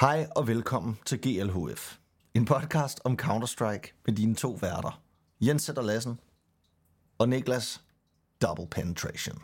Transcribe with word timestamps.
Hej 0.00 0.26
og 0.36 0.46
velkommen 0.48 0.98
til 1.06 1.20
GLHF. 1.20 1.96
En 2.34 2.44
podcast 2.44 3.00
om 3.04 3.18
Counter-Strike 3.22 4.02
med 4.06 4.14
dine 4.14 4.34
to 4.34 4.58
værter. 4.60 5.02
Jens 5.40 5.62
Sætter 5.62 5.82
Lassen 5.82 6.20
og 7.18 7.28
Niklas 7.28 7.80
Double 8.42 8.66
Penetration. 8.70 9.42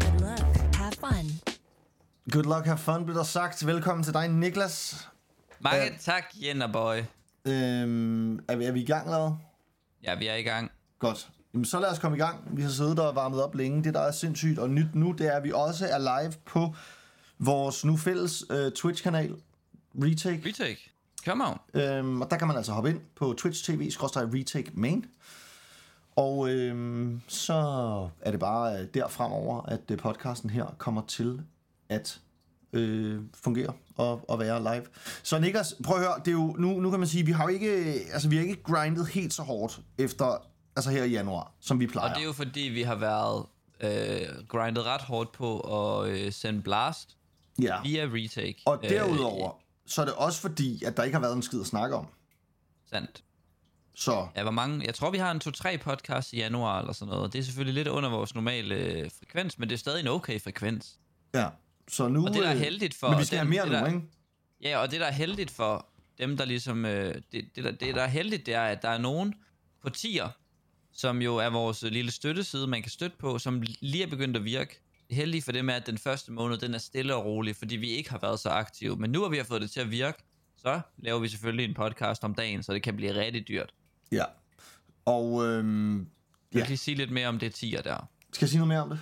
Good 0.00 0.20
luck. 0.20 0.74
Have 0.76 0.92
fun. 0.92 1.26
Good 2.32 2.44
luck, 2.44 2.66
have 2.66 2.78
fun, 2.78 3.04
blev 3.04 3.16
der 3.16 3.22
sagt. 3.22 3.66
Velkommen 3.66 4.04
til 4.04 4.14
dig, 4.14 4.28
Niklas. 4.28 5.08
Mange 5.60 5.78
Ja. 5.82 5.90
tak, 6.00 6.24
Jennerboy. 6.42 6.96
Øhm, 7.44 8.34
er, 8.48 8.56
vi, 8.56 8.64
er 8.64 8.72
vi 8.72 8.80
i 8.80 8.84
gang 8.86 9.04
eller? 9.06 9.36
Ja, 10.04 10.14
vi 10.14 10.26
er 10.26 10.34
i 10.34 10.42
gang. 10.42 10.70
Godt. 10.98 11.30
Jamen, 11.52 11.64
så 11.64 11.80
lad 11.80 11.90
os 11.90 11.98
komme 11.98 12.16
i 12.16 12.20
gang. 12.20 12.56
Vi 12.56 12.62
har 12.62 12.70
siddet 12.70 12.96
der 12.96 13.02
og 13.02 13.14
varmet 13.14 13.42
op 13.42 13.54
længe. 13.54 13.84
Det, 13.84 13.94
der 13.94 14.00
er 14.00 14.12
sindssygt 14.12 14.58
og 14.58 14.70
nyt 14.70 14.94
nu, 14.94 15.12
det 15.12 15.26
er, 15.26 15.32
at 15.32 15.44
vi 15.44 15.52
også 15.52 15.86
er 15.86 15.98
live 15.98 16.32
på 16.46 16.74
vores 17.38 17.84
nu 17.84 17.96
fælles 17.96 18.44
øh, 18.50 18.72
Twitch-kanal, 18.72 19.36
Retake. 19.94 20.48
Retake. 20.48 20.90
Come 21.24 21.44
on. 21.46 21.58
Øhm, 21.74 22.20
og 22.20 22.30
der 22.30 22.36
kan 22.36 22.46
man 22.48 22.56
altså 22.56 22.72
hoppe 22.72 22.90
ind 22.90 23.00
på 23.16 23.34
Twitch 23.38 23.64
TV, 23.64 23.90
retake 23.98 24.70
main. 24.74 25.06
Og 26.16 26.50
øhm, 26.50 27.20
så 27.28 27.54
er 28.20 28.30
det 28.30 28.40
bare 28.40 28.80
øh, 28.80 28.86
der 28.94 29.08
fremover, 29.08 29.62
at 29.62 29.80
øh, 29.90 29.98
podcasten 29.98 30.50
her 30.50 30.74
kommer 30.78 31.02
til 31.06 31.42
at 31.88 32.20
øh, 32.72 33.20
fungere 33.34 33.72
og, 33.96 34.30
og 34.30 34.38
være 34.38 34.62
live. 34.62 34.86
Så 35.22 35.38
Niklas, 35.38 35.74
prøv 35.84 35.96
at 35.96 36.02
høre, 36.02 36.14
det 36.18 36.28
er 36.28 36.32
jo, 36.32 36.56
nu, 36.58 36.80
nu 36.80 36.90
kan 36.90 36.98
man 36.98 37.08
sige, 37.08 37.26
vi 37.26 37.32
har 37.32 37.44
jo 37.44 37.48
ikke, 37.48 37.70
altså 38.12 38.28
vi 38.28 38.36
har 38.36 38.42
ikke 38.42 38.62
grindet 38.62 39.08
helt 39.08 39.34
så 39.34 39.42
hårdt 39.42 39.80
efter, 39.98 40.46
altså 40.76 40.90
her 40.90 41.04
i 41.04 41.10
januar, 41.10 41.52
som 41.60 41.80
vi 41.80 41.86
plejer. 41.86 42.08
Og 42.08 42.14
det 42.14 42.22
er 42.22 42.26
jo 42.26 42.32
fordi, 42.32 42.60
vi 42.60 42.82
har 42.82 42.94
været 42.94 43.46
øh, 43.80 44.46
grindet 44.48 44.84
ret 44.84 45.02
hårdt 45.02 45.32
på 45.32 45.60
at 45.60 46.08
øh, 46.10 46.32
sende 46.32 46.62
blast 46.62 47.16
ja. 47.62 47.82
via 47.82 48.08
retake. 48.12 48.62
Og 48.66 48.82
derudover, 48.82 49.60
så 49.86 50.00
er 50.00 50.04
det 50.04 50.14
også 50.14 50.40
fordi, 50.40 50.84
at 50.84 50.96
der 50.96 51.02
ikke 51.02 51.14
har 51.14 51.22
været 51.22 51.36
en 51.36 51.42
skid 51.42 51.60
at 51.60 51.66
snakke 51.66 51.96
om. 51.96 52.04
Øh, 52.04 52.10
sandt. 52.90 53.24
Så 53.94 54.26
Ja, 54.36 54.42
hvor 54.42 54.50
mange? 54.50 54.86
Jeg 54.86 54.94
tror, 54.94 55.10
vi 55.10 55.18
har 55.18 55.30
en 55.30 55.40
2-3 55.44 55.76
podcast 55.76 56.32
i 56.32 56.36
januar 56.36 56.80
eller 56.80 56.92
sådan 56.92 57.14
noget. 57.14 57.32
Det 57.32 57.38
er 57.38 57.42
selvfølgelig 57.42 57.74
lidt 57.74 57.88
under 57.88 58.10
vores 58.10 58.34
normale 58.34 58.74
øh, 58.74 59.10
frekvens, 59.18 59.58
men 59.58 59.68
det 59.68 59.74
er 59.74 59.78
stadig 59.78 60.00
en 60.00 60.08
okay 60.08 60.40
frekvens. 60.40 60.98
ja, 61.34 61.48
så 61.90 62.08
nu... 62.08 62.26
Og 62.26 62.32
det, 62.34 62.42
der 62.42 62.48
er 62.48 62.54
øh, 62.54 62.60
heldigt 62.60 62.94
for... 62.94 63.10
Men 63.10 63.18
vi 63.18 63.24
skal 63.24 63.38
dem, 63.38 63.52
have 63.52 63.66
mere 63.68 63.74
det, 63.74 63.90
nu, 63.90 63.96
ikke? 63.96 64.08
Ja, 64.62 64.78
og 64.78 64.90
det, 64.90 65.00
der 65.00 65.06
er 65.06 65.10
heldigt 65.12 65.50
for 65.50 65.86
dem, 66.18 66.36
der 66.36 66.44
ligesom... 66.44 66.84
Øh, 66.84 67.14
det, 67.32 67.44
det, 67.56 67.64
der, 67.64 67.70
det, 67.70 67.94
der 67.94 68.02
er 68.02 68.06
heldigt, 68.06 68.46
det 68.46 68.54
er, 68.54 68.62
at 68.62 68.82
der 68.82 68.88
er 68.88 68.98
nogen 68.98 69.34
på 69.82 69.90
tier, 69.90 70.28
som 70.92 71.22
jo 71.22 71.36
er 71.36 71.48
vores 71.50 71.82
lille 71.82 72.10
støtteside, 72.10 72.66
man 72.66 72.82
kan 72.82 72.90
støtte 72.90 73.16
på, 73.16 73.38
som 73.38 73.62
lige 73.80 74.02
er 74.02 74.06
begyndt 74.06 74.36
at 74.36 74.44
virke. 74.44 74.80
Det 75.08 75.16
heldige 75.16 75.42
for 75.42 75.52
dem 75.52 75.68
er, 75.68 75.74
at 75.74 75.86
den 75.86 75.98
første 75.98 76.32
måned, 76.32 76.58
den 76.58 76.74
er 76.74 76.78
stille 76.78 77.14
og 77.14 77.24
rolig, 77.24 77.56
fordi 77.56 77.76
vi 77.76 77.88
ikke 77.90 78.10
har 78.10 78.18
været 78.18 78.40
så 78.40 78.48
aktive. 78.48 78.96
Men 78.96 79.10
nu 79.10 79.22
har 79.22 79.28
vi 79.28 79.36
har 79.36 79.44
fået 79.44 79.62
det 79.62 79.70
til 79.70 79.80
at 79.80 79.90
virke, 79.90 80.18
så 80.56 80.80
laver 80.98 81.18
vi 81.18 81.28
selvfølgelig 81.28 81.64
en 81.68 81.74
podcast 81.74 82.24
om 82.24 82.34
dagen, 82.34 82.62
så 82.62 82.72
det 82.72 82.82
kan 82.82 82.96
blive 82.96 83.14
rigtig 83.14 83.48
dyrt. 83.48 83.74
Ja. 84.12 84.24
Og 85.04 85.46
øhm, 85.46 85.98
Jeg 85.98 86.06
Ja. 86.54 86.58
kan 86.60 86.68
lige 86.68 86.78
sige 86.78 86.94
lidt 86.94 87.10
mere 87.10 87.28
om 87.28 87.38
det 87.38 87.54
tier 87.54 87.82
der. 87.82 88.08
skal 88.32 88.44
jeg 88.46 88.50
sige 88.50 88.58
noget 88.58 88.68
mere 88.68 88.82
om 88.82 88.88
det? 88.90 89.00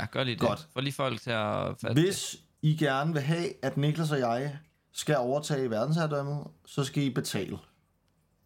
Ja, 0.00 0.06
gør 0.12 0.24
lige 0.24 0.34
det. 0.34 0.48
Godt. 0.48 0.68
Få 0.72 0.80
lige 0.80 0.92
folk 0.92 1.20
til 1.20 1.30
at 1.30 1.74
fatte. 1.80 2.02
Hvis 2.02 2.36
I 2.62 2.76
gerne 2.76 3.12
vil 3.12 3.22
have, 3.22 3.64
at 3.64 3.76
Niklas 3.76 4.10
og 4.10 4.18
jeg 4.18 4.58
skal 4.92 5.16
overtage 5.16 5.70
verdensherredømmet, 5.70 6.46
så 6.66 6.84
skal 6.84 7.02
I 7.02 7.10
betale 7.10 7.58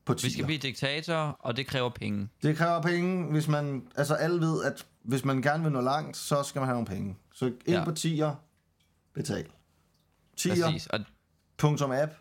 på 0.05 0.13
Vi 0.13 0.19
skal 0.19 0.31
tier. 0.31 0.47
blive 0.47 0.59
diktatorer, 0.59 1.33
og 1.39 1.57
det 1.57 1.67
kræver 1.67 1.89
penge. 1.91 2.29
Det 2.43 2.57
kræver 2.57 2.83
penge, 2.83 3.31
hvis 3.33 3.49
man... 3.49 3.89
Altså 3.97 4.15
alle 4.15 4.41
ved, 4.41 4.65
at 4.65 4.87
hvis 5.03 5.25
man 5.25 5.43
gerne 5.43 5.63
vil 5.63 5.73
nå 5.73 5.81
langt, 5.81 6.17
så 6.17 6.43
skal 6.43 6.59
man 6.61 6.67
have 6.67 6.75
nogle 6.75 6.87
penge. 6.87 7.17
Så 7.35 7.47
ind 7.47 7.57
Ja. 7.69 7.85
på 7.85 7.93
tier, 7.93 8.35
betal. 9.15 9.47
Præcis, 10.33 10.87
og 10.87 11.01
Tier.app, 11.59 12.12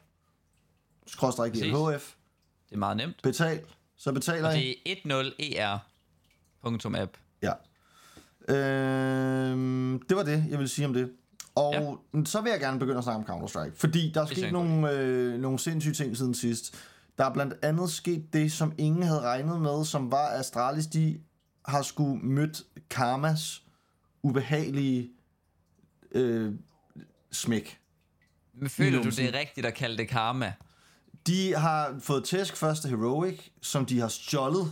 skråstrej 1.08 1.50
Præcis. 1.50 1.64
GLHF, 1.66 2.14
det 2.70 2.76
er 2.76 2.80
meget 2.80 2.98
nemt. 2.98 3.22
betal, 3.24 3.62
så 3.98 4.12
betaler 4.14 4.48
Og 4.48 4.58
I. 4.58 4.82
det 4.86 4.92
er 5.56 5.80
10er.app. 6.66 7.18
Øhm, 8.48 10.02
det 10.10 10.18
var 10.18 10.24
det, 10.24 10.46
jeg 10.50 10.58
ville 10.58 10.68
sige 10.68 10.86
om 10.86 10.94
det. 10.94 11.12
Og 11.56 12.00
ja. 12.14 12.26
så 12.26 12.42
vil 12.42 12.50
jeg 12.50 12.60
gerne 12.60 12.80
begynde 12.80 12.98
at 12.98 13.04
snakke 13.04 13.34
om 13.34 13.44
Counter-Strike, 13.44 13.72
fordi 13.76 14.12
der 14.14 14.22
er 14.22 14.26
sket 14.26 14.52
nogle, 14.52 14.92
øh, 14.92 15.40
nogle 15.40 15.60
sindssyge 15.60 15.94
ting 15.94 16.18
siden 16.18 16.34
sidst. 16.34 16.76
Der 17.18 17.26
er 17.26 17.34
blandt 17.34 17.54
andet 17.62 17.90
sket 17.90 18.34
det, 18.34 18.52
som 18.52 18.74
ingen 18.78 19.04
havde 19.04 19.22
regnet 19.22 19.62
med, 19.62 19.86
som 19.86 20.12
var, 20.12 20.28
at 20.28 20.40
Astralis, 20.40 20.88
de 20.88 21.20
har 21.66 21.82
skulle 21.82 22.20
mødt 22.22 22.64
Karmas 22.90 23.64
ubehagelige 24.24 25.10
øh, 26.12 26.54
smæk. 27.32 27.80
Men 28.54 28.70
føler 28.70 29.04
du, 29.04 29.10
det 29.10 29.36
er 29.36 29.40
rigtigt 29.40 29.66
at 29.66 29.74
kalde 29.74 29.98
det 29.98 30.08
karma? 30.08 30.54
De 31.28 31.56
har 31.56 31.96
fået 32.00 32.24
tæsk 32.24 32.58
først 32.58 32.86
af 32.86 32.92
Heroic, 32.92 33.40
som 33.62 33.86
de 33.86 34.00
har 34.00 34.08
stjålet 34.08 34.72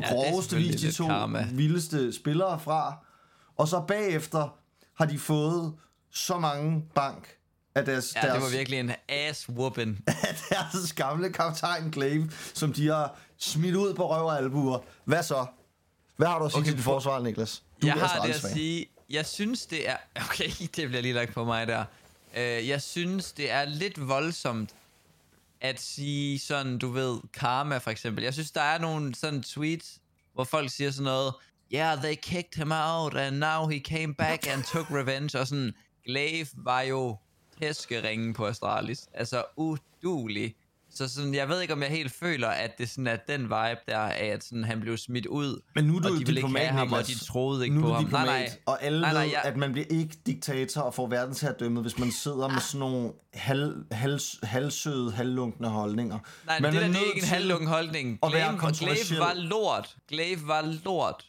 på 0.00 0.06
Ja, 0.06 0.14
groveste 0.14 0.56
vis 0.56 0.80
de 0.80 0.92
to 0.92 1.06
karma. 1.06 1.48
vildeste 1.52 2.12
spillere 2.12 2.60
fra. 2.60 2.96
Og 3.56 3.68
så 3.68 3.80
bagefter 3.80 4.56
har 4.94 5.04
de 5.04 5.18
fået 5.18 5.74
så 6.10 6.38
mange 6.38 6.84
bank 6.94 7.28
af 7.74 7.84
deres, 7.84 8.12
Ja, 8.16 8.20
deres, 8.20 8.34
det 8.34 8.42
var 8.42 8.48
virkelig 8.56 8.80
en 8.80 8.92
ass 9.08 9.48
whooping. 9.48 10.04
af 10.06 10.36
deres 10.50 10.92
gamle 10.92 11.32
kaptajn 11.32 11.90
Glaive, 11.90 12.30
som 12.54 12.72
de 12.72 12.86
har 12.88 13.16
smidt 13.38 13.74
ud 13.74 13.94
på 13.94 14.10
røv 14.10 14.24
og 14.26 14.38
albuer. 14.38 14.78
Hvad 15.04 15.22
så? 15.22 15.46
Hvad 16.16 16.26
har 16.28 16.38
du 16.38 16.44
at 16.44 16.50
sige 16.52 16.60
Okay, 16.60 16.68
til 16.70 16.76
dit 16.76 16.84
for- 16.84 16.92
forsvar, 16.92 17.20
Niklas? 17.22 17.62
Du 17.82 17.86
jeg 17.86 17.94
har 17.94 18.26
det 18.26 18.34
at 18.34 18.40
sige, 18.52 18.86
jeg 19.10 19.26
synes 19.26 19.66
det 19.66 19.88
er... 19.88 19.96
Okay, 20.30 20.48
det 20.76 20.88
bliver 20.88 21.00
lige 21.02 21.14
lagt 21.14 21.34
på 21.34 21.44
mig 21.44 21.66
der. 21.66 21.84
Uh, 22.32 22.68
jeg 22.68 22.82
synes 22.82 23.32
det 23.32 23.50
er 23.50 23.64
lidt 23.64 24.08
voldsomt 24.08 24.70
at 25.68 25.80
sige 25.80 26.38
sådan, 26.38 26.78
du 26.78 26.88
ved, 26.88 27.20
karma 27.32 27.78
for 27.78 27.90
eksempel. 27.90 28.24
Jeg 28.24 28.34
synes, 28.34 28.50
der 28.50 28.60
er 28.60 28.78
nogle 28.78 29.14
sådan 29.14 29.42
tweets, 29.42 29.98
hvor 30.34 30.44
folk 30.44 30.70
siger 30.70 30.90
sådan 30.90 31.04
noget, 31.04 31.34
yeah, 31.74 31.98
they 31.98 32.14
kicked 32.14 32.56
him 32.56 32.72
out, 32.72 33.16
and 33.16 33.38
now 33.38 33.68
he 33.68 33.78
came 33.78 34.14
back 34.14 34.46
and 34.46 34.62
took 34.64 34.90
revenge, 34.90 35.40
og 35.40 35.46
sådan, 35.46 35.74
Glaive 36.04 36.48
var 36.54 36.80
jo 36.80 37.16
tæskeringen 37.62 38.34
på 38.34 38.46
Astralis. 38.46 39.08
Altså, 39.14 39.44
udulig. 39.56 40.54
Så 40.96 41.08
sådan, 41.08 41.34
jeg 41.34 41.48
ved 41.48 41.60
ikke, 41.60 41.72
om 41.74 41.82
jeg 41.82 41.90
helt 41.90 42.12
føler, 42.12 42.48
at 42.48 42.78
det 42.78 42.90
sådan 42.90 43.06
er 43.06 43.16
den 43.16 43.42
vibe 43.42 43.80
der 43.88 43.98
af, 43.98 44.24
at 44.26 44.44
sådan, 44.44 44.64
han 44.64 44.80
blev 44.80 44.96
smidt 44.96 45.26
ud, 45.26 45.60
Men 45.74 45.84
nu 45.84 45.96
er 45.96 46.00
du 46.00 46.08
og 46.08 46.20
de 46.20 46.26
ville 46.26 46.40
ikke 46.40 46.58
have 46.58 46.68
ham, 46.78 46.92
og 46.92 47.06
de 47.06 47.24
troede 47.24 47.64
ikke 47.64 47.76
nu 47.76 47.82
på 47.82 47.92
ham. 47.92 48.04
diplomat, 48.04 48.26
Nej, 48.26 48.38
nej. 48.40 48.58
og 48.66 48.82
alle 48.82 49.00
Nej, 49.00 49.12
nej, 49.12 49.22
ved, 49.24 49.30
jeg- 49.32 49.42
at 49.44 49.56
man 49.56 49.72
bliver 49.72 49.86
ikke 49.90 50.16
diktator 50.26 50.80
og 50.80 50.94
får 50.94 51.06
verdensherredømmet, 51.06 51.82
hvis 51.82 51.98
man 51.98 52.12
sidder 52.12 52.48
med 52.48 52.60
sådan 52.60 52.80
nogle 52.80 53.12
halv, 53.34 53.74
halv, 53.92 54.20
halvsøde, 54.42 55.12
halvlunkne 55.12 55.68
holdninger. 55.68 56.18
Nej, 56.46 56.60
man 56.60 56.72
det 56.72 56.80
der 56.80 56.86
er 56.86 56.90
det 56.92 57.00
er 57.00 57.04
ikke 57.06 57.18
en 57.18 57.24
halvlunken 57.28 57.68
holdning. 57.68 58.18
Glaive. 58.22 58.58
Glaive 58.78 59.18
var 59.18 59.34
lort. 59.34 59.96
Glaive 60.08 60.40
var 60.48 60.62
lort. 60.84 61.24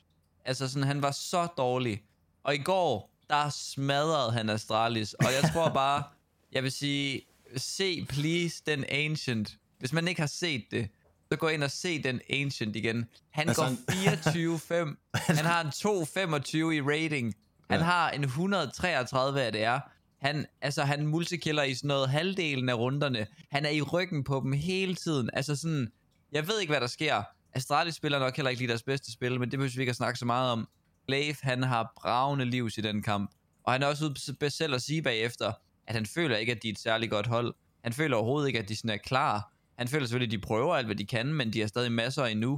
Altså 0.45 0.67
sådan, 0.67 0.83
han 0.87 1.01
var 1.01 1.11
så 1.11 1.47
dårlig. 1.57 2.01
Og 2.43 2.55
i 2.55 2.57
går, 2.57 3.11
der 3.29 3.49
smadrede 3.49 4.31
han 4.31 4.49
Astralis. 4.49 5.13
Og 5.13 5.25
jeg 5.25 5.51
tror 5.53 5.69
bare, 5.83 6.03
jeg 6.51 6.63
vil 6.63 6.71
sige, 6.71 7.21
se 7.57 8.05
please 8.09 8.63
den 8.65 8.85
Ancient. 8.91 9.57
Hvis 9.79 9.93
man 9.93 10.07
ikke 10.07 10.21
har 10.21 10.27
set 10.27 10.63
det, 10.71 10.89
så 11.31 11.37
gå 11.37 11.47
ind 11.47 11.63
og 11.63 11.71
se 11.71 12.03
den 12.03 12.21
Ancient 12.29 12.75
igen. 12.75 13.05
Han 13.31 13.47
Altså, 13.47 13.61
går 13.63 14.89
24-5. 14.93 14.95
Han 15.37 15.45
har 15.45 15.61
en 15.63 15.67
2-25 15.67 16.57
i 16.57 16.81
rating. 16.81 17.33
Han 17.69 17.79
Ja. 17.79 17.85
har 17.85 18.09
en 18.09 18.23
133, 18.23 19.31
hvad 19.31 19.51
det 19.51 19.63
er. 19.63 19.79
Han, 20.21 20.45
altså, 20.61 20.83
han 20.83 21.07
multikiller 21.07 21.63
i 21.63 21.73
sådan 21.73 21.87
noget 21.87 22.09
halvdelen 22.09 22.69
af 22.69 22.73
runderne. 22.73 23.27
Han 23.51 23.65
er 23.65 23.69
i 23.69 23.81
ryggen 23.81 24.23
på 24.23 24.39
dem 24.43 24.51
hele 24.51 24.95
tiden. 24.95 25.29
Altså 25.33 25.55
sådan, 25.55 25.91
jeg 26.31 26.47
ved 26.47 26.59
ikke, 26.59 26.71
hvad 26.71 26.81
der 26.81 26.87
sker. 26.87 27.23
Astralis 27.53 27.95
spiller 27.95 28.19
nok 28.19 28.35
heller 28.35 28.49
ikke 28.49 28.61
lige 28.61 28.67
deres 28.69 28.83
bedste 28.83 29.11
spil, 29.11 29.39
men 29.39 29.51
det 29.51 29.59
behøver 29.59 29.75
vi 29.75 29.81
ikke 29.81 29.89
at 29.89 29.95
snakke 29.95 30.19
så 30.19 30.25
meget 30.25 30.51
om. 30.51 30.67
Glaive, 31.07 31.35
han 31.41 31.63
har 31.63 31.93
bravende 31.97 32.45
livs 32.45 32.77
i 32.77 32.81
den 32.81 33.03
kamp. 33.03 33.31
Og 33.63 33.73
han 33.73 33.83
er 33.83 33.87
også 33.87 34.05
ude 34.41 34.49
selv 34.49 34.75
at 34.75 34.81
sige 34.81 35.01
bagefter, 35.01 35.53
at 35.87 35.95
han 35.95 36.05
føler 36.05 36.37
ikke, 36.37 36.51
at 36.51 36.63
de 36.63 36.67
er 36.67 36.71
et 36.71 36.79
særligt 36.79 37.11
godt 37.11 37.27
hold. 37.27 37.55
Han 37.83 37.93
føler 37.93 38.17
overhovedet 38.17 38.47
ikke, 38.47 38.59
at 38.59 38.69
de 38.69 38.75
sådan 38.75 38.89
er 38.89 38.97
klar. 38.97 39.53
Han 39.77 39.87
føler 39.87 40.05
selvfølgelig, 40.05 40.35
at 40.35 40.41
de 40.41 40.47
prøver 40.47 40.75
alt, 40.75 40.87
hvad 40.87 40.95
de 40.95 41.05
kan, 41.05 41.33
men 41.33 41.53
de 41.53 41.59
har 41.59 41.67
stadig 41.67 41.91
masser 41.91 42.25
endnu. 42.25 42.51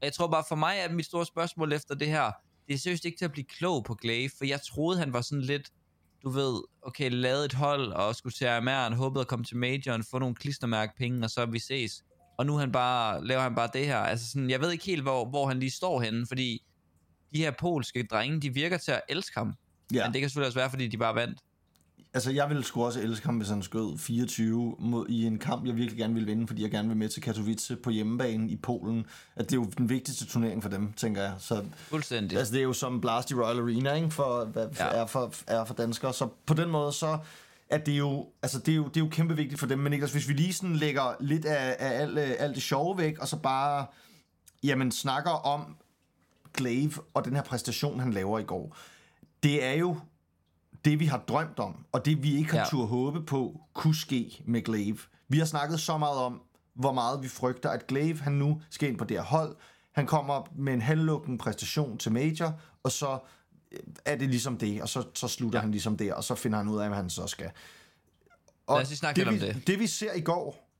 Og 0.00 0.02
jeg 0.02 0.12
tror 0.12 0.26
bare, 0.26 0.44
for 0.48 0.56
mig 0.56 0.76
er 0.78 0.92
mit 0.92 1.06
store 1.06 1.26
spørgsmål 1.26 1.72
efter 1.72 1.94
det 1.94 2.08
her, 2.08 2.32
det 2.68 2.74
er 2.74 2.78
seriøst 2.78 3.04
ikke 3.04 3.18
til 3.18 3.24
at 3.24 3.32
blive 3.32 3.44
klog 3.44 3.84
på 3.84 3.94
Glaive, 3.94 4.30
for 4.38 4.44
jeg 4.44 4.60
troede, 4.62 4.98
han 4.98 5.12
var 5.12 5.20
sådan 5.20 5.42
lidt, 5.42 5.70
du 6.22 6.30
ved, 6.30 6.62
okay, 6.82 7.10
lavet 7.10 7.44
et 7.44 7.52
hold 7.52 7.92
og 7.92 8.16
skulle 8.16 8.32
til 8.32 8.44
RMR'en, 8.44 8.94
håbede 8.94 9.20
at 9.20 9.26
komme 9.26 9.44
til 9.44 9.56
majoren, 9.56 10.04
få 10.10 10.18
nogle 10.18 10.34
klistermærkepenge, 10.34 11.24
og 11.24 11.30
så 11.30 11.46
vi 11.46 11.58
ses. 11.58 12.04
Og 12.38 12.46
nu 12.46 12.56
han 12.56 12.72
bare, 12.72 13.26
laver 13.26 13.42
han 13.42 13.54
bare 13.54 13.70
det 13.72 13.86
her. 13.86 13.98
Altså 13.98 14.30
sådan, 14.30 14.50
jeg 14.50 14.60
ved 14.60 14.70
ikke 14.72 14.84
helt, 14.84 15.02
hvor, 15.02 15.24
hvor 15.28 15.46
han 15.46 15.60
lige 15.60 15.70
står 15.70 16.00
henne, 16.00 16.26
fordi 16.26 16.62
de 17.34 17.38
her 17.38 17.50
polske 17.50 18.06
drenge, 18.10 18.40
de 18.40 18.54
virker 18.54 18.78
til 18.78 18.90
at 18.92 19.00
elske 19.08 19.38
ham. 19.38 19.54
Ja. 19.94 20.04
Men 20.04 20.12
det 20.12 20.20
kan 20.20 20.30
selvfølgelig 20.30 20.46
også 20.46 20.58
være, 20.58 20.70
fordi 20.70 20.88
de 20.88 20.98
bare 20.98 21.14
vandt. 21.14 21.38
Altså 22.16 22.30
jeg 22.30 22.48
ville 22.48 22.64
sgu 22.64 22.84
også 22.84 23.00
elske 23.00 23.26
ham, 23.26 23.36
hvis 23.36 23.48
han 23.48 23.62
skød 23.62 23.98
24 23.98 24.76
mod, 24.78 25.06
i 25.08 25.26
en 25.26 25.38
kamp, 25.38 25.66
jeg 25.66 25.76
virkelig 25.76 25.98
gerne 25.98 26.14
ville 26.14 26.26
vinde, 26.26 26.46
fordi 26.46 26.62
jeg 26.62 26.70
gerne 26.70 26.88
vil 26.88 26.96
med 26.96 27.08
til 27.08 27.22
Katowice 27.22 27.76
på 27.76 27.90
hjemmebane 27.90 28.50
i 28.50 28.56
Polen. 28.56 29.06
At 29.36 29.44
det 29.50 29.56
er 29.56 29.60
jo 29.60 29.64
den 29.78 29.88
vigtigste 29.88 30.26
turnering 30.26 30.62
for 30.62 30.70
dem, 30.70 30.92
tænker 30.92 31.22
jeg. 31.22 31.34
Så, 31.38 31.64
Fuldstændig. 31.76 32.38
altså 32.38 32.52
det 32.54 32.58
er 32.60 32.64
jo 32.64 32.72
som 32.72 33.00
Blast 33.00 33.30
i 33.30 33.34
Royal 33.34 33.58
Arena, 33.60 33.92
ikke? 33.92 34.10
For, 34.10 34.44
hvad, 34.44 34.66
Ja. 34.78 34.84
er, 34.86 35.06
for, 35.06 35.32
er 35.46 35.64
for 35.64 35.74
danskere. 35.74 36.12
Så 36.12 36.28
på 36.46 36.54
den 36.54 36.70
måde, 36.70 36.92
så 36.92 37.18
at 37.70 37.86
det 37.86 37.94
er 37.94 37.98
jo, 37.98 38.26
altså 38.42 38.58
det 38.58 38.72
er 38.72 38.76
jo, 38.76 38.84
det 38.88 38.96
er 38.96 39.00
jo 39.04 39.08
kæmpe 39.10 39.36
vigtigt 39.36 39.60
for 39.60 39.66
dem. 39.66 39.78
Men 39.78 39.90
Niklas, 39.90 40.12
hvis 40.12 40.28
vi 40.28 40.32
lige 40.32 40.52
sådan 40.52 40.76
lægger 40.76 41.16
lidt 41.20 41.44
af, 41.44 41.76
af 41.78 42.00
alt, 42.00 42.18
øh, 42.18 42.30
alt 42.38 42.54
det 42.54 42.62
sjove 42.62 42.98
væk, 42.98 43.18
og 43.18 43.28
så 43.28 43.36
bare 43.36 43.86
jamen, 44.62 44.92
snakker 44.92 45.30
om 45.30 45.76
Glaive 46.54 46.92
og 47.14 47.24
den 47.24 47.34
her 47.34 47.42
præstation, 47.42 48.00
han 48.00 48.12
laver 48.12 48.38
i 48.38 48.42
går. 48.42 48.76
Det 49.42 49.64
er 49.64 49.72
jo 49.72 49.96
det, 50.86 51.00
vi 51.00 51.06
har 51.06 51.18
drømt 51.18 51.58
om, 51.58 51.84
og 51.92 52.04
det, 52.04 52.22
vi 52.22 52.36
ikke 52.36 52.50
har 52.50 52.58
ja. 52.58 52.64
Tur 52.64 52.86
håbe 52.86 53.22
på, 53.22 53.60
kunne 53.74 53.96
ske 53.96 54.42
med 54.44 54.62
Glaive. 54.62 54.98
Vi 55.28 55.38
har 55.38 55.44
snakket 55.44 55.80
så 55.80 55.98
meget 55.98 56.18
om, 56.18 56.42
hvor 56.74 56.92
meget 56.92 57.22
vi 57.22 57.28
frygter, 57.28 57.70
at 57.70 57.86
Glaive, 57.86 58.18
han 58.18 58.32
nu 58.32 58.62
skal 58.70 58.88
ind 58.88 58.98
på 58.98 59.04
det 59.04 59.16
her 59.16 59.24
hold. 59.24 59.56
Han 59.92 60.06
kommer 60.06 60.48
med 60.56 60.74
en 60.74 60.80
halvlukken 60.80 61.38
præstation 61.38 61.98
til 61.98 62.12
Major, 62.12 62.60
og 62.82 62.92
så 62.92 63.18
øh, 63.72 63.78
er 64.04 64.16
det 64.16 64.28
ligesom 64.28 64.58
det, 64.58 64.82
og 64.82 64.88
så, 64.88 65.04
så 65.14 65.28
slutter 65.28 65.58
ja. 65.58 65.60
han 65.60 65.70
ligesom 65.70 65.96
der, 65.96 66.14
og 66.14 66.24
så 66.24 66.34
finder 66.34 66.58
han 66.58 66.68
ud 66.68 66.78
af, 66.78 66.88
hvad 66.88 66.96
han 66.96 67.10
så 67.10 67.26
skal. 67.26 67.50
Og 68.66 68.76
Lad 68.76 68.82
os 68.82 68.88
lige 68.88 68.98
snakke 68.98 69.18
lidt 69.18 69.28
om 69.28 69.34
vi, 69.34 69.40
det. 69.40 69.66
Det 69.66 69.78
vi 69.78 69.86
ser 69.86 70.12
i 70.12 70.20
går, 70.20 70.70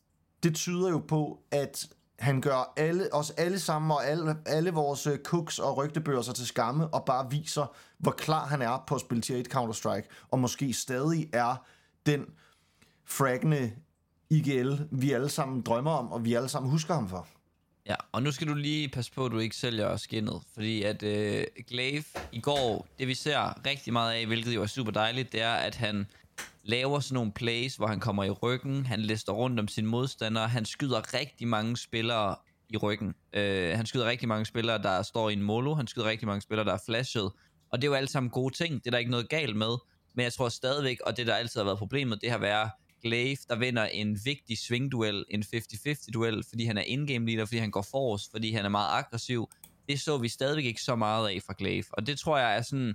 det 0.43 0.55
tyder 0.55 0.91
jo 0.91 0.99
på, 0.99 1.41
at 1.51 1.89
han 2.19 2.41
gør 2.41 2.73
alle, 2.77 3.15
os 3.15 3.31
alle 3.31 3.59
sammen 3.59 3.91
og 3.91 4.07
alle, 4.07 4.37
alle 4.47 4.71
vores 4.71 5.07
øh, 5.07 5.19
cooks 5.19 5.59
og 5.59 5.77
rygtebørser 5.77 6.33
til 6.33 6.47
skamme, 6.47 6.87
og 6.87 7.05
bare 7.05 7.31
viser, 7.31 7.77
hvor 7.99 8.11
klar 8.11 8.47
han 8.47 8.63
er 8.63 8.85
på 8.87 8.95
at 8.95 9.01
spille 9.01 9.23
tier 9.23 9.37
1 9.37 9.55
Counter-Strike, 9.55 10.27
og 10.31 10.39
måske 10.39 10.73
stadig 10.73 11.31
er 11.33 11.67
den 12.07 12.27
fraggende 13.05 13.73
IGL, 14.31 14.73
vi 14.91 15.13
alle 15.13 15.29
sammen 15.29 15.63
drømmer 15.63 15.91
om, 15.91 16.13
og 16.13 16.25
vi 16.25 16.35
alle 16.35 16.49
sammen 16.49 16.71
husker 16.71 16.95
ham 16.95 17.09
for. 17.09 17.27
Ja, 17.87 17.95
og 18.13 18.23
nu 18.23 18.33
skal 18.33 18.49
du 18.49 18.55
lige 18.55 18.89
passe 18.89 19.13
på, 19.13 19.27
at 19.27 19.33
du 19.33 19.39
ikke 19.39 19.57
sælger 19.57 19.97
skinnet, 19.97 20.43
fordi 20.55 20.83
at 20.83 21.03
øh, 21.03 21.45
Glaive 21.69 22.05
i 22.33 22.41
går, 22.41 22.87
det 22.99 23.09
vi 23.09 23.15
ser 23.15 23.67
rigtig 23.67 23.93
meget 23.93 24.13
af, 24.13 24.27
hvilket 24.27 24.55
jo 24.55 24.63
er 24.63 24.67
super 24.67 24.93
dejligt, 24.93 25.33
det 25.33 25.43
er, 25.43 25.53
at 25.53 25.75
han 25.75 26.07
laver 26.67 27.01
sådan 27.01 27.15
nogle 27.15 27.33
plays, 27.33 27.77
hvor 27.77 27.87
han 27.87 28.01
kommer 28.01 28.25
i 28.25 28.31
ryggen, 28.31 28.87
han 28.87 29.01
lister 29.01 29.33
rundt 29.33 29.61
om 29.61 29.69
sine 29.69 29.89
modstandere, 29.89 30.49
han 30.49 30.65
skyder 30.65 31.15
rigtig 31.15 31.49
mange 31.49 31.77
spillere 31.77 32.37
i 32.69 32.77
ryggen. 32.77 33.15
Øh, 33.33 33.77
han 33.77 33.87
skyder 33.87 34.07
rigtig 34.07 34.29
mange 34.29 34.47
spillere, 34.47 34.83
der 34.83 35.03
står 35.03 35.31
i 35.31 35.33
en 35.33 35.43
molo, 35.43 35.75
han 35.75 35.87
skyder 35.87 36.07
rigtig 36.07 36.27
mange 36.27 36.41
spillere, 36.41 36.67
der 36.67 36.73
er 36.73 36.83
flashet, 36.87 37.31
og 37.73 37.83
det 37.83 37.85
er 37.85 37.89
jo 37.89 37.95
alle 37.95 38.09
sammen 38.09 38.31
gode 38.31 38.55
ting, 38.55 38.75
det 38.75 38.87
er 38.87 38.91
der 38.91 38.99
ikke 38.99 39.11
noget 39.11 39.29
galt 39.29 39.57
med, 39.57 39.77
men 40.15 40.25
jeg 40.25 40.33
tror 40.33 40.49
stadigvæk, 40.49 41.01
og 41.01 41.17
det 41.17 41.27
der 41.27 41.35
altid 41.35 41.61
har 41.61 41.65
været 41.65 41.79
problemet, 41.79 42.21
det 42.21 42.31
har 42.31 42.39
været 42.39 42.71
Glaive, 43.03 43.37
der 43.49 43.57
vinder 43.57 43.85
en 43.85 44.19
vigtig 44.25 44.59
svingduel, 44.59 45.25
en 45.31 45.45
50-50 45.55 46.07
duel, 46.15 46.45
fordi 46.49 46.65
han 46.65 46.79
er 46.79 46.83
in-game 46.83 47.27
leader, 47.27 47.45
fordi 47.45 47.59
han 47.59 47.71
går 47.71 47.83
forrest, 47.91 48.31
fordi 48.31 48.53
han 48.53 48.65
er 48.65 48.69
meget 48.69 48.99
aggressiv. 48.99 49.51
Det 49.89 50.01
så 50.01 50.19
vi 50.19 50.29
stadigvæk 50.29 50.65
ikke 50.65 50.83
så 50.83 50.97
meget 50.97 51.29
af 51.29 51.43
fra 51.47 51.55
Glaive, 51.59 51.85
og 51.93 52.07
det 52.07 52.19
tror 52.19 52.39
jeg 52.39 52.57
er 52.57 52.63
sådan, 52.63 52.95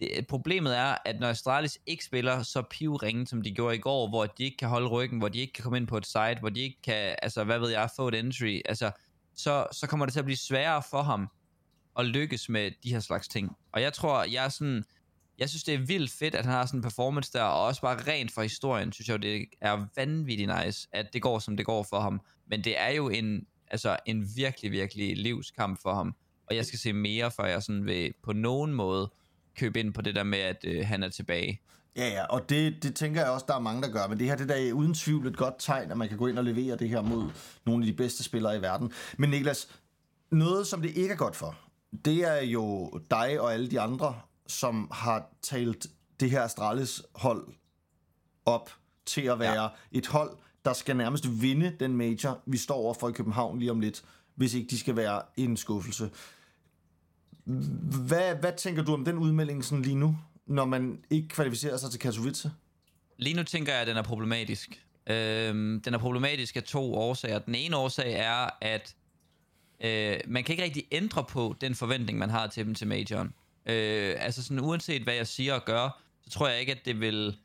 det, 0.00 0.26
problemet 0.26 0.76
er, 0.76 0.96
at 1.04 1.20
når 1.20 1.28
Astralis 1.28 1.78
ikke 1.86 2.04
spiller 2.04 2.42
så 2.42 2.62
pivringen, 2.62 3.26
som 3.26 3.42
de 3.42 3.54
gjorde 3.54 3.76
i 3.76 3.78
går, 3.78 4.08
hvor 4.08 4.26
de 4.26 4.44
ikke 4.44 4.56
kan 4.56 4.68
holde 4.68 4.88
ryggen, 4.88 5.18
hvor 5.18 5.28
de 5.28 5.38
ikke 5.38 5.52
kan 5.52 5.62
komme 5.62 5.76
ind 5.76 5.86
på 5.86 5.96
et 5.96 6.06
site, 6.06 6.36
hvor 6.40 6.48
de 6.48 6.60
ikke 6.60 6.82
kan, 6.82 7.16
altså 7.22 7.44
hvad 7.44 7.58
ved 7.58 7.70
jeg, 7.70 7.90
få 7.96 8.08
et 8.08 8.14
entry, 8.14 8.60
altså, 8.64 8.90
så, 9.34 9.66
så 9.72 9.86
kommer 9.86 10.06
det 10.06 10.12
til 10.12 10.18
at 10.18 10.24
blive 10.24 10.36
sværere 10.36 10.82
for 10.90 11.02
ham 11.02 11.28
at 11.98 12.06
lykkes 12.06 12.48
med 12.48 12.70
de 12.82 12.92
her 12.92 13.00
slags 13.00 13.28
ting. 13.28 13.56
Og 13.72 13.82
jeg 13.82 13.92
tror, 13.92 14.24
jeg 14.24 14.44
er 14.44 14.48
sådan, 14.48 14.84
jeg 15.38 15.48
synes, 15.48 15.64
det 15.64 15.74
er 15.74 15.78
vildt 15.78 16.10
fedt, 16.10 16.34
at 16.34 16.44
han 16.44 16.54
har 16.54 16.66
sådan 16.66 16.78
en 16.78 16.82
performance 16.82 17.32
der, 17.32 17.42
og 17.42 17.64
også 17.64 17.80
bare 17.80 18.12
rent 18.12 18.32
for 18.32 18.42
historien, 18.42 18.92
synes 18.92 19.08
jeg 19.08 19.22
det 19.22 19.46
er 19.60 19.86
vanvittigt 19.96 20.50
nice, 20.64 20.88
at 20.92 21.12
det 21.12 21.22
går, 21.22 21.38
som 21.38 21.56
det 21.56 21.66
går 21.66 21.82
for 21.82 22.00
ham. 22.00 22.20
Men 22.46 22.64
det 22.64 22.80
er 22.80 22.90
jo 22.90 23.08
en, 23.08 23.46
altså, 23.70 23.96
en 24.06 24.28
virkelig, 24.36 24.70
virkelig 24.72 25.16
livskamp 25.16 25.82
for 25.82 25.94
ham. 25.94 26.14
Og 26.46 26.56
jeg 26.56 26.66
skal 26.66 26.78
se 26.78 26.92
mere, 26.92 27.30
før 27.30 27.44
jeg 27.44 27.62
sådan 27.62 27.86
vil 27.86 28.14
på 28.22 28.32
nogen 28.32 28.74
måde 28.74 29.10
købe 29.58 29.80
ind 29.80 29.94
på 29.94 30.02
det 30.02 30.14
der 30.14 30.22
med, 30.22 30.38
at 30.38 30.64
øh, 30.64 30.86
han 30.86 31.02
er 31.02 31.08
tilbage. 31.08 31.60
Ja, 31.96 32.08
ja, 32.08 32.24
og 32.24 32.50
det, 32.50 32.82
det 32.82 32.94
tænker 32.94 33.20
jeg 33.20 33.30
også, 33.30 33.44
der 33.48 33.54
er 33.54 33.60
mange, 33.60 33.82
der 33.82 33.88
gør. 33.88 34.06
Men 34.06 34.18
det 34.18 34.26
her, 34.26 34.36
det 34.36 34.48
der 34.48 34.54
er 34.54 34.72
uden 34.72 34.94
tvivl 34.94 35.26
et 35.26 35.36
godt 35.36 35.54
tegn, 35.58 35.90
at 35.90 35.96
man 35.96 36.08
kan 36.08 36.18
gå 36.18 36.26
ind 36.26 36.38
og 36.38 36.44
levere 36.44 36.76
det 36.76 36.88
her 36.88 37.00
mod 37.00 37.30
nogle 37.66 37.84
af 37.84 37.86
de 37.86 37.96
bedste 37.96 38.24
spillere 38.24 38.56
i 38.56 38.62
verden. 38.62 38.92
Men 39.16 39.30
Niklas, 39.30 39.68
noget 40.30 40.66
som 40.66 40.82
det 40.82 40.88
ikke 40.88 41.12
er 41.12 41.16
godt 41.16 41.36
for, 41.36 41.56
det 42.04 42.24
er 42.24 42.42
jo 42.42 42.90
dig 43.10 43.40
og 43.40 43.52
alle 43.52 43.70
de 43.70 43.80
andre, 43.80 44.20
som 44.46 44.90
har 44.92 45.30
talt 45.42 45.86
det 46.20 46.30
her 46.30 46.42
Astralis 46.42 47.02
hold 47.14 47.46
op 48.46 48.70
til 49.06 49.22
at 49.22 49.38
være 49.38 49.62
ja. 49.62 49.68
et 49.92 50.06
hold, 50.06 50.30
der 50.64 50.72
skal 50.72 50.96
nærmest 50.96 51.42
vinde 51.42 51.76
den 51.80 51.96
major, 51.96 52.42
vi 52.46 52.56
står 52.56 52.74
over 52.74 52.94
for 52.94 53.08
i 53.08 53.12
København 53.12 53.58
lige 53.58 53.70
om 53.70 53.80
lidt, 53.80 54.02
hvis 54.34 54.54
ikke 54.54 54.70
de 54.70 54.78
skal 54.78 54.96
være 54.96 55.22
en 55.36 55.56
skuffelse. 55.56 56.10
Hvad, 58.06 58.34
hvad 58.34 58.52
tænker 58.56 58.82
du 58.82 58.94
om 58.94 59.04
den 59.04 59.18
udmelding 59.18 59.64
sådan 59.64 59.82
lige 59.82 59.96
nu, 59.96 60.18
når 60.46 60.64
man 60.64 61.04
ikke 61.10 61.28
kvalificerer 61.28 61.76
sig 61.76 61.90
til 61.90 62.00
Katowice? 62.00 62.50
Lige 63.16 63.36
nu 63.36 63.42
tænker 63.42 63.72
jeg, 63.72 63.80
at 63.80 63.86
den 63.86 63.96
er 63.96 64.02
problematisk. 64.02 64.84
Øhm, 65.06 65.80
den 65.80 65.94
er 65.94 65.98
problematisk 65.98 66.56
af 66.56 66.62
to 66.62 66.94
årsager. 66.94 67.38
Den 67.38 67.54
ene 67.54 67.76
årsag 67.76 68.12
er, 68.12 68.48
at 68.60 68.94
øh, 69.84 70.20
man 70.26 70.44
kan 70.44 70.52
ikke 70.52 70.64
rigtig 70.64 70.84
ændre 70.92 71.24
på 71.24 71.56
den 71.60 71.74
forventning, 71.74 72.18
man 72.18 72.30
har 72.30 72.46
til 72.46 72.66
dem 72.66 72.74
til 72.74 72.86
majoren. 72.86 73.34
Øh, 73.66 74.16
altså 74.18 74.42
sådan 74.42 74.60
uanset 74.60 75.02
hvad 75.02 75.14
jeg 75.14 75.26
siger 75.26 75.54
og 75.54 75.64
gør, 75.64 76.02
så 76.22 76.30
tror 76.30 76.48
jeg 76.48 76.60
ikke, 76.60 76.72
at 76.72 76.84
det 76.84 77.00
vil 77.00 77.36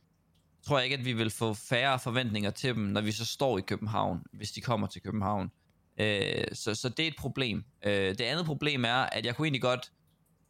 tror 0.63 0.77
jeg 0.77 0.85
ikke, 0.85 0.97
at 0.97 1.05
vi 1.05 1.13
vil 1.13 1.29
få 1.29 1.53
færre 1.53 1.99
forventninger 1.99 2.51
til 2.51 2.75
dem, 2.75 2.83
når 2.83 3.01
vi 3.01 3.11
så 3.11 3.25
står 3.25 3.57
i 3.57 3.61
København, 3.61 4.23
hvis 4.31 4.51
de 4.51 4.61
kommer 4.61 4.87
til 4.87 5.01
København. 5.01 5.51
Øh, 5.97 6.43
så, 6.53 6.75
så 6.75 6.89
det 6.89 7.03
er 7.03 7.07
et 7.07 7.15
problem. 7.17 7.63
Øh, 7.85 8.09
det 8.09 8.21
andet 8.21 8.45
problem 8.45 8.85
er, 8.85 8.95
at 8.95 9.25
jeg 9.25 9.35
kunne 9.35 9.45
egentlig 9.45 9.61
godt 9.61 9.91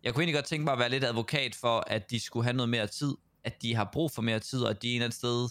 jeg 0.03 0.13
kunne 0.13 0.21
egentlig 0.21 0.35
godt 0.35 0.45
tænke 0.45 0.63
mig 0.63 0.73
at 0.73 0.79
være 0.79 0.89
lidt 0.89 1.03
advokat 1.03 1.55
for, 1.55 1.83
at 1.87 2.11
de 2.11 2.19
skulle 2.19 2.43
have 2.43 2.55
noget 2.55 2.69
mere 2.69 2.87
tid, 2.87 3.13
at 3.43 3.61
de 3.61 3.75
har 3.75 3.89
brug 3.93 4.11
for 4.11 4.21
mere 4.21 4.39
tid, 4.39 4.63
og 4.63 4.69
at 4.69 4.81
de 4.81 4.89
en 4.89 4.95
eller 4.95 5.05
anden 5.05 5.15
sted 5.15 5.49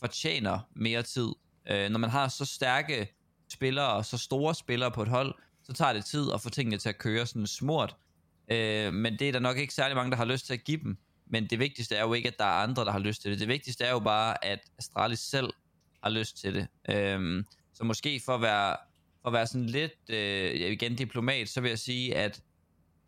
fortjener 0.00 0.58
mere 0.76 1.02
tid. 1.02 1.28
Øh, 1.70 1.90
når 1.90 1.98
man 1.98 2.10
har 2.10 2.28
så 2.28 2.44
stærke 2.44 3.14
spillere 3.52 3.92
og 3.92 4.04
så 4.04 4.18
store 4.18 4.54
spillere 4.54 4.90
på 4.90 5.02
et 5.02 5.08
hold, 5.08 5.34
så 5.62 5.72
tager 5.72 5.92
det 5.92 6.04
tid 6.04 6.32
at 6.34 6.40
få 6.40 6.50
tingene 6.50 6.78
til 6.78 6.88
at 6.88 6.98
køre 6.98 7.26
sådan 7.26 7.46
smurt. 7.46 7.96
Øh, 8.50 8.92
men 8.92 9.18
det 9.18 9.28
er 9.28 9.32
der 9.32 9.38
nok 9.38 9.58
ikke 9.58 9.74
særlig 9.74 9.96
mange, 9.96 10.10
der 10.10 10.16
har 10.16 10.24
lyst 10.24 10.46
til 10.46 10.52
at 10.52 10.64
give 10.64 10.80
dem. 10.82 10.98
Men 11.26 11.46
det 11.50 11.58
vigtigste 11.58 11.96
er 11.96 12.02
jo 12.02 12.12
ikke, 12.12 12.28
at 12.28 12.38
der 12.38 12.44
er 12.44 12.62
andre, 12.62 12.84
der 12.84 12.92
har 12.92 12.98
lyst 12.98 13.22
til 13.22 13.30
det. 13.30 13.40
Det 13.40 13.48
vigtigste 13.48 13.84
er 13.84 13.90
jo 13.90 13.98
bare, 13.98 14.44
at 14.44 14.60
Astralis 14.78 15.18
selv 15.18 15.52
har 16.02 16.10
lyst 16.10 16.38
til 16.38 16.54
det. 16.54 16.66
Øh, 16.88 17.44
så 17.74 17.84
måske 17.84 18.20
for 18.24 18.34
at 18.34 18.42
være, 18.42 18.76
for 19.22 19.28
at 19.28 19.32
være 19.32 19.46
sådan 19.46 19.66
lidt, 19.66 19.92
øh, 20.08 20.54
igen 20.54 20.96
diplomat, 20.96 21.48
så 21.48 21.60
vil 21.60 21.68
jeg 21.68 21.78
sige, 21.78 22.16
at 22.16 22.42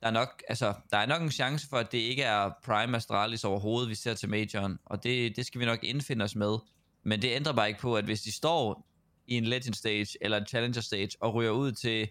der 0.00 0.06
er 0.06 0.10
nok, 0.10 0.42
altså, 0.48 0.74
der 0.90 0.96
er 0.96 1.06
nok 1.06 1.22
en 1.22 1.30
chance 1.30 1.68
for, 1.68 1.76
at 1.76 1.92
det 1.92 1.98
ikke 1.98 2.22
er 2.22 2.50
Prime 2.64 2.96
Astralis 2.96 3.44
overhovedet, 3.44 3.90
vi 3.90 3.94
ser 3.94 4.14
til 4.14 4.28
Majoren, 4.28 4.78
og 4.84 5.02
det, 5.02 5.36
det 5.36 5.46
skal 5.46 5.60
vi 5.60 5.64
nok 5.64 5.84
indfinde 5.84 6.24
os 6.24 6.36
med. 6.36 6.58
Men 7.02 7.22
det 7.22 7.34
ændrer 7.34 7.52
bare 7.52 7.68
ikke 7.68 7.80
på, 7.80 7.96
at 7.96 8.04
hvis 8.04 8.20
de 8.20 8.32
står 8.32 8.86
i 9.26 9.36
en 9.36 9.44
Legend 9.44 9.74
Stage 9.74 10.18
eller 10.20 10.38
en 10.38 10.46
Challenger 10.46 10.80
Stage 10.80 11.10
og 11.20 11.34
ryger 11.34 11.50
ud 11.50 11.72
til 11.72 12.08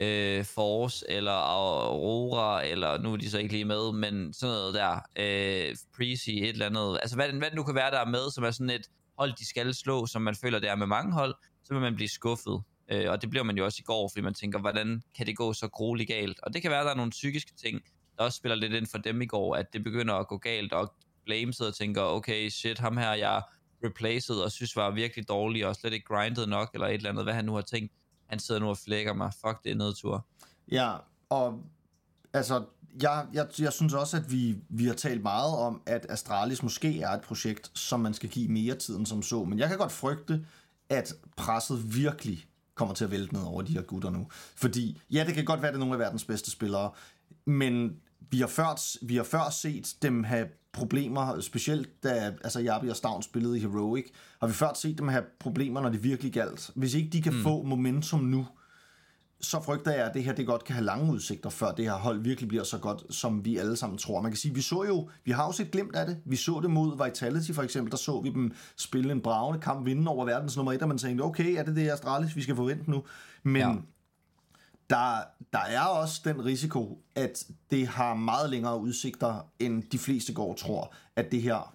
øh, 0.00 0.44
Force 0.44 1.06
eller 1.08 1.32
Aurora, 1.32 2.66
eller 2.66 2.98
nu 2.98 3.12
er 3.12 3.16
de 3.16 3.30
så 3.30 3.38
ikke 3.38 3.52
lige 3.52 3.64
med, 3.64 3.92
men 3.92 4.32
sådan 4.32 4.54
noget 4.54 4.74
der, 4.74 5.00
øh, 5.16 5.76
Prezi, 5.96 6.42
et 6.42 6.48
eller 6.48 6.66
andet, 6.66 6.98
altså 7.02 7.16
hvad, 7.16 7.28
hvad 7.28 7.50
det 7.50 7.56
nu 7.56 7.62
kan 7.62 7.74
være, 7.74 7.90
der 7.90 7.98
er 7.98 8.06
med, 8.08 8.30
som 8.30 8.44
er 8.44 8.50
sådan 8.50 8.70
et 8.70 8.86
hold, 9.18 9.32
de 9.38 9.46
skal 9.46 9.74
slå, 9.74 10.06
som 10.06 10.22
man 10.22 10.34
føler, 10.34 10.58
det 10.58 10.68
er 10.68 10.76
med 10.76 10.86
mange 10.86 11.12
hold, 11.12 11.34
så 11.64 11.74
vil 11.74 11.80
man 11.80 11.94
blive 11.94 12.08
skuffet. 12.08 12.62
Øh, 12.88 13.10
og 13.10 13.22
det 13.22 13.30
bliver 13.30 13.42
man 13.42 13.56
jo 13.56 13.64
også 13.64 13.78
i 13.80 13.82
går, 13.82 14.08
fordi 14.08 14.20
man 14.20 14.34
tænker, 14.34 14.58
hvordan 14.58 15.02
kan 15.14 15.26
det 15.26 15.36
gå 15.36 15.52
så 15.52 15.68
grueligt 15.68 16.08
galt? 16.08 16.40
Og 16.42 16.54
det 16.54 16.62
kan 16.62 16.70
være, 16.70 16.80
at 16.80 16.84
der 16.84 16.92
er 16.92 16.96
nogle 16.96 17.10
psykiske 17.10 17.52
ting, 17.54 17.80
der 18.18 18.24
også 18.24 18.36
spiller 18.36 18.56
lidt 18.56 18.72
ind 18.72 18.86
for 18.86 18.98
dem 18.98 19.22
i 19.22 19.26
går, 19.26 19.56
at 19.56 19.72
det 19.72 19.84
begynder 19.84 20.14
at 20.14 20.28
gå 20.28 20.36
galt, 20.36 20.72
og 20.72 20.94
Blame 21.24 21.52
sidder 21.52 21.70
og 21.70 21.76
tænker, 21.76 22.02
okay, 22.02 22.48
shit, 22.48 22.78
ham 22.78 22.96
her, 22.96 23.12
jeg 23.12 23.42
replaced 23.84 24.36
og 24.36 24.52
synes 24.52 24.76
var 24.76 24.90
virkelig 24.90 25.28
dårlig, 25.28 25.66
og 25.66 25.76
slet 25.76 25.92
ikke 25.92 26.06
grindet 26.06 26.48
nok, 26.48 26.70
eller 26.74 26.86
et 26.86 26.94
eller 26.94 27.10
andet, 27.10 27.24
hvad 27.24 27.34
han 27.34 27.44
nu 27.44 27.54
har 27.54 27.62
tænkt. 27.62 27.92
Han 28.26 28.38
sidder 28.38 28.60
nu 28.60 28.68
og 28.68 28.78
flækker 28.78 29.12
mig. 29.12 29.32
Fuck, 29.40 29.64
det 29.64 29.72
er 29.72 29.76
nedtur. 29.76 30.26
Ja, 30.70 30.96
og 31.28 31.62
altså, 32.32 32.64
jeg, 33.02 33.26
jeg, 33.32 33.46
jeg 33.58 33.72
synes 33.72 33.94
også, 33.94 34.16
at 34.16 34.32
vi, 34.32 34.56
vi 34.68 34.86
har 34.86 34.94
talt 34.94 35.22
meget 35.22 35.56
om, 35.56 35.82
at 35.86 36.06
Astralis 36.08 36.62
måske 36.62 37.00
er 37.00 37.10
et 37.10 37.20
projekt, 37.20 37.78
som 37.78 38.00
man 38.00 38.14
skal 38.14 38.28
give 38.28 38.48
mere 38.48 38.74
tid 38.74 38.96
end 38.96 39.06
som 39.06 39.22
så. 39.22 39.44
Men 39.44 39.58
jeg 39.58 39.68
kan 39.68 39.78
godt 39.78 39.92
frygte, 39.92 40.46
at 40.88 41.14
presset 41.36 41.94
virkelig 41.96 42.46
kommer 42.74 42.94
til 42.94 43.04
at 43.04 43.10
vælte 43.10 43.34
ned 43.34 43.42
over 43.42 43.62
de 43.62 43.72
her 43.72 43.82
gutter 43.82 44.10
nu. 44.10 44.26
Fordi, 44.56 45.00
ja, 45.10 45.24
det 45.26 45.34
kan 45.34 45.44
godt 45.44 45.62
være, 45.62 45.68
at 45.68 45.74
det 45.74 45.78
er 45.78 45.84
nogle 45.84 45.94
af 45.94 45.98
verdens 45.98 46.24
bedste 46.24 46.50
spillere, 46.50 46.90
men 47.46 47.96
vi 48.30 48.40
har 48.40 48.46
før, 48.46 49.04
vi 49.06 49.16
har 49.16 49.24
før 49.24 49.50
set 49.50 49.94
dem 50.02 50.24
have 50.24 50.48
problemer, 50.72 51.40
specielt 51.40 52.02
da 52.02 52.34
altså 52.44 52.60
Jabi 52.60 52.88
og 52.88 52.96
Stavn 52.96 53.22
spillede 53.22 53.56
i 53.56 53.60
Heroic, 53.60 54.04
har 54.40 54.46
vi 54.46 54.52
før 54.52 54.72
set 54.74 54.98
dem 54.98 55.08
have 55.08 55.24
problemer, 55.40 55.80
når 55.80 55.88
det 55.88 56.04
virkelig 56.04 56.32
galt. 56.32 56.70
Hvis 56.74 56.94
ikke 56.94 57.10
de 57.10 57.22
kan 57.22 57.32
mm. 57.32 57.42
få 57.42 57.62
momentum 57.62 58.20
nu, 58.20 58.46
så 59.42 59.60
frygter 59.60 59.92
jeg, 59.92 60.06
at 60.06 60.14
det 60.14 60.24
her 60.24 60.32
det 60.32 60.46
godt 60.46 60.64
kan 60.64 60.74
have 60.74 60.84
lange 60.84 61.12
udsigter, 61.12 61.50
før 61.50 61.72
det 61.72 61.84
her 61.84 61.92
hold 61.92 62.20
virkelig 62.20 62.48
bliver 62.48 62.64
så 62.64 62.78
godt, 62.78 63.14
som 63.14 63.44
vi 63.44 63.56
alle 63.56 63.76
sammen 63.76 63.98
tror. 63.98 64.20
Man 64.20 64.30
kan 64.30 64.38
sige, 64.38 64.54
vi 64.54 64.60
så 64.60 64.84
jo, 64.84 65.10
vi 65.24 65.30
har 65.30 65.46
jo 65.46 65.52
set 65.52 65.70
glimt 65.70 65.96
af 65.96 66.06
det. 66.06 66.20
Vi 66.24 66.36
så 66.36 66.60
det 66.62 66.70
mod 66.70 67.04
Vitality 67.04 67.52
for 67.52 67.62
eksempel, 67.62 67.90
der 67.90 67.96
så 67.96 68.20
vi 68.20 68.30
dem 68.30 68.54
spille 68.76 69.12
en 69.12 69.20
bravende 69.20 69.60
kamp, 69.60 69.86
vinde 69.86 70.08
over 70.08 70.24
verdens 70.24 70.56
nummer 70.56 70.72
et, 70.72 70.82
og 70.82 70.88
man 70.88 70.98
tænkte, 70.98 71.22
okay, 71.22 71.54
er 71.56 71.62
det 71.62 71.76
det 71.76 71.90
Astralis, 71.90 72.36
vi 72.36 72.42
skal 72.42 72.56
forvente 72.56 72.90
nu? 72.90 73.04
Men 73.42 73.62
ja. 73.62 73.74
der, 74.90 75.20
der 75.52 75.58
er 75.68 75.84
også 75.84 76.20
den 76.24 76.44
risiko, 76.44 77.02
at 77.14 77.46
det 77.70 77.88
har 77.88 78.14
meget 78.14 78.50
længere 78.50 78.80
udsigter, 78.80 79.46
end 79.58 79.82
de 79.82 79.98
fleste 79.98 80.32
går 80.32 80.54
tror, 80.54 80.94
at 81.16 81.32
det 81.32 81.42
her 81.42 81.74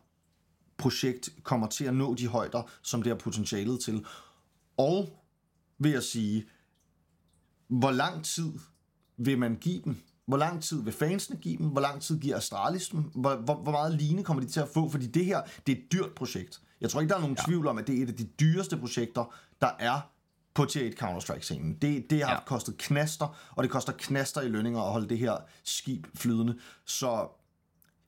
projekt 0.77 1.29
kommer 1.43 1.67
til 1.67 1.85
at 1.85 1.93
nå 1.93 2.13
de 2.13 2.27
højder, 2.27 2.69
som 2.81 3.01
det 3.01 3.09
har 3.09 3.17
potentialet 3.17 3.79
til. 3.79 4.05
Og 4.77 5.09
vil 5.79 5.91
jeg 5.91 6.03
sige, 6.03 6.45
hvor 7.67 7.91
lang 7.91 8.25
tid 8.25 8.53
vil 9.17 9.39
man 9.39 9.55
give 9.55 9.81
dem? 9.85 9.97
Hvor 10.25 10.37
lang 10.37 10.63
tid 10.63 10.83
vil 10.83 10.93
fansene 10.93 11.37
give 11.37 11.57
dem? 11.57 11.67
Hvor 11.67 11.81
lang 11.81 12.01
tid 12.01 12.19
giver 12.19 12.37
Astralis 12.37 12.87
dem? 12.87 12.99
Hvor, 12.99 13.35
hvor, 13.35 13.55
hvor 13.55 13.71
meget 13.71 13.93
line 13.93 14.23
kommer 14.23 14.43
de 14.43 14.49
til 14.49 14.59
at 14.59 14.67
få? 14.73 14.89
Fordi 14.89 15.07
det 15.07 15.25
her, 15.25 15.41
det 15.67 15.77
er 15.77 15.81
et 15.81 15.91
dyrt 15.91 16.11
projekt. 16.15 16.61
Jeg 16.81 16.89
tror 16.89 17.01
ikke, 17.01 17.09
der 17.09 17.15
er 17.15 17.21
nogen 17.21 17.37
ja. 17.39 17.45
tvivl 17.45 17.67
om, 17.67 17.77
at 17.77 17.87
det 17.87 17.99
er 17.99 18.03
et 18.03 18.09
af 18.09 18.15
de 18.15 18.23
dyreste 18.23 18.77
projekter, 18.77 19.35
der 19.61 19.69
er 19.79 19.99
på 20.53 20.65
Tier 20.65 20.87
1 20.87 20.93
Counter-Strike-scenen. 20.93 21.77
Det, 21.81 22.09
det 22.09 22.23
har 22.23 22.33
ja. 22.33 22.39
kostet 22.45 22.77
knaster, 22.77 23.37
og 23.55 23.63
det 23.63 23.71
koster 23.71 23.93
knaster 23.97 24.41
i 24.41 24.47
lønninger 24.47 24.81
at 24.81 24.91
holde 24.91 25.09
det 25.09 25.17
her 25.17 25.37
skib 25.63 26.07
flydende. 26.15 26.57
Så 26.85 27.27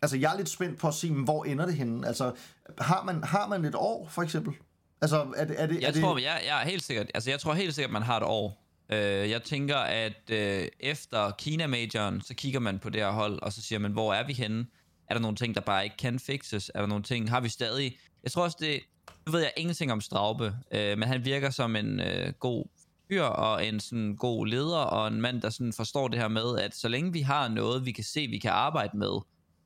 altså, 0.01 0.17
jeg 0.17 0.33
er 0.33 0.37
lidt 0.37 0.49
spændt 0.49 0.79
på 0.79 0.87
at 0.87 0.93
se, 0.93 1.11
hvor 1.11 1.43
ender 1.43 1.65
det 1.65 1.75
henne? 1.75 2.07
Altså, 2.07 2.31
har 2.77 3.03
man, 3.03 3.23
har 3.23 3.47
man 3.47 3.65
et 3.65 3.75
år, 3.75 4.07
for 4.07 4.21
eksempel? 4.21 4.53
Altså, 5.01 5.33
er 5.35 5.45
det, 5.45 5.61
er 5.61 5.65
det, 5.65 5.81
jeg 5.81 5.97
er 5.97 6.01
tror, 6.01 6.15
det... 6.15 6.23
jeg, 6.23 6.41
jeg 6.47 6.61
er 6.61 6.65
helt 6.65 6.83
sikkert, 6.83 7.11
altså, 7.13 7.29
jeg 7.29 7.39
tror 7.39 7.53
helt 7.53 7.75
sikkert, 7.75 7.91
man 7.91 8.01
har 8.01 8.17
et 8.17 8.23
år. 8.23 8.68
Øh, 8.91 9.29
jeg 9.29 9.43
tænker, 9.43 9.77
at 9.77 10.29
øh, 10.31 10.67
efter 10.79 11.31
Kina-majoren, 11.31 12.21
så 12.21 12.33
kigger 12.33 12.59
man 12.59 12.79
på 12.79 12.89
det 12.89 13.01
her 13.01 13.11
hold, 13.11 13.41
og 13.41 13.53
så 13.53 13.61
siger 13.61 13.79
man, 13.79 13.91
hvor 13.91 14.13
er 14.13 14.27
vi 14.27 14.33
henne? 14.33 14.65
Er 15.09 15.13
der 15.13 15.21
nogle 15.21 15.37
ting, 15.37 15.55
der 15.55 15.61
bare 15.61 15.83
ikke 15.83 15.97
kan 15.97 16.19
fixes? 16.19 16.71
Er 16.75 16.79
der 16.79 16.87
nogle 16.87 17.03
ting, 17.03 17.29
har 17.29 17.41
vi 17.41 17.49
stadig... 17.49 17.97
Jeg 18.23 18.31
tror 18.31 18.43
også, 18.43 18.57
det... 18.59 18.79
Nu 19.25 19.31
ved 19.31 19.39
jeg 19.39 19.51
ingenting 19.57 19.91
om 19.91 20.01
Straube, 20.01 20.55
øh, 20.71 20.97
men 20.97 21.07
han 21.07 21.25
virker 21.25 21.49
som 21.49 21.75
en 21.75 21.99
øh, 21.99 22.33
god 22.39 22.65
fyr, 23.07 23.23
og 23.23 23.65
en 23.65 23.79
sådan 23.79 24.15
god 24.15 24.47
leder, 24.47 24.77
og 24.77 25.07
en 25.07 25.21
mand, 25.21 25.41
der 25.41 25.49
sådan 25.49 25.73
forstår 25.73 26.07
det 26.07 26.19
her 26.19 26.27
med, 26.27 26.59
at 26.59 26.75
så 26.75 26.87
længe 26.87 27.13
vi 27.13 27.21
har 27.21 27.47
noget, 27.47 27.85
vi 27.85 27.91
kan 27.91 28.03
se, 28.03 28.27
vi 28.27 28.37
kan 28.37 28.51
arbejde 28.51 28.97
med, 28.97 29.19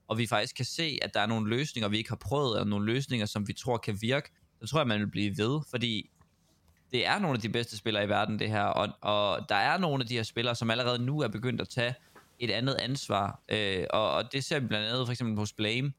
og 0.07 0.17
vi 0.17 0.27
faktisk 0.27 0.55
kan 0.55 0.65
se, 0.65 0.99
at 1.01 1.13
der 1.13 1.19
er 1.19 1.25
nogle 1.25 1.49
løsninger, 1.49 1.89
vi 1.89 1.97
ikke 1.97 2.09
har 2.09 2.15
prøvet, 2.21 2.59
og 2.59 2.67
nogle 2.67 2.85
løsninger, 2.85 3.25
som 3.25 3.47
vi 3.47 3.53
tror 3.53 3.77
kan 3.77 3.97
virke, 4.01 4.31
så 4.61 4.67
tror 4.67 4.79
jeg, 4.79 4.87
man 4.87 4.99
vil 4.99 5.07
blive 5.07 5.37
ved, 5.37 5.61
fordi 5.69 6.09
det 6.93 7.05
er 7.07 7.19
nogle 7.19 7.35
af 7.35 7.41
de 7.41 7.49
bedste 7.49 7.77
spillere 7.77 8.03
i 8.03 8.09
verden, 8.09 8.39
det 8.39 8.49
her, 8.49 8.63
og, 8.63 8.89
og 9.01 9.49
der 9.49 9.55
er 9.55 9.77
nogle 9.77 10.03
af 10.03 10.07
de 10.07 10.15
her 10.15 10.23
spillere, 10.23 10.55
som 10.55 10.69
allerede 10.69 10.99
nu 10.99 11.19
er 11.19 11.27
begyndt 11.27 11.61
at 11.61 11.69
tage 11.69 11.95
et 12.39 12.51
andet 12.51 12.75
ansvar, 12.75 13.41
øh, 13.49 13.85
og, 13.89 14.11
og 14.11 14.33
det 14.33 14.43
ser 14.43 14.59
vi 14.59 14.67
blandt 14.67 14.87
andet 14.87 15.07
for 15.07 15.11
eksempel 15.11 15.37
hos 15.37 15.53
Blame, 15.53 15.93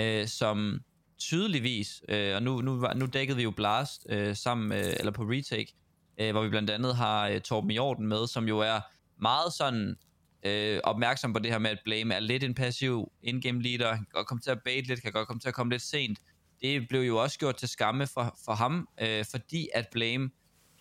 øh, 0.00 0.26
som 0.26 0.80
tydeligvis, 1.18 2.02
øh, 2.08 2.34
og 2.34 2.42
nu, 2.42 2.60
nu, 2.60 2.88
nu 2.96 3.06
dækkede 3.06 3.36
vi 3.36 3.42
jo 3.42 3.50
Blast 3.50 4.06
øh, 4.08 4.36
sammen, 4.36 4.72
øh, 4.72 4.92
eller 4.98 5.12
på 5.12 5.22
Retake, 5.22 5.74
øh, 6.20 6.30
hvor 6.30 6.42
vi 6.42 6.48
blandt 6.48 6.70
andet 6.70 6.96
har 6.96 7.28
øh, 7.28 7.40
Torben 7.40 7.70
Jordan 7.70 8.06
med, 8.06 8.26
som 8.26 8.48
jo 8.48 8.58
er 8.58 8.80
meget 9.16 9.52
sådan 9.52 9.96
øh, 10.42 10.80
opmærksom 10.84 11.32
på 11.32 11.38
det 11.38 11.50
her 11.50 11.58
med, 11.58 11.70
at 11.70 11.78
Blame 11.84 12.14
er 12.14 12.20
lidt 12.20 12.44
en 12.44 12.54
passiv 12.54 13.12
in-game 13.22 13.62
leader, 13.62 13.96
kan 13.96 14.06
godt 14.12 14.26
komme 14.26 14.40
til 14.40 14.50
at 14.50 14.62
bait 14.64 14.86
lidt, 14.86 15.02
kan 15.02 15.12
godt 15.12 15.26
komme 15.26 15.40
til 15.40 15.48
at 15.48 15.54
komme 15.54 15.72
lidt 15.72 15.82
sent. 15.82 16.18
Det 16.60 16.88
blev 16.88 17.00
jo 17.00 17.22
også 17.22 17.38
gjort 17.38 17.56
til 17.56 17.68
skamme 17.68 18.06
for, 18.06 18.36
for 18.44 18.52
ham, 18.52 18.88
øh, 19.00 19.24
fordi 19.30 19.68
at 19.74 19.88
Blame 19.92 20.30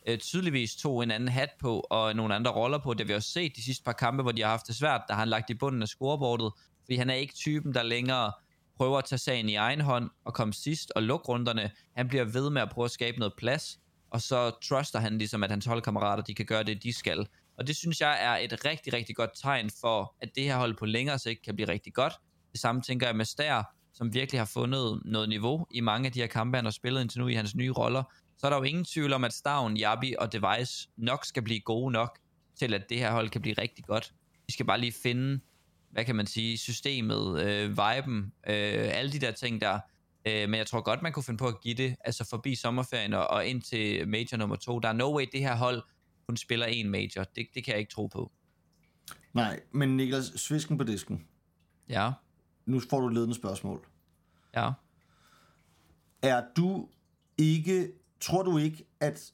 øh, 0.07 0.17
tydeligvis 0.17 0.75
tog 0.75 1.03
en 1.03 1.11
anden 1.11 1.29
hat 1.29 1.49
på 1.59 1.79
og 1.89 2.15
nogle 2.15 2.35
andre 2.35 2.51
roller 2.51 2.77
på. 2.77 2.93
Det 2.93 3.01
har 3.01 3.07
vi 3.07 3.13
også 3.13 3.31
set 3.31 3.55
de 3.55 3.63
sidste 3.63 3.83
par 3.83 3.91
kampe, 3.91 4.23
hvor 4.23 4.31
de 4.31 4.41
har 4.41 4.49
haft 4.49 4.67
det 4.67 4.75
svært, 4.75 5.01
der 5.07 5.13
har 5.13 5.19
han 5.19 5.29
lagt 5.29 5.49
i 5.49 5.53
bunden 5.53 5.81
af 5.81 5.87
scoreboardet, 5.87 6.51
fordi 6.83 6.95
han 6.95 7.09
er 7.09 7.13
ikke 7.13 7.33
typen, 7.33 7.73
der 7.73 7.83
længere 7.83 8.31
prøver 8.77 8.97
at 8.97 9.05
tage 9.05 9.19
sagen 9.19 9.49
i 9.49 9.55
egen 9.55 9.81
hånd 9.81 10.09
og 10.25 10.33
komme 10.33 10.53
sidst 10.53 10.91
og 10.95 11.03
lukke 11.03 11.25
runderne. 11.25 11.71
Han 11.95 12.07
bliver 12.07 12.23
ved 12.23 12.49
med 12.49 12.61
at 12.61 12.69
prøve 12.69 12.85
at 12.85 12.91
skabe 12.91 13.19
noget 13.19 13.33
plads, 13.37 13.79
og 14.11 14.21
så 14.21 14.51
truster 14.63 14.99
han 14.99 15.17
ligesom, 15.17 15.43
at 15.43 15.49
hans 15.49 15.65
holdkammerater 15.65 16.23
de 16.23 16.35
kan 16.35 16.45
gøre 16.45 16.63
det, 16.63 16.83
de 16.83 16.93
skal. 16.93 17.27
Og 17.57 17.67
det 17.67 17.75
synes 17.75 18.01
jeg 18.01 18.17
er 18.21 18.37
et 18.37 18.65
rigtig, 18.65 18.93
rigtig 18.93 19.15
godt 19.15 19.29
tegn 19.41 19.69
for, 19.81 20.15
at 20.21 20.29
det 20.35 20.43
her 20.43 20.57
hold 20.57 20.77
på 20.77 20.85
længere 20.85 21.19
sigt 21.19 21.41
kan 21.41 21.55
blive 21.55 21.67
rigtig 21.69 21.93
godt. 21.93 22.13
Det 22.51 22.59
samme 22.59 22.81
tænker 22.81 23.07
jeg 23.07 23.15
med 23.15 23.25
Stær, 23.25 23.76
som 23.97 24.13
virkelig 24.13 24.39
har 24.39 24.45
fundet 24.45 25.01
noget 25.05 25.29
niveau 25.29 25.67
i 25.71 25.79
mange 25.81 26.05
af 26.05 26.11
de 26.11 26.19
her 26.19 26.27
kampe, 26.27 26.57
han 26.57 26.65
har 26.65 26.71
spillet 26.71 27.01
indtil 27.01 27.19
nu 27.19 27.27
i 27.27 27.33
hans 27.33 27.55
nye 27.55 27.71
roller. 27.71 28.03
Så 28.37 28.47
er 28.47 28.49
der 28.49 28.57
jo 28.57 28.63
ingen 28.63 28.85
tvivl 28.85 29.13
om, 29.13 29.23
at 29.23 29.33
Stavn, 29.33 29.77
Jabi 29.77 30.15
og 30.19 30.33
Device 30.33 30.89
nok 30.97 31.25
skal 31.25 31.43
blive 31.43 31.59
gode 31.59 31.91
nok 31.91 32.19
til, 32.59 32.73
at 32.73 32.89
det 32.89 32.97
her 32.97 33.11
hold 33.11 33.29
kan 33.29 33.41
blive 33.41 33.55
rigtig 33.57 33.85
godt. 33.85 34.13
Vi 34.47 34.53
skal 34.53 34.65
bare 34.65 34.79
lige 34.79 34.91
finde, 34.91 35.39
hvad 35.91 36.05
kan 36.05 36.15
man 36.15 36.27
sige, 36.27 36.57
systemet, 36.57 37.41
øh, 37.41 37.69
viben, 37.69 38.17
øh, 38.47 38.97
alle 38.97 39.11
de 39.11 39.19
der 39.19 39.31
ting 39.31 39.61
der. 39.61 39.79
Øh, 40.27 40.49
men 40.49 40.55
jeg 40.55 40.67
tror 40.67 40.81
godt, 40.81 41.01
man 41.01 41.13
kunne 41.13 41.23
finde 41.23 41.37
på 41.37 41.47
at 41.47 41.61
give 41.61 41.75
det, 41.75 41.95
altså 42.05 42.27
forbi 42.29 42.55
sommerferien 42.55 43.13
og, 43.13 43.27
og 43.27 43.45
ind 43.45 43.61
til 43.61 44.07
major 44.07 44.37
nummer 44.37 44.55
to. 44.55 44.79
Der 44.79 44.89
er 44.89 44.93
no 44.93 45.17
way, 45.17 45.25
det 45.31 45.39
her 45.39 45.55
hold 45.55 45.83
kun 46.27 46.37
spiller 46.37 46.65
en 46.65 46.89
major. 46.89 47.23
Det, 47.23 47.47
det 47.53 47.63
kan 47.63 47.71
jeg 47.71 47.79
ikke 47.79 47.91
tro 47.91 48.07
på. 48.07 48.31
Nej, 49.33 49.59
men 49.71 49.97
Niklas, 49.97 50.25
svisken 50.35 50.77
på 50.77 50.83
disken. 50.83 51.27
Ja. 51.89 52.11
Nu 52.67 52.79
får 52.79 52.99
du 52.99 53.07
et 53.07 53.13
ledende 53.13 53.35
spørgsmål. 53.35 53.85
Ja. 54.55 54.71
Er 56.21 56.43
du 56.57 56.87
ikke, 57.37 57.91
tror 58.19 58.43
du 58.43 58.57
ikke, 58.57 58.85
at 58.99 59.33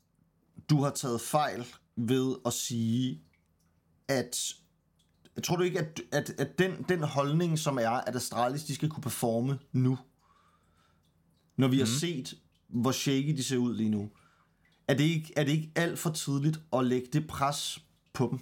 du 0.69 0.81
har 0.83 0.89
taget 0.89 1.21
fejl 1.21 1.65
ved 1.95 2.35
at 2.45 2.53
sige, 2.53 3.21
at 4.07 4.53
tror 5.43 5.55
du 5.55 5.63
ikke, 5.63 5.79
at, 5.79 6.01
at, 6.11 6.29
at 6.29 6.59
den, 6.59 6.85
den 6.89 7.03
holdning, 7.03 7.59
som 7.59 7.77
er, 7.77 7.89
at 7.89 8.15
Astralis 8.15 8.63
de 8.63 8.75
skal 8.75 8.89
kunne 8.89 9.01
performe 9.01 9.59
nu, 9.71 9.97
når 11.57 11.67
vi 11.67 11.75
mm. 11.75 11.79
har 11.79 11.85
mhm. 11.85 11.99
set, 11.99 12.39
hvor 12.67 12.91
shaky 12.91 13.37
de 13.37 13.43
ser 13.43 13.57
ud 13.57 13.75
lige 13.75 13.89
nu, 13.89 14.11
er 14.87 14.93
det 14.93 15.03
ikke, 15.03 15.33
er 15.35 15.43
det 15.43 15.51
ikke 15.51 15.71
alt 15.75 15.99
for 15.99 16.09
tidligt 16.09 16.59
at 16.73 16.85
lægge 16.85 17.07
det 17.13 17.27
pres 17.27 17.79
på 18.13 18.27
dem? 18.31 18.39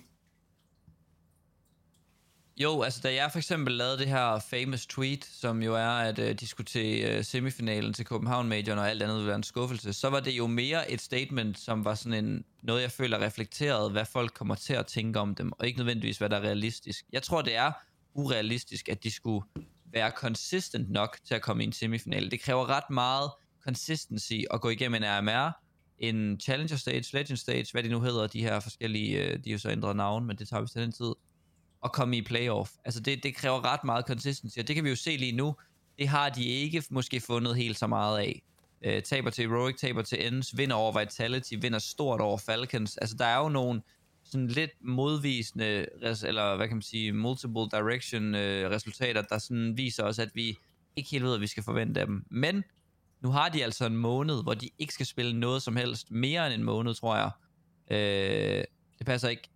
Jo, 2.58 2.82
altså 2.82 3.00
da 3.04 3.14
jeg 3.14 3.32
for 3.32 3.40
eksempel 3.40 3.74
lavede 3.74 3.98
det 3.98 4.08
her 4.08 4.40
famous 4.40 4.88
tweet, 4.88 5.26
som 5.26 5.64
jo 5.64 5.76
er, 5.76 5.90
at 5.90 6.20
øh, 6.20 6.36
de 6.40 6.48
skulle 6.48 6.66
til 6.66 7.04
øh, 7.04 7.24
semifinalen 7.24 7.94
til 7.94 8.06
Copenhagen 8.06 8.50
Major, 8.50 8.76
og 8.76 8.90
alt 8.90 9.04
andet 9.04 9.16
ville 9.16 9.28
være 9.28 9.36
en 9.36 9.44
skuffelse, 9.44 9.94
så 9.94 10.10
var 10.10 10.20
det 10.20 10.32
jo 10.32 10.48
mere 10.48 10.92
et 10.92 11.02
statement, 11.02 11.60
som 11.60 11.86
var 11.86 11.96
sådan 11.96 12.26
en, 12.26 12.46
noget, 12.64 12.82
jeg 12.82 12.92
føler 12.92 13.22
reflekteret, 13.22 13.92
hvad 13.92 14.06
folk 14.06 14.34
kommer 14.34 14.56
til 14.56 14.74
at 14.74 14.86
tænke 14.86 15.20
om 15.20 15.36
dem, 15.36 15.52
og 15.52 15.68
ikke 15.68 15.80
nødvendigvis, 15.80 16.18
hvad 16.18 16.30
der 16.30 16.38
er 16.38 16.42
realistisk. 16.42 17.06
Jeg 17.12 17.24
tror, 17.24 17.42
det 17.42 17.56
er 17.56 17.72
urealistisk, 18.14 18.90
at 18.90 19.04
de 19.04 19.12
skulle 19.12 19.46
være 19.86 20.12
consistent 20.12 20.90
nok 20.90 21.18
til 21.28 21.36
at 21.36 21.42
komme 21.42 21.64
i 21.64 21.66
en 21.66 21.74
semifinale. 21.74 22.32
Det 22.32 22.42
kræver 22.42 22.70
ret 22.70 22.90
meget 22.90 23.32
consistency 23.64 24.34
at 24.54 24.62
gå 24.62 24.70
igennem 24.70 25.04
en 25.04 25.10
RMR, 25.10 25.52
en 26.00 26.40
Challenger 26.40 26.78
Stage, 26.78 27.06
Legend 27.14 27.38
Stage, 27.38 27.66
hvad 27.72 27.84
de 27.84 27.90
nu 27.90 28.02
hedder, 28.02 28.28
de 28.28 28.42
her 28.42 28.60
forskellige, 28.60 29.24
øh, 29.24 29.34
de 29.34 29.50
har 29.50 29.52
jo 29.52 29.58
så 29.58 29.70
ændret 29.70 29.96
navn, 29.96 30.26
men 30.26 30.38
det 30.38 30.48
tager 30.48 30.62
vi 30.62 30.68
til 30.68 30.82
den 30.82 30.92
tid 30.92 31.14
at 31.84 31.92
komme 31.92 32.18
i 32.18 32.22
playoff. 32.22 32.72
Altså 32.86 33.00
det, 33.00 33.24
det 33.24 33.36
kræver 33.36 33.74
ret 33.74 33.84
meget 33.84 34.06
consistency, 34.06 34.60
og 34.60 34.68
det 34.68 34.76
kan 34.76 34.84
vi 34.84 34.90
jo 34.90 34.96
se 34.96 35.18
lige 35.18 35.32
nu. 35.32 35.56
Det 36.00 36.08
har 36.08 36.30
de 36.30 36.44
ikke 36.44 36.84
måske 36.90 37.20
fundet 37.20 37.56
helt 37.56 37.80
så 37.80 37.88
meget 37.88 38.20
af. 38.20 38.42
Øh, 38.82 39.04
taber 39.04 39.30
til 39.30 39.50
Heroic, 39.50 39.76
taber 39.76 40.02
til 40.02 40.28
Ends, 40.28 40.58
vinder 40.58 40.76
over 40.76 41.00
Vitality, 41.00 41.54
vinder 41.62 41.80
stort 41.80 42.22
over 42.22 42.38
Falcons. 42.38 42.98
Altså 42.98 43.16
der 43.20 43.26
er 43.26 43.38
jo 43.38 43.50
nogle 43.50 43.82
sådan 44.24 44.48
lidt 44.48 44.72
modvisende, 44.82 45.86
eller 46.02 46.56
hvad 46.56 46.68
kan 46.68 46.78
man 46.78 46.82
sige, 46.82 47.12
multiple 47.12 47.70
direction 47.72 48.36
øh, 48.36 48.70
resultater, 48.70 49.22
der 49.22 49.38
sådan 49.38 49.78
viser 49.78 50.04
os, 50.04 50.20
at 50.20 50.30
vi 50.34 50.58
ikke 50.96 51.10
helt 51.10 51.24
ved, 51.24 51.36
at 51.36 51.42
vi 51.42 51.48
skal 51.48 51.64
forvente 51.64 52.00
af 52.00 52.06
dem. 52.06 52.26
Men 52.30 52.64
nu 53.22 53.32
har 53.32 53.50
de 53.50 53.64
altså 53.64 53.86
en 53.86 53.98
måned, 53.98 54.44
hvor 54.44 54.54
de 54.54 54.70
ikke 54.80 54.94
skal 54.94 55.06
spille 55.06 55.40
noget 55.40 55.62
som 55.62 55.76
helst. 55.76 56.12
Mere 56.12 56.46
end 56.46 56.54
en 56.54 56.64
måned, 56.64 56.94
tror 56.94 57.16
jeg. 57.16 57.32
Øh, 57.92 58.64
det 58.98 59.06
passer 59.06 59.30
ikke. 59.30 59.50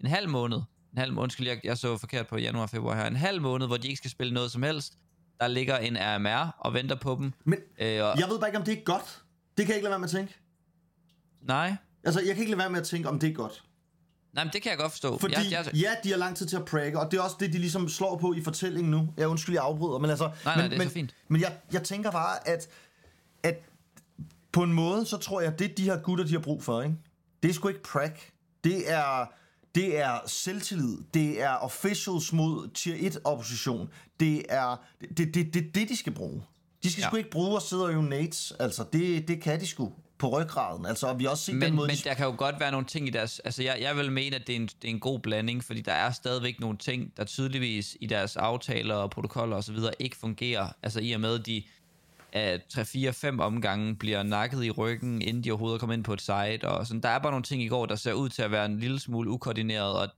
En 0.00 0.06
halv 0.06 0.28
måned 0.28 0.60
en 0.92 0.98
halv 0.98 1.12
måned, 1.12 1.22
undskyld, 1.22 1.48
jeg, 1.48 1.60
jeg 1.64 1.78
så 1.78 1.96
forkert 1.96 2.26
på 2.26 2.38
januar 2.38 2.66
februar 2.66 2.96
her, 2.96 3.06
en 3.06 3.16
halv 3.16 3.40
måned, 3.40 3.66
hvor 3.66 3.76
de 3.76 3.88
ikke 3.88 3.98
skal 3.98 4.10
spille 4.10 4.34
noget 4.34 4.50
som 4.50 4.62
helst. 4.62 4.92
Der 5.40 5.48
ligger 5.48 5.76
en 5.76 5.96
RMR 6.00 6.56
og 6.58 6.74
venter 6.74 6.96
på 6.96 7.16
dem. 7.20 7.32
Men 7.44 7.58
øh, 7.78 8.04
og... 8.04 8.18
jeg 8.18 8.28
ved 8.28 8.38
bare 8.38 8.48
ikke, 8.48 8.58
om 8.58 8.64
det 8.64 8.78
er 8.78 8.82
godt. 8.84 9.22
Det 9.56 9.66
kan 9.66 9.68
jeg 9.68 9.76
ikke 9.76 9.84
lade 9.84 9.90
være 9.90 9.98
med 9.98 10.08
at 10.08 10.10
tænke. 10.10 10.36
Nej. 11.42 11.76
Altså, 12.04 12.20
jeg 12.20 12.34
kan 12.34 12.38
ikke 12.38 12.50
lade 12.50 12.58
være 12.58 12.70
med 12.70 12.80
at 12.80 12.86
tænke, 12.86 13.08
om 13.08 13.18
det 13.18 13.30
er 13.30 13.34
godt. 13.34 13.64
Nej, 14.32 14.44
men 14.44 14.52
det 14.52 14.62
kan 14.62 14.70
jeg 14.70 14.78
godt 14.78 14.92
forstå. 14.92 15.18
Fordi, 15.18 15.34
jeg, 15.34 15.66
jeg... 15.66 15.74
ja, 15.74 15.90
de 16.04 16.10
har 16.10 16.16
lang 16.16 16.36
tid 16.36 16.46
til 16.46 16.56
at 16.56 16.64
præge, 16.64 16.98
og 16.98 17.10
det 17.10 17.18
er 17.18 17.22
også 17.22 17.36
det, 17.40 17.52
de 17.52 17.58
ligesom 17.58 17.88
slår 17.88 18.16
på 18.16 18.34
i 18.34 18.42
fortællingen 18.42 18.90
nu. 18.90 19.08
Jeg 19.16 19.28
undskyld, 19.28 19.54
jeg 19.54 19.64
afbryder, 19.64 19.98
men 19.98 20.10
altså... 20.10 20.24
Nej, 20.24 20.34
nej, 20.44 20.56
men, 20.56 20.64
det 20.64 20.76
er 20.76 20.78
men, 20.78 20.88
så 20.88 20.94
fint. 20.94 21.14
Men 21.28 21.40
jeg, 21.40 21.56
jeg 21.72 21.82
tænker 21.82 22.10
bare, 22.10 22.48
at, 22.48 22.68
at 23.42 23.62
på 24.52 24.62
en 24.62 24.72
måde, 24.72 25.06
så 25.06 25.16
tror 25.16 25.40
jeg, 25.40 25.52
at 25.52 25.58
det, 25.58 25.78
de 25.78 25.84
her 25.84 25.98
gutter, 25.98 26.24
de 26.24 26.32
har 26.32 26.40
brug 26.40 26.62
for, 26.62 26.82
ikke? 26.82 26.96
det 27.42 27.48
er 27.48 27.52
sgu 27.52 27.68
ikke 27.68 27.82
prak. 27.82 28.20
Det 28.64 28.92
er 28.92 29.32
det 29.74 29.98
er 29.98 30.18
selvtillid, 30.26 30.98
det 31.14 31.42
er 31.42 31.50
officials 31.50 32.32
mod 32.32 32.68
tier 32.74 32.96
1 32.98 33.18
opposition, 33.24 33.88
det 34.20 34.42
er 34.48 34.76
det, 35.00 35.18
det, 35.18 35.34
det, 35.34 35.54
det, 35.54 35.74
det 35.74 35.88
de 35.88 35.96
skal 35.96 36.14
bruge. 36.14 36.42
De 36.82 36.92
skal 36.92 37.02
ja. 37.02 37.08
sgu 37.08 37.16
ikke 37.16 37.30
bruge 37.30 37.56
at 37.56 37.62
sidde 37.62 37.84
og 37.84 37.94
jo 37.94 38.00
nates, 38.00 38.52
altså 38.60 38.84
det, 38.92 39.28
det 39.28 39.42
kan 39.42 39.60
de 39.60 39.66
sgu. 39.66 39.92
på 40.18 40.28
ryggraden. 40.28 40.86
Altså, 40.86 41.12
vi 41.12 41.24
har 41.24 41.30
også 41.30 41.44
set 41.44 41.54
Men, 41.54 41.62
den 41.62 41.74
måde, 41.74 41.86
men 41.86 41.96
de... 41.96 42.02
der 42.02 42.14
kan 42.14 42.26
jo 42.26 42.34
godt 42.38 42.60
være 42.60 42.70
nogle 42.70 42.86
ting 42.86 43.08
i 43.08 43.10
deres... 43.10 43.38
Altså, 43.38 43.62
jeg, 43.62 43.78
jeg 43.80 43.96
vil 43.96 44.12
mene, 44.12 44.36
at 44.36 44.46
det 44.46 44.52
er, 44.52 44.56
en, 44.56 44.66
det 44.66 44.84
er 44.84 44.88
en 44.88 45.00
god 45.00 45.18
blanding, 45.20 45.64
fordi 45.64 45.80
der 45.80 45.92
er 45.92 46.12
stadigvæk 46.12 46.60
nogle 46.60 46.78
ting, 46.78 47.12
der 47.16 47.24
tydeligvis 47.24 47.96
i 48.00 48.06
deres 48.06 48.36
aftaler 48.36 48.94
og 48.94 49.10
protokoller 49.10 49.56
osv. 49.56 49.76
ikke 49.98 50.16
fungerer. 50.16 50.68
Altså, 50.82 51.00
i 51.00 51.12
og 51.12 51.20
med, 51.20 51.40
at 51.40 51.46
de 51.46 51.62
at 52.32 52.60
3-4-5 52.78 53.40
omgange 53.40 53.96
bliver 53.96 54.22
nakket 54.22 54.64
i 54.64 54.70
ryggen, 54.70 55.22
inden 55.22 55.44
de 55.44 55.50
overhovedet 55.50 55.80
kommer 55.80 55.94
ind 55.94 56.04
på 56.04 56.12
et 56.12 56.20
site. 56.20 56.68
Og 56.68 56.86
sådan. 56.86 57.00
Der 57.00 57.08
er 57.08 57.18
bare 57.18 57.32
nogle 57.32 57.42
ting 57.42 57.62
i 57.62 57.68
går, 57.68 57.86
der 57.86 57.96
ser 57.96 58.12
ud 58.12 58.28
til 58.28 58.42
at 58.42 58.50
være 58.50 58.66
en 58.66 58.78
lille 58.78 59.00
smule 59.00 59.30
ukoordineret, 59.30 59.98
og 59.98 60.08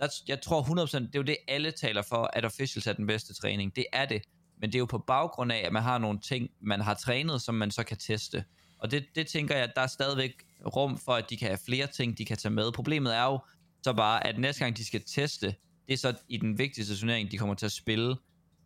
der, 0.00 0.08
jeg 0.28 0.40
tror 0.42 0.62
100%, 0.62 0.98
det 0.98 1.04
er 1.04 1.08
jo 1.18 1.22
det, 1.22 1.36
alle 1.48 1.70
taler 1.70 2.02
for, 2.02 2.30
at 2.32 2.44
officials 2.44 2.86
er 2.86 2.92
den 2.92 3.06
bedste 3.06 3.34
træning. 3.34 3.76
Det 3.76 3.86
er 3.92 4.06
det. 4.06 4.22
Men 4.60 4.70
det 4.70 4.74
er 4.74 4.78
jo 4.78 4.86
på 4.86 4.98
baggrund 4.98 5.52
af, 5.52 5.62
at 5.66 5.72
man 5.72 5.82
har 5.82 5.98
nogle 5.98 6.20
ting, 6.20 6.48
man 6.60 6.80
har 6.80 6.94
trænet, 6.94 7.42
som 7.42 7.54
man 7.54 7.70
så 7.70 7.84
kan 7.84 7.96
teste. 7.96 8.44
Og 8.78 8.90
det, 8.90 9.04
det 9.14 9.26
tænker 9.26 9.54
jeg, 9.54 9.64
at 9.64 9.72
der 9.76 9.82
er 9.82 9.86
stadigvæk 9.86 10.32
rum 10.76 10.98
for, 10.98 11.12
at 11.12 11.30
de 11.30 11.36
kan 11.36 11.48
have 11.48 11.58
flere 11.66 11.86
ting, 11.86 12.18
de 12.18 12.24
kan 12.24 12.36
tage 12.36 12.52
med. 12.52 12.72
Problemet 12.72 13.16
er 13.16 13.24
jo 13.24 13.38
så 13.82 13.92
bare, 13.92 14.26
at 14.26 14.38
næste 14.38 14.64
gang 14.64 14.76
de 14.76 14.84
skal 14.84 15.02
teste, 15.06 15.54
det 15.86 15.92
er 15.92 15.96
så 15.96 16.14
i 16.28 16.36
den 16.36 16.58
vigtigste 16.58 16.96
turnering, 16.96 17.30
de 17.30 17.38
kommer 17.38 17.54
til 17.54 17.66
at 17.66 17.72
spille 17.72 18.16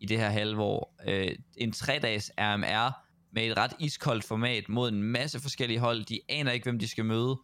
i 0.04 0.06
det 0.06 0.18
her 0.18 0.30
halvår. 0.30 0.94
Øh, 1.08 1.37
en 1.56 1.73
tre-dages 1.73 2.32
RMR 2.38 3.04
med 3.32 3.46
et 3.46 3.56
ret 3.56 3.73
iskoldt 3.78 4.25
format 4.25 4.68
mod 4.68 4.88
en 4.88 5.02
masse 5.02 5.40
forskellige 5.40 5.78
hold. 5.78 6.04
De 6.04 6.20
aner 6.28 6.52
ikke, 6.52 6.64
hvem 6.64 6.78
de 6.78 6.88
skal 6.88 7.04
møde. 7.04 7.37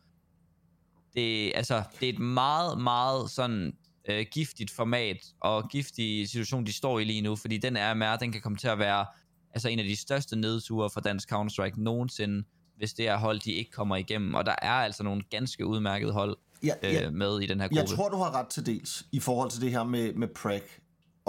Det, 1.15 1.53
altså, 1.55 1.83
det 2.01 2.09
er 2.09 2.13
et 2.13 2.19
meget, 2.19 2.81
meget 2.81 3.31
sådan 3.31 3.73
øh, 4.09 4.27
giftigt 4.31 4.71
format 4.71 5.17
og 5.41 5.69
giftig 5.69 6.29
situation, 6.29 6.67
de 6.67 6.73
står 6.73 6.99
i 6.99 7.05
lige 7.05 7.23
nu, 7.23 7.37
fordi 7.37 7.59
den 7.59 7.77
RMR, 7.79 8.17
den 8.17 8.33
kan 8.33 8.41
komme 8.41 8.59
til 8.59 8.69
at 8.69 8.79
være 8.79 9.07
altså 9.55 9.69
en 9.69 9.79
af 9.79 9.85
de 9.85 9.97
største 9.97 10.37
nedture 10.37 10.91
for 10.91 11.01
dansk 11.01 11.33
Counter-Strike 11.33 11.83
nogensinde, 11.83 12.45
hvis 12.77 12.93
det 12.93 13.09
er 13.09 13.17
hold, 13.17 13.41
de 13.41 13.53
ikke 13.53 13.71
kommer 13.71 13.97
igennem. 13.97 14.35
Og 14.35 14.47
der 14.47 14.55
er 14.63 14.73
altså 14.73 15.03
nogle 15.03 15.23
ganske 15.31 15.67
udmærkede 15.67 16.13
hold 16.13 16.37
Ja, 16.63 16.75
ja. 16.83 17.07
øh, 17.07 17.13
med 17.13 17.41
i 17.41 17.47
den 17.47 17.61
her 17.61 17.69
gruppe. 17.69 17.81
Jeg 17.81 17.89
tror, 17.89 18.09
du 18.09 18.17
har 18.17 18.35
ret 18.35 18.47
til 18.47 18.67
dels 18.67 19.07
i 19.13 19.21
forhold 19.21 19.51
til 19.51 19.61
det 19.61 19.71
her 19.71 19.85
med, 19.85 20.13
med 20.13 20.29
PrEC, 20.29 20.63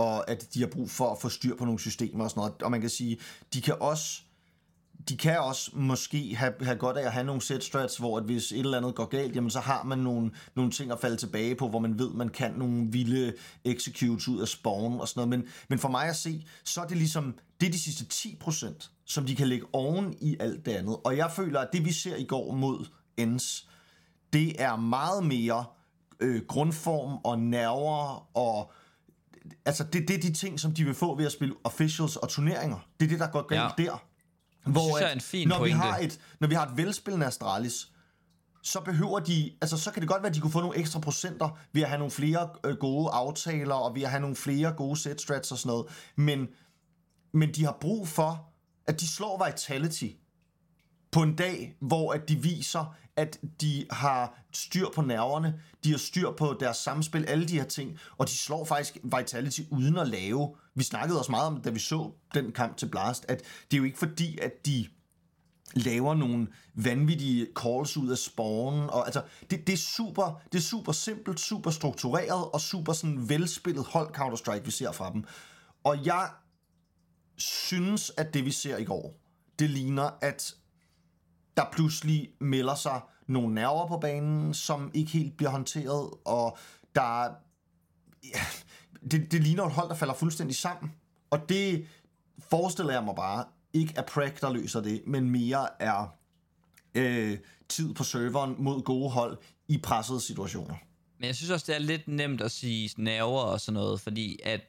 og 0.01 0.29
at 0.29 0.53
de 0.53 0.59
har 0.59 0.67
brug 0.67 0.89
for 0.89 1.11
at 1.11 1.21
få 1.21 1.29
styr 1.29 1.55
på 1.55 1.65
nogle 1.65 1.79
systemer 1.79 2.23
og 2.23 2.29
sådan 2.29 2.41
noget. 2.41 2.61
Og 2.61 2.71
man 2.71 2.81
kan 2.81 2.89
sige, 2.89 3.19
de 3.53 3.61
kan 3.61 3.75
også 3.79 4.21
de 5.09 5.17
kan 5.17 5.39
også 5.39 5.71
måske 5.73 6.35
have, 6.35 6.53
have 6.61 6.77
godt 6.77 6.97
af 6.97 7.05
at 7.05 7.11
have 7.11 7.25
nogle 7.25 7.41
set 7.41 7.63
strats, 7.63 7.97
hvor 7.97 8.17
at 8.17 8.23
hvis 8.23 8.51
et 8.51 8.59
eller 8.59 8.77
andet 8.77 8.95
går 8.95 9.05
galt, 9.05 9.35
jamen 9.35 9.49
så 9.49 9.59
har 9.59 9.83
man 9.83 9.97
nogle, 9.97 10.31
nogle 10.55 10.71
ting 10.71 10.91
at 10.91 10.99
falde 10.99 11.17
tilbage 11.17 11.55
på, 11.55 11.69
hvor 11.69 11.79
man 11.79 11.99
ved, 11.99 12.09
man 12.09 12.29
kan 12.29 12.53
nogle 12.57 12.87
vilde 12.91 13.33
executes 13.65 14.27
ud 14.27 14.41
af 14.41 14.47
spawn 14.47 14.99
og 14.99 15.07
sådan 15.07 15.27
noget. 15.27 15.39
Men, 15.39 15.49
men 15.69 15.79
for 15.79 15.89
mig 15.89 16.07
at 16.07 16.15
se, 16.15 16.47
så 16.63 16.81
er 16.81 16.87
det 16.87 16.97
ligesom, 16.97 17.35
det 17.61 17.67
er 17.67 17.71
de 17.71 17.79
sidste 17.79 18.05
10%, 18.11 18.89
som 19.05 19.25
de 19.25 19.35
kan 19.35 19.47
lægge 19.47 19.65
oven 19.73 20.15
i 20.21 20.37
alt 20.39 20.65
det 20.65 20.71
andet. 20.71 20.97
Og 21.03 21.17
jeg 21.17 21.31
føler, 21.31 21.59
at 21.59 21.69
det 21.73 21.85
vi 21.85 21.91
ser 21.91 22.15
i 22.15 22.23
går 22.23 22.55
mod 22.55 22.85
Ends, 23.17 23.67
det 24.33 24.61
er 24.61 24.75
meget 24.75 25.25
mere 25.25 25.65
øh, 26.19 26.41
grundform 26.47 27.17
og 27.23 27.39
nerver 27.39 28.29
og 28.37 28.71
altså 29.65 29.83
det, 29.83 30.07
det 30.07 30.15
er 30.15 30.19
de 30.21 30.33
ting, 30.33 30.59
som 30.59 30.73
de 30.73 30.83
vil 30.85 30.93
få 30.93 31.15
ved 31.15 31.25
at 31.25 31.31
spille 31.31 31.55
officials 31.63 32.15
og 32.15 32.29
turneringer. 32.29 32.77
Det 32.99 33.05
er 33.05 33.09
det, 33.09 33.19
der 33.19 33.27
går 33.31 33.47
galt 33.47 33.61
Ja. 33.77 33.83
der. 33.83 34.03
synes 34.89 35.01
jeg 35.01 35.09
er 35.09 35.13
en 35.13 35.21
fin 35.21 35.47
når 35.47 35.55
vi 35.55 35.59
pointe. 35.59 35.77
har 35.77 35.97
et 35.97 36.19
når 36.39 36.47
vi 36.47 36.55
har 36.55 36.65
et 36.65 36.77
velspillende 36.77 37.25
Astralis, 37.25 37.91
så 38.63 38.79
behøver 38.79 39.19
de, 39.19 39.51
altså 39.61 39.77
så 39.77 39.91
kan 39.91 40.01
det 40.01 40.09
godt 40.09 40.21
være, 40.23 40.29
at 40.29 40.35
de 40.35 40.39
kunne 40.39 40.51
få 40.51 40.59
nogle 40.61 40.77
ekstra 40.77 40.99
procenter 40.99 41.59
ved 41.73 41.81
at 41.81 41.87
have 41.89 41.97
nogle 41.97 42.11
flere 42.11 42.49
øh, 42.65 42.75
gode 42.77 43.09
aftaler, 43.11 43.75
og 43.75 43.95
ved 43.95 44.01
at 44.01 44.09
have 44.09 44.21
nogle 44.21 44.35
flere 44.35 44.73
gode 44.73 44.97
set 44.99 45.21
strats 45.21 45.51
og 45.51 45.57
sådan 45.57 45.69
noget, 45.69 45.85
men, 46.15 46.47
men 47.33 47.53
de 47.53 47.65
har 47.65 47.77
brug 47.81 48.07
for, 48.07 48.49
at 48.87 48.99
de 48.99 49.07
slår 49.07 49.45
Vitality 49.45 50.07
på 51.11 51.23
en 51.23 51.35
dag, 51.35 51.75
hvor 51.79 52.13
at 52.13 52.29
de 52.29 52.41
viser, 52.41 52.95
at 53.15 53.39
de 53.61 53.85
har 53.91 54.43
styr 54.53 54.85
på 54.95 55.01
nerverne, 55.01 55.61
de 55.83 55.91
har 55.91 55.97
styr 55.97 56.31
på 56.31 56.57
deres 56.59 56.77
samspil, 56.77 57.25
alle 57.25 57.47
de 57.47 57.59
her 57.59 57.67
ting, 57.67 57.97
og 58.17 58.27
de 58.27 58.37
slår 58.37 58.65
faktisk 58.65 58.97
Vitality 59.03 59.61
uden 59.69 59.97
at 59.97 60.07
lave. 60.07 60.55
Vi 60.75 60.83
snakkede 60.83 61.19
også 61.19 61.31
meget 61.31 61.47
om, 61.47 61.61
da 61.61 61.69
vi 61.69 61.79
så 61.79 62.11
den 62.33 62.51
kamp 62.51 62.77
til 62.77 62.85
Blast, 62.89 63.25
at 63.27 63.43
det 63.71 63.77
er 63.77 63.77
jo 63.77 63.83
ikke 63.83 63.97
fordi, 63.97 64.37
at 64.37 64.65
de 64.65 64.87
laver 65.73 66.13
nogle 66.13 66.47
vanvittige 66.75 67.47
calls 67.55 67.97
ud 67.97 68.09
af 68.09 68.17
spawn, 68.17 68.89
og 68.89 69.05
altså, 69.05 69.23
det, 69.49 69.67
det, 69.67 69.73
er 69.73 69.77
super, 69.77 70.41
det 70.51 70.57
er 70.57 70.61
super 70.61 70.91
simpelt, 70.91 71.39
super 71.39 71.71
struktureret, 71.71 72.45
og 72.53 72.61
super 72.61 72.93
sådan 72.93 73.29
velspillet 73.29 73.85
hold 73.85 74.15
Counter-Strike, 74.15 74.65
vi 74.65 74.71
ser 74.71 74.91
fra 74.91 75.13
dem. 75.13 75.23
Og 75.83 76.05
jeg 76.05 76.29
synes, 77.37 78.11
at 78.17 78.33
det 78.33 78.45
vi 78.45 78.51
ser 78.51 78.77
i 78.77 78.83
går, 78.83 79.17
det 79.59 79.69
ligner, 79.69 80.09
at 80.21 80.55
der 81.57 81.63
pludselig 81.71 82.29
melder 82.39 82.75
sig 82.75 83.01
nogle 83.27 83.55
nerver 83.55 83.87
på 83.87 83.97
banen, 83.97 84.53
som 84.53 84.91
ikke 84.93 85.11
helt 85.11 85.37
bliver 85.37 85.49
håndteret, 85.49 86.09
og 86.25 86.57
der 86.95 87.29
ja, 88.23 88.39
det, 89.11 89.31
det 89.31 89.43
ligner 89.43 89.63
et 89.63 89.71
hold, 89.71 89.89
der 89.89 89.95
falder 89.95 90.13
fuldstændig 90.13 90.55
sammen. 90.55 90.91
Og 91.29 91.49
det 91.49 91.87
forestiller 92.39 92.93
jeg 92.93 93.03
mig 93.03 93.15
bare, 93.15 93.45
ikke 93.73 93.93
er 93.95 94.01
Prag, 94.01 94.33
der 94.41 94.53
løser 94.53 94.81
det, 94.81 95.01
men 95.07 95.29
mere 95.29 95.81
er 95.81 96.15
øh, 96.95 97.37
tid 97.69 97.93
på 97.93 98.03
serveren 98.03 98.55
mod 98.57 98.81
gode 98.81 99.09
hold 99.09 99.37
i 99.67 99.77
pressede 99.77 100.21
situationer. 100.21 100.75
Men 101.17 101.27
jeg 101.27 101.35
synes 101.35 101.49
også, 101.51 101.65
det 101.67 101.75
er 101.75 101.79
lidt 101.79 102.07
nemt 102.07 102.41
at 102.41 102.51
sige 102.51 102.89
nerver 102.97 103.41
og 103.41 103.61
sådan 103.61 103.73
noget, 103.73 104.01
fordi 104.01 104.39
at 104.43 104.61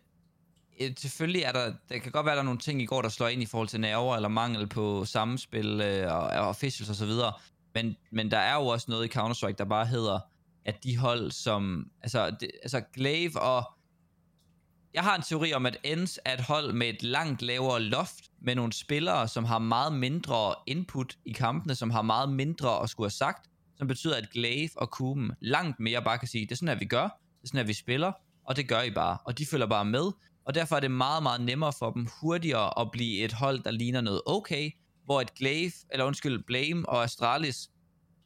øh, 0.80 0.90
selvfølgelig 0.96 1.42
er 1.42 1.52
der, 1.52 1.72
der 1.88 1.98
kan 1.98 2.12
godt 2.12 2.26
være, 2.26 2.34
der 2.34 2.40
er 2.40 2.44
nogle 2.44 2.60
ting 2.60 2.82
i 2.82 2.86
går, 2.86 3.02
der 3.02 3.08
slår 3.08 3.28
ind 3.28 3.42
i 3.42 3.46
forhold 3.46 3.68
til 3.68 3.80
nerver 3.80 4.16
eller 4.16 4.28
mangel 4.28 4.66
på 4.66 5.04
samspil 5.04 5.80
øh, 5.80 6.14
og, 6.14 6.22
og 6.22 6.48
officials 6.48 6.90
og 6.90 6.96
så 6.96 7.06
videre. 7.06 7.32
Men, 7.74 7.96
men 8.10 8.30
der 8.30 8.38
er 8.38 8.54
jo 8.54 8.66
også 8.66 8.86
noget 8.90 9.04
i 9.04 9.18
Counter-Strike, 9.18 9.56
der 9.58 9.64
bare 9.64 9.86
hedder, 9.86 10.20
at 10.64 10.84
de 10.84 10.98
hold 10.98 11.30
som, 11.30 11.90
altså, 12.02 12.30
det, 12.30 12.50
altså 12.62 12.82
Glaive 12.94 13.40
og, 13.40 13.64
jeg 14.94 15.02
har 15.02 15.16
en 15.16 15.22
teori 15.22 15.52
om, 15.52 15.66
at 15.66 15.76
Ends 15.84 16.18
er 16.24 16.34
et 16.34 16.40
hold 16.40 16.72
med 16.72 16.88
et 16.88 17.02
langt 17.02 17.42
lavere 17.42 17.82
loft, 17.82 18.24
med 18.40 18.54
nogle 18.54 18.72
spillere, 18.72 19.28
som 19.28 19.44
har 19.44 19.58
meget 19.58 19.92
mindre 19.92 20.54
input 20.66 21.18
i 21.24 21.32
kampene, 21.32 21.74
som 21.74 21.90
har 21.90 22.02
meget 22.02 22.28
mindre 22.28 22.82
at 22.82 22.90
skulle 22.90 23.04
have 23.04 23.10
sagt, 23.10 23.50
som 23.76 23.88
betyder, 23.88 24.16
at 24.16 24.30
Glaive 24.30 24.70
og 24.76 24.90
Kuben 24.90 25.32
langt 25.40 25.80
mere 25.80 26.02
bare 26.02 26.18
kan 26.18 26.28
sige, 26.28 26.44
det 26.44 26.52
er 26.52 26.56
sådan 26.56 26.68
her, 26.68 26.74
vi 26.74 26.84
gør, 26.84 27.02
det 27.02 27.42
er 27.42 27.46
sådan 27.46 27.58
her, 27.58 27.66
vi 27.66 27.72
spiller, 27.72 28.12
og 28.44 28.56
det 28.56 28.68
gør 28.68 28.82
I 28.82 28.90
bare, 28.90 29.18
og 29.24 29.38
de 29.38 29.46
følger 29.46 29.66
bare 29.66 29.84
med, 29.84 30.10
og 30.44 30.54
derfor 30.54 30.76
er 30.76 30.80
det 30.80 30.90
meget, 30.90 31.22
meget 31.22 31.40
nemmere 31.40 31.72
for 31.78 31.90
dem 31.90 32.08
hurtigere 32.20 32.80
at 32.80 32.90
blive 32.90 33.24
et 33.24 33.32
hold, 33.32 33.62
der 33.62 33.70
ligner 33.70 34.00
noget 34.00 34.22
okay, 34.26 34.70
hvor 35.04 35.20
et 35.20 35.34
Glaive, 35.34 35.72
eller 35.90 36.04
undskyld, 36.04 36.44
Blame 36.46 36.88
og 36.88 37.04
Astralis, 37.04 37.70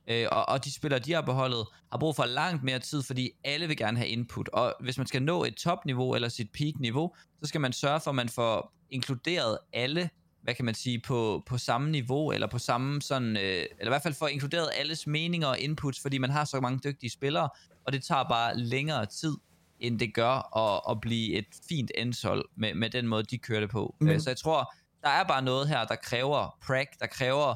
øh, 0.09 0.27
og, 0.33 0.49
og 0.49 0.65
de 0.65 0.75
spillere, 0.75 1.01
de 1.01 1.13
har 1.13 1.21
beholdet, 1.21 1.67
har 1.91 1.99
brug 1.99 2.17
for 2.17 2.25
langt 2.25 2.63
mere 2.63 2.79
tid, 2.79 3.03
fordi 3.03 3.31
alle 3.45 3.67
vil 3.67 3.77
gerne 3.77 3.99
have 3.99 4.09
input. 4.09 4.49
Og 4.49 4.75
hvis 4.81 4.99
man 4.99 5.07
skal 5.07 5.23
nå 5.23 5.45
et 5.45 5.55
topniveau 5.55 6.15
eller 6.15 6.29
sit 6.29 6.51
peak-niveau, 6.53 7.15
så 7.43 7.49
skal 7.49 7.61
man 7.61 7.73
sørge 7.73 8.01
for, 8.01 8.11
at 8.11 8.15
man 8.15 8.29
får 8.29 8.73
inkluderet 8.91 9.59
alle, 9.73 10.11
hvad 10.43 10.55
kan 10.55 10.65
man 10.65 10.75
sige, 10.75 11.01
på, 11.01 11.43
på 11.47 11.59
samme 11.59 11.91
niveau, 11.91 12.33
eller 12.33 12.47
på 12.47 12.59
samme 12.59 13.03
sådan, 13.03 13.37
øh, 13.37 13.43
eller 13.43 13.87
i 13.87 13.89
hvert 13.89 14.03
fald 14.03 14.15
få 14.15 14.27
inkluderet 14.27 14.69
alles 14.79 15.07
meninger 15.07 15.49
og 15.49 15.59
inputs, 15.59 16.01
fordi 16.01 16.19
man 16.19 16.31
har 16.31 16.45
så 16.45 16.61
mange 16.61 16.81
dygtige 16.85 17.11
spillere, 17.11 17.49
og 17.87 17.93
det 17.93 18.05
tager 18.05 18.25
bare 18.29 18.59
længere 18.59 19.07
tid, 19.07 19.37
end 19.81 19.99
det 19.99 20.15
gør 20.15 20.57
at, 20.59 20.81
at 20.91 21.01
blive 21.01 21.33
et 21.35 21.47
fint 21.69 21.91
endshold 21.95 22.45
med, 22.57 22.75
med 22.75 22.91
den 22.91 23.07
måde, 23.09 23.23
de 23.23 23.39
kører 23.39 23.61
det 23.61 23.71
på. 23.71 23.97
Men- 24.01 24.09
Men... 24.09 24.21
Så 24.21 24.31
jeg 24.31 24.37
tror, 24.37 24.75
der 25.03 25.09
er 25.09 25.25
bare 25.25 25.43
noget 25.43 25.69
her, 25.69 25.85
der 25.85 25.97
kræver 25.97 26.57
prag, 26.67 26.87
der 27.01 27.07
kræver 27.07 27.55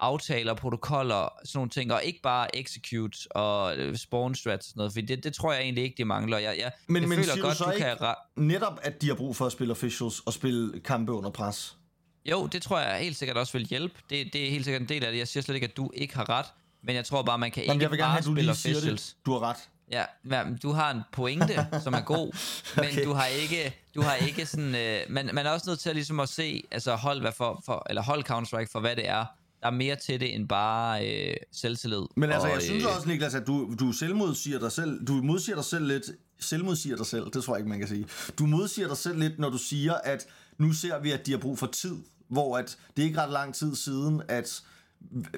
aftaler, 0.00 0.54
protokoller, 0.54 1.28
sådan 1.44 1.58
nogle 1.58 1.70
ting, 1.70 1.92
og 1.92 2.04
ikke 2.04 2.20
bare 2.22 2.56
execute 2.56 3.18
og 3.30 3.76
øh, 3.76 3.96
spawn 3.96 4.34
strats 4.34 4.66
og 4.66 4.70
sådan 4.70 4.78
noget, 4.80 4.92
for 4.92 5.00
det, 5.00 5.24
det 5.24 5.34
tror 5.34 5.52
jeg 5.52 5.62
egentlig 5.62 5.84
ikke, 5.84 5.94
de 5.98 6.04
mangler. 6.04 6.38
Jeg, 6.38 6.58
jeg, 6.58 6.72
Men- 6.88 7.02
jeg 7.02 7.08
men 7.08 7.18
føler 7.18 7.34
du 7.36 7.42
godt, 7.42 7.58
du 7.58 7.70
ikke- 7.70 7.84
kan... 7.84 7.92
Ra- 7.96 8.32
Netop, 8.36 8.78
at 8.82 9.02
de 9.02 9.08
har 9.08 9.14
brug 9.14 9.36
for 9.36 9.46
at 9.46 9.52
spille 9.52 9.70
officials 9.70 10.20
og 10.20 10.32
spille 10.32 10.80
kampe 10.80 11.12
under 11.12 11.30
pres. 11.30 11.76
jo, 12.24 12.46
det 12.46 12.62
tror 12.62 12.78
jeg 12.80 12.98
helt 12.98 13.16
sikkert 13.16 13.36
også 13.36 13.52
vil 13.58 13.66
hjælpe. 13.66 13.94
Det, 14.10 14.32
det 14.32 14.46
er 14.46 14.50
helt 14.50 14.64
sikkert 14.64 14.82
en 14.82 14.88
del 14.88 15.04
af 15.04 15.12
det. 15.12 15.18
Jeg 15.18 15.28
siger 15.28 15.42
slet 15.42 15.54
ikke, 15.54 15.66
at 15.66 15.76
du 15.76 15.90
ikke 15.94 16.14
har 16.16 16.28
ret, 16.28 16.46
men 16.82 16.96
jeg 16.96 17.04
tror 17.04 17.22
bare, 17.22 17.38
man 17.38 17.50
kan 17.50 17.62
Jamen, 17.64 17.74
ikke 17.76 17.82
jeg 17.82 17.90
vil 17.90 17.98
gerne 17.98 18.06
bare 18.06 18.12
have, 18.22 18.28
du 18.28 18.34
spille 18.34 18.50
officials. 18.50 19.02
det. 19.12 19.16
Du 19.26 19.32
har 19.32 19.40
ret. 19.42 19.56
Ja, 19.92 20.04
men 20.24 20.58
du 20.62 20.72
har 20.72 20.90
en 20.90 21.00
pointe, 21.12 21.66
som 21.84 21.94
er 21.94 22.00
god, 22.00 22.32
men 22.76 22.84
Okay. 22.84 23.04
du 23.04 23.12
har 23.12 23.26
ikke, 23.26 23.76
du 23.94 24.02
har 24.02 24.14
ikke 24.14 24.46
sådan, 24.46 24.74
øh, 24.74 25.00
man, 25.08 25.30
man 25.32 25.46
er 25.46 25.50
også 25.50 25.70
nødt 25.70 25.80
til 25.80 25.88
at, 25.88 25.96
ligesom 25.96 26.20
at 26.20 26.28
se, 26.28 26.62
altså 26.70 26.94
hold, 26.94 27.20
hvad 27.20 27.32
for, 27.36 27.62
for, 27.64 27.86
eller 27.88 28.02
hold 28.02 28.24
Counter-Strike 28.30 28.68
for, 28.72 28.80
hvad 28.80 28.96
det 28.96 29.08
er. 29.08 29.24
Der 29.60 29.66
er 29.68 29.70
mere 29.70 29.96
til 29.96 30.20
det, 30.20 30.34
end 30.34 30.48
bare 30.48 31.08
øh, 31.08 31.36
selvtillid. 31.52 32.02
Men 32.16 32.30
altså, 32.32 32.48
og, 32.48 32.54
jeg 32.54 32.62
synes 32.62 32.84
øh, 32.84 32.96
også, 32.96 33.08
Niklas, 33.08 33.34
at 33.34 33.46
du, 33.46 33.74
du 33.80 33.92
selvmodsiger 33.92 34.58
dig 34.58 34.72
selv. 34.72 35.06
Du 35.06 35.12
modsiger 35.12 35.56
dig 35.56 35.64
selv 35.64 35.86
lidt. 35.86 36.02
Selvmodsiger 36.40 36.96
dig 36.96 37.06
selv, 37.06 37.24
det 37.34 37.44
tror 37.44 37.54
jeg 37.54 37.60
ikke, 37.60 37.68
man 37.68 37.78
kan 37.78 37.88
sige. 37.88 38.06
Du 38.38 38.46
modsiger 38.46 38.88
dig 38.88 38.96
selv 38.96 39.18
lidt, 39.18 39.38
når 39.38 39.50
du 39.50 39.58
siger, 39.58 39.94
at 39.94 40.26
nu 40.58 40.72
ser 40.72 40.98
vi, 40.98 41.10
at 41.10 41.26
de 41.26 41.30
har 41.30 41.38
brug 41.38 41.58
for 41.58 41.66
tid. 41.66 41.96
Hvor 42.28 42.58
at 42.58 42.76
det 42.96 43.02
er 43.02 43.06
ikke 43.06 43.20
ret 43.20 43.30
lang 43.32 43.54
tid 43.54 43.76
siden, 43.76 44.22
at 44.28 44.62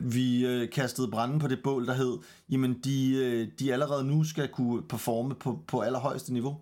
vi 0.01 0.47
øh, 0.47 0.71
kastede 0.71 1.11
branden 1.11 1.39
på 1.39 1.49
det 1.49 1.63
bål, 1.63 1.87
der 1.87 1.95
hed, 1.95 2.19
jamen 2.51 2.81
de, 2.85 3.15
øh, 3.15 3.49
de 3.59 3.73
allerede 3.73 4.05
nu 4.05 4.25
skal 4.25 4.49
kunne 4.49 4.83
performe 4.83 5.35
på, 5.35 5.65
på 5.67 5.81
allerhøjeste 5.81 6.33
niveau. 6.33 6.61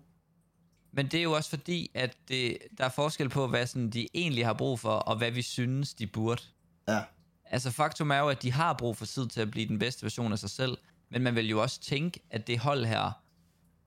Men 0.91 1.07
det 1.07 1.17
er 1.17 1.23
jo 1.23 1.31
også 1.31 1.49
fordi, 1.49 1.91
at 1.93 2.17
det, 2.27 2.57
der 2.77 2.85
er 2.85 2.89
forskel 2.89 3.29
på, 3.29 3.47
hvad 3.47 3.67
sådan, 3.67 3.89
de 3.89 4.07
egentlig 4.13 4.45
har 4.45 4.53
brug 4.53 4.79
for, 4.79 4.89
og 4.89 5.17
hvad 5.17 5.31
vi 5.31 5.41
synes, 5.41 5.93
de 5.93 6.07
burde. 6.07 6.41
Ja. 6.87 7.01
Altså 7.45 7.71
faktum 7.71 8.11
er 8.11 8.17
jo, 8.17 8.29
at 8.29 8.41
de 8.41 8.51
har 8.51 8.73
brug 8.73 8.97
for 8.97 9.05
tid 9.05 9.27
til 9.27 9.41
at 9.41 9.51
blive 9.51 9.67
den 9.67 9.79
bedste 9.79 10.03
version 10.03 10.31
af 10.31 10.39
sig 10.39 10.49
selv, 10.49 10.77
men 11.11 11.21
man 11.21 11.35
vil 11.35 11.49
jo 11.49 11.61
også 11.61 11.81
tænke, 11.81 12.19
at 12.29 12.47
det 12.47 12.59
hold 12.59 12.85
her, 12.85 13.22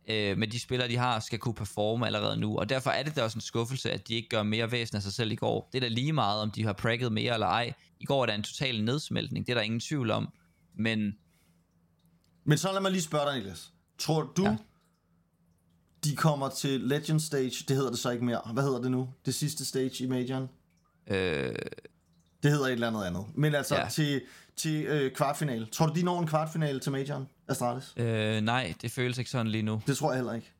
øh, 0.08 0.38
med 0.38 0.48
de 0.48 0.60
spillere, 0.60 0.88
de 0.88 0.96
har, 0.96 1.20
skal 1.20 1.38
kunne 1.38 1.54
performe 1.54 2.06
allerede 2.06 2.36
nu. 2.36 2.58
Og 2.58 2.68
derfor 2.68 2.90
er 2.90 3.02
det 3.02 3.16
da 3.16 3.22
også 3.22 3.36
en 3.36 3.40
skuffelse, 3.40 3.90
at 3.92 4.08
de 4.08 4.14
ikke 4.14 4.28
gør 4.28 4.42
mere 4.42 4.70
væsen 4.72 4.96
af 4.96 5.02
sig 5.02 5.12
selv 5.12 5.30
i 5.32 5.34
går. 5.36 5.68
Det 5.72 5.78
er 5.78 5.80
da 5.80 5.88
lige 5.88 6.12
meget, 6.12 6.42
om 6.42 6.50
de 6.50 6.64
har 6.64 6.72
pragget 6.72 7.12
mere 7.12 7.34
eller 7.34 7.46
ej. 7.46 7.72
I 8.00 8.04
går 8.04 8.22
er 8.22 8.26
der 8.26 8.34
en 8.34 8.42
total 8.42 8.84
nedsmeltning, 8.84 9.46
det 9.46 9.52
er 9.52 9.56
der 9.56 9.62
ingen 9.62 9.80
tvivl 9.80 10.10
om. 10.10 10.28
Men 10.78 11.14
Men 12.44 12.58
så 12.58 12.72
lad 12.72 12.80
mig 12.80 12.90
lige 12.92 13.02
spørge 13.02 13.26
dig, 13.26 13.34
Niklas. 13.36 13.72
Tror 13.98 14.32
du, 14.36 14.44
ja. 14.44 14.56
De 16.04 16.16
kommer 16.16 16.48
til 16.48 16.80
Legend 16.80 17.20
Stage? 17.20 17.64
Det 17.68 17.76
hedder 17.76 17.90
det 17.90 17.98
så 17.98 18.10
ikke 18.10 18.24
mere. 18.24 18.40
Hvad 18.52 18.62
hedder 18.62 18.80
det 18.80 18.90
nu? 18.90 19.08
Det 19.26 19.34
sidste 19.34 19.64
stage 19.64 20.04
i 20.04 20.06
Majoren? 20.06 20.48
øh, 21.06 21.54
Det 22.42 22.50
hedder 22.50 22.66
et 22.66 22.72
eller 22.72 22.86
andet 22.88 23.04
andet. 23.04 23.24
Men 23.34 23.54
altså. 23.54 23.76
Ja. 23.76 23.88
til, 23.88 24.22
til 24.56 24.84
øh, 24.84 25.12
kvartfinale. 25.12 25.66
Tror 25.66 25.86
du, 25.86 25.92
de 25.94 26.02
når 26.02 26.20
en 26.20 26.26
kvartfinale 26.26 26.80
til 26.80 26.92
Majoren? 26.92 27.26
Astralis? 27.48 27.94
øh, 27.96 28.40
nej, 28.40 28.74
det 28.82 28.90
føles 28.90 29.18
ikke 29.18 29.30
sådan 29.30 29.48
lige 29.48 29.62
nu. 29.62 29.82
Det 29.86 29.96
tror 29.96 30.10
jeg 30.10 30.16
heller 30.16 30.32
ikke. 30.32 30.52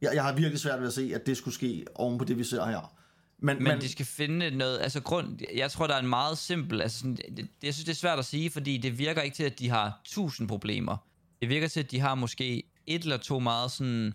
Jeg, 0.00 0.10
jeg 0.14 0.22
har 0.22 0.32
virkelig 0.32 0.60
svært 0.60 0.80
ved 0.80 0.86
at 0.86 0.92
se, 0.92 1.12
at 1.14 1.26
det 1.26 1.36
skulle 1.36 1.54
ske 1.54 1.84
oven 1.94 2.18
på 2.18 2.24
det, 2.24 2.38
vi 2.38 2.44
ser 2.44 2.64
her. 2.64 2.94
Men, 3.38 3.62
Men 3.62 3.80
de 3.80 3.88
skal 3.88 4.06
finde 4.06 4.50
noget, 4.50 4.80
altså 4.80 5.00
grund, 5.00 5.38
jeg 5.54 5.70
tror, 5.70 5.86
der 5.86 5.94
er 5.94 5.98
en 5.98 6.08
meget 6.08 6.38
simpel, 6.38 6.82
altså 6.82 6.98
sådan, 6.98 7.16
det, 7.16 7.48
jeg 7.62 7.74
synes, 7.74 7.84
det 7.84 7.92
er 7.92 7.96
svært 7.96 8.18
at 8.18 8.24
sige, 8.24 8.50
fordi 8.50 8.76
det 8.76 8.98
virker 8.98 9.22
ikke 9.22 9.36
til, 9.36 9.44
at 9.44 9.58
de 9.58 9.68
har 9.68 10.00
tusind 10.04 10.48
problemer. 10.48 10.96
Det 11.40 11.48
virker 11.48 11.68
til, 11.68 11.80
at 11.80 11.90
de 11.90 12.00
har 12.00 12.14
måske 12.14 12.62
et 12.86 13.02
eller 13.02 13.16
to 13.16 13.38
meget 13.38 13.70
sådan, 13.70 14.12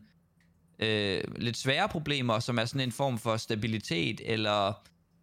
øh, 0.79 1.23
lidt 1.35 1.57
svære 1.57 1.89
problemer, 1.89 2.39
som 2.39 2.57
er 2.59 2.65
sådan 2.65 2.81
en 2.81 2.91
form 2.91 3.17
for 3.17 3.38
stabilitet, 3.38 4.21
eller 4.25 4.73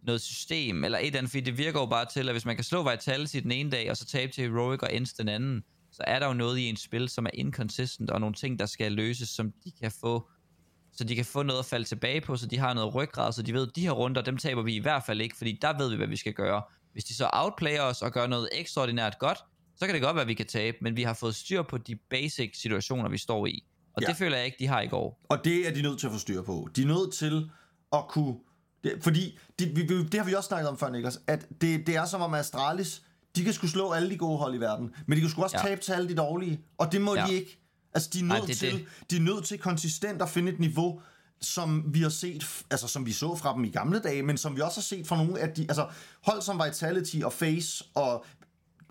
noget 0.03 0.21
system, 0.21 0.83
eller 0.83 0.97
et 0.97 1.05
eller 1.05 1.17
andet, 1.17 1.31
fordi 1.31 1.41
det 1.41 1.57
virker 1.57 1.79
jo 1.79 1.85
bare 1.85 2.05
til, 2.13 2.29
at 2.29 2.33
hvis 2.33 2.45
man 2.45 2.55
kan 2.55 2.63
slå 2.63 2.89
Vitality 2.89 3.37
den 3.37 3.51
ene 3.51 3.71
dag, 3.71 3.91
og 3.91 3.97
så 3.97 4.05
tabe 4.05 4.31
til 4.31 4.43
Heroic 4.43 4.81
og 4.81 4.93
Ends 4.93 5.13
den 5.13 5.29
anden, 5.29 5.63
så 5.97 6.03
er 6.07 6.19
der 6.19 6.27
jo 6.27 6.33
noget 6.33 6.57
i 6.57 6.69
ens 6.69 6.81
spil, 6.81 7.09
som 7.09 7.25
er 7.25 7.29
inconsistent, 7.33 8.09
og 8.09 8.19
nogle 8.21 8.35
ting, 8.35 8.59
der 8.59 8.65
skal 8.65 8.91
løses, 8.91 9.29
som 9.29 9.51
de 9.63 9.71
kan 9.81 9.91
få 10.01 10.29
så 10.93 11.03
de 11.03 11.15
kan 11.15 11.25
få 11.25 11.43
noget 11.43 11.59
at 11.59 11.65
falde 11.65 11.85
tilbage 11.85 12.21
på, 12.21 12.35
så 12.37 12.47
de 12.47 12.57
har 12.57 12.73
noget 12.73 12.95
ryggrad, 12.95 13.33
så 13.33 13.41
de 13.41 13.53
ved, 13.53 13.67
at 13.67 13.75
de 13.75 13.81
her 13.81 13.91
runder, 13.91 14.21
dem 14.21 14.37
taber 14.37 14.61
vi 14.63 14.75
i 14.75 14.79
hvert 14.79 15.03
fald 15.03 15.21
ikke, 15.21 15.37
fordi 15.37 15.59
der 15.61 15.77
ved 15.77 15.89
vi, 15.89 15.95
hvad 15.95 16.07
vi 16.07 16.15
skal 16.15 16.33
gøre. 16.33 16.61
Hvis 16.93 17.03
de 17.03 17.13
så 17.15 17.29
outplayer 17.33 17.81
os 17.81 18.01
og 18.01 18.11
gør 18.11 18.27
noget 18.27 18.49
ekstraordinært 18.51 19.19
godt, 19.19 19.37
så 19.75 19.85
kan 19.85 19.93
det 19.95 20.01
godt 20.01 20.15
være, 20.15 20.21
at 20.21 20.27
vi 20.27 20.33
kan 20.33 20.45
tabe, 20.45 20.77
men 20.81 20.95
vi 20.95 21.03
har 21.03 21.13
fået 21.13 21.35
styr 21.35 21.61
på 21.61 21.77
de 21.77 21.95
basic 22.09 22.61
situationer, 22.61 23.09
vi 23.09 23.17
står 23.17 23.45
i. 23.45 23.63
Og 23.95 24.01
Ja. 24.01 24.07
det 24.07 24.15
føler 24.17 24.37
jeg 24.37 24.45
ikke, 24.45 24.57
de 24.59 24.67
har 24.67 24.81
i 24.81 24.87
går. 24.87 25.25
Og 25.29 25.45
det 25.45 25.67
er 25.67 25.73
de 25.73 25.81
nødt 25.81 25.99
til 25.99 26.07
at 26.07 26.13
få 26.13 26.19
styr 26.19 26.41
på. 26.41 26.67
De 26.75 26.81
er 26.81 26.85
nødt 26.87 27.13
til 27.13 27.49
at 27.93 28.03
kunne... 28.09 28.35
Det, 28.83 28.93
fordi, 29.01 29.37
det, 29.59 29.75
vi- 29.75 30.03
det 30.03 30.13
har 30.13 30.23
vi 30.25 30.33
også 30.33 30.47
snakket 30.47 30.69
om 30.69 30.77
før, 30.77 30.89
Niklas, 30.89 31.19
at 31.27 31.47
det, 31.61 31.87
det 31.87 31.95
er 31.95 32.05
som 32.05 32.21
om 32.21 32.33
Astralis, 32.33 33.03
de 33.37 33.43
kan 33.43 33.53
skulle 33.53 33.71
slå 33.71 33.91
alle 33.91 34.09
de 34.09 34.17
gode 34.17 34.37
hold 34.37 34.55
i 34.55 34.57
verden, 34.59 34.93
men 35.07 35.15
de 35.15 35.21
kan 35.21 35.29
sgu 35.29 35.43
også 35.43 35.57
ja. 35.57 35.63
Tabe 35.67 35.81
til 35.81 35.91
alle 35.91 36.09
de 36.09 36.15
dårlige, 36.15 36.61
og 36.77 36.91
det 36.91 37.01
må 37.01 37.15
ja. 37.15 37.25
De 37.25 37.33
ikke. 37.33 37.59
Altså, 37.93 38.09
de 38.13 38.19
er 38.19 38.23
nødt 38.23 38.41
det 38.47 38.49
er 38.49 38.55
til, 38.55 38.73
det. 38.73 38.85
de 39.11 39.15
er 39.15 39.19
nødt 39.21 39.45
til 39.45 39.57
konsistent 39.59 40.21
at 40.21 40.29
finde 40.29 40.51
et 40.51 40.59
niveau, 40.59 41.01
som 41.41 41.83
vi 41.93 42.01
har 42.01 42.09
set, 42.09 42.63
altså 42.71 42.87
som 42.87 43.05
vi 43.05 43.11
så 43.11 43.35
fra 43.35 43.53
dem 43.53 43.63
i 43.63 43.69
gamle 43.69 43.99
dage, 43.99 44.23
men 44.23 44.37
som 44.37 44.55
vi 44.55 44.61
også 44.61 44.79
har 44.79 44.83
set 44.83 45.07
fra 45.07 45.15
nogle 45.17 45.39
af 45.39 45.49
de, 45.49 45.61
altså 45.61 45.87
hold 46.23 46.41
som 46.41 46.61
Vitality 46.65 47.17
og 47.23 47.33
Face, 47.33 47.83
og 47.95 48.25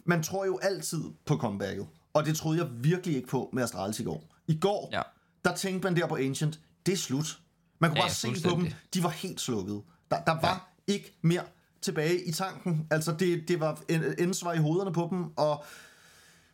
man 0.05 0.23
tror 0.23 0.45
jo 0.47 0.59
altid 0.63 1.05
på 1.27 1.37
comebacket, 1.37 1.87
og 2.15 2.27
det 2.27 2.37
troede 2.37 2.59
jeg 2.59 2.69
virkelig 2.81 3.17
ikke 3.17 3.29
på 3.29 3.51
med 3.53 3.63
Astralis 3.63 4.01
i 4.01 4.05
går. 4.05 4.35
I 4.49 4.59
går, 4.59 4.89
Ja. 4.93 5.03
der 5.45 5.55
tænkte 5.57 5.85
man 5.87 5.97
der 5.97 6.07
på 6.07 6.17
Ancient, 6.17 6.61
det 6.87 6.93
er 6.93 6.97
slut. 6.97 7.39
Man 7.79 7.91
kunne 7.91 7.99
Ja, 7.99 8.03
bare 8.05 8.15
se 8.15 8.29
på 8.45 8.51
dem, 8.51 8.73
de 8.95 9.03
var 9.03 9.09
helt 9.11 9.41
slukket. 9.41 9.83
Der, 10.11 10.25
der 10.25 10.41
var 10.41 10.71
ja. 10.89 10.93
ikke 10.93 11.17
mere 11.23 11.43
tilbage 11.83 12.25
i 12.25 12.33
tanken. 12.33 12.87
Altså, 12.91 13.13
det, 13.13 13.49
det 13.49 13.61
var 13.61 13.81
en- 13.89 14.15
endsvar 14.19 14.53
i 14.53 14.59
hovederne 14.59 14.93
på 14.93 15.09
dem, 15.11 15.25
og, 15.37 15.65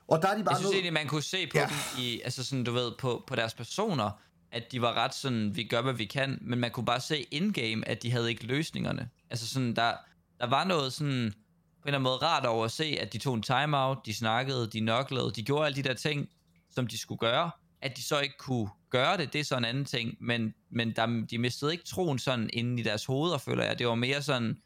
og 0.09 0.23
der 0.23 0.29
er 0.29 0.37
de 0.37 0.45
bare 0.45 0.51
Jeg 0.55 0.57
synes 0.59 0.67
nødt- 0.69 0.75
egentlig, 0.75 0.93
man 0.93 1.07
kunne 1.07 1.23
se 1.23 1.47
på 1.47 1.59
Ja. 1.59 1.67
dem 1.67 2.03
i, 2.05 2.21
altså 2.25 2.45
sådan, 2.45 2.65
du 2.65 2.73
ved, 2.73 2.93
på, 2.99 3.25
på 3.27 3.37
deres 3.37 3.55
personer, 3.55 4.11
at 4.53 4.73
de 4.73 4.83
var 4.83 4.93
ret 4.95 5.15
sådan, 5.15 5.57
vi 5.57 5.65
gør, 5.65 5.83
hvad 5.83 5.93
vi 5.95 6.05
kan, 6.05 6.39
men 6.41 6.59
man 6.59 6.71
kunne 6.71 6.87
bare 6.87 7.01
se 7.01 7.27
in-game, 7.31 7.89
at 7.89 8.03
de 8.03 8.11
havde 8.11 8.29
ikke 8.31 8.47
løsningerne. 8.47 9.09
Altså 9.31 9.49
sådan, 9.49 9.77
der, 9.77 9.93
der 10.41 10.47
var 10.47 10.65
noget 10.65 10.93
sådan, 10.93 11.33
på 11.33 11.89
en 11.89 11.89
eller 11.89 11.99
anden 11.99 12.03
måde 12.03 12.17
rart 12.17 12.47
over 12.47 12.65
at 12.65 12.71
se, 12.71 12.85
at 13.01 13.13
de 13.13 13.19
tog 13.19 13.35
en 13.35 13.43
timeout, 13.43 13.99
de 14.07 14.15
snakkede, 14.15 14.71
de 14.73 14.81
knucklede, 14.81 15.33
de 15.37 15.43
gjorde 15.43 15.67
alle 15.67 15.77
de 15.77 15.89
der 15.89 15.95
ting, 15.95 16.29
som 16.71 16.87
de 16.87 16.99
skulle 16.99 17.19
gøre. 17.19 17.51
At 17.83 17.97
de 17.97 18.03
så 18.03 18.21
ikke 18.21 18.39
kunne 18.39 18.69
gøre 18.91 19.17
det, 19.17 19.33
det 19.33 19.41
er 19.41 19.45
så 19.45 19.57
en 19.57 19.65
anden 19.65 19.85
ting, 19.85 20.15
men, 20.21 20.55
men 20.71 20.93
der, 20.97 21.25
de 21.31 21.39
mistede 21.39 21.73
ikke 21.73 21.85
troen 21.85 22.19
sådan 22.19 22.51
inde 22.53 22.81
i 22.81 22.85
deres 22.85 23.05
hoveder, 23.05 23.39
føler 23.39 23.65
jeg. 23.65 23.79
Det 23.79 23.87
var 23.87 23.95
mere 23.95 24.23
sådan, 24.23 24.59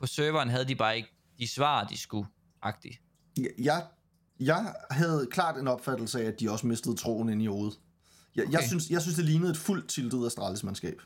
på 0.00 0.06
serveren 0.06 0.48
havde 0.48 0.64
de 0.64 0.74
bare 0.74 0.96
ikke 0.96 1.08
de 1.38 1.48
svar, 1.48 1.84
de 1.84 1.98
skulle, 1.98 2.28
agtigt. 2.62 3.00
Jeg, 3.58 3.86
jeg 4.40 4.74
havde 4.90 5.28
klart 5.30 5.58
en 5.58 5.68
opfattelse 5.68 6.20
af, 6.20 6.24
at 6.24 6.40
de 6.40 6.50
også 6.50 6.66
mistede 6.66 6.96
troen 6.96 7.28
ind 7.28 7.42
i 7.42 7.46
hovedet. 7.46 7.78
Jeg, 8.36 8.44
okay. 8.44 8.52
jeg, 8.52 8.64
synes, 8.68 8.90
jeg 8.90 9.02
synes, 9.02 9.16
det 9.16 9.24
lignede 9.24 9.50
et 9.50 9.56
fuldt 9.56 9.88
tiltet 9.88 10.26
Astralis-mandskab. 10.26 11.02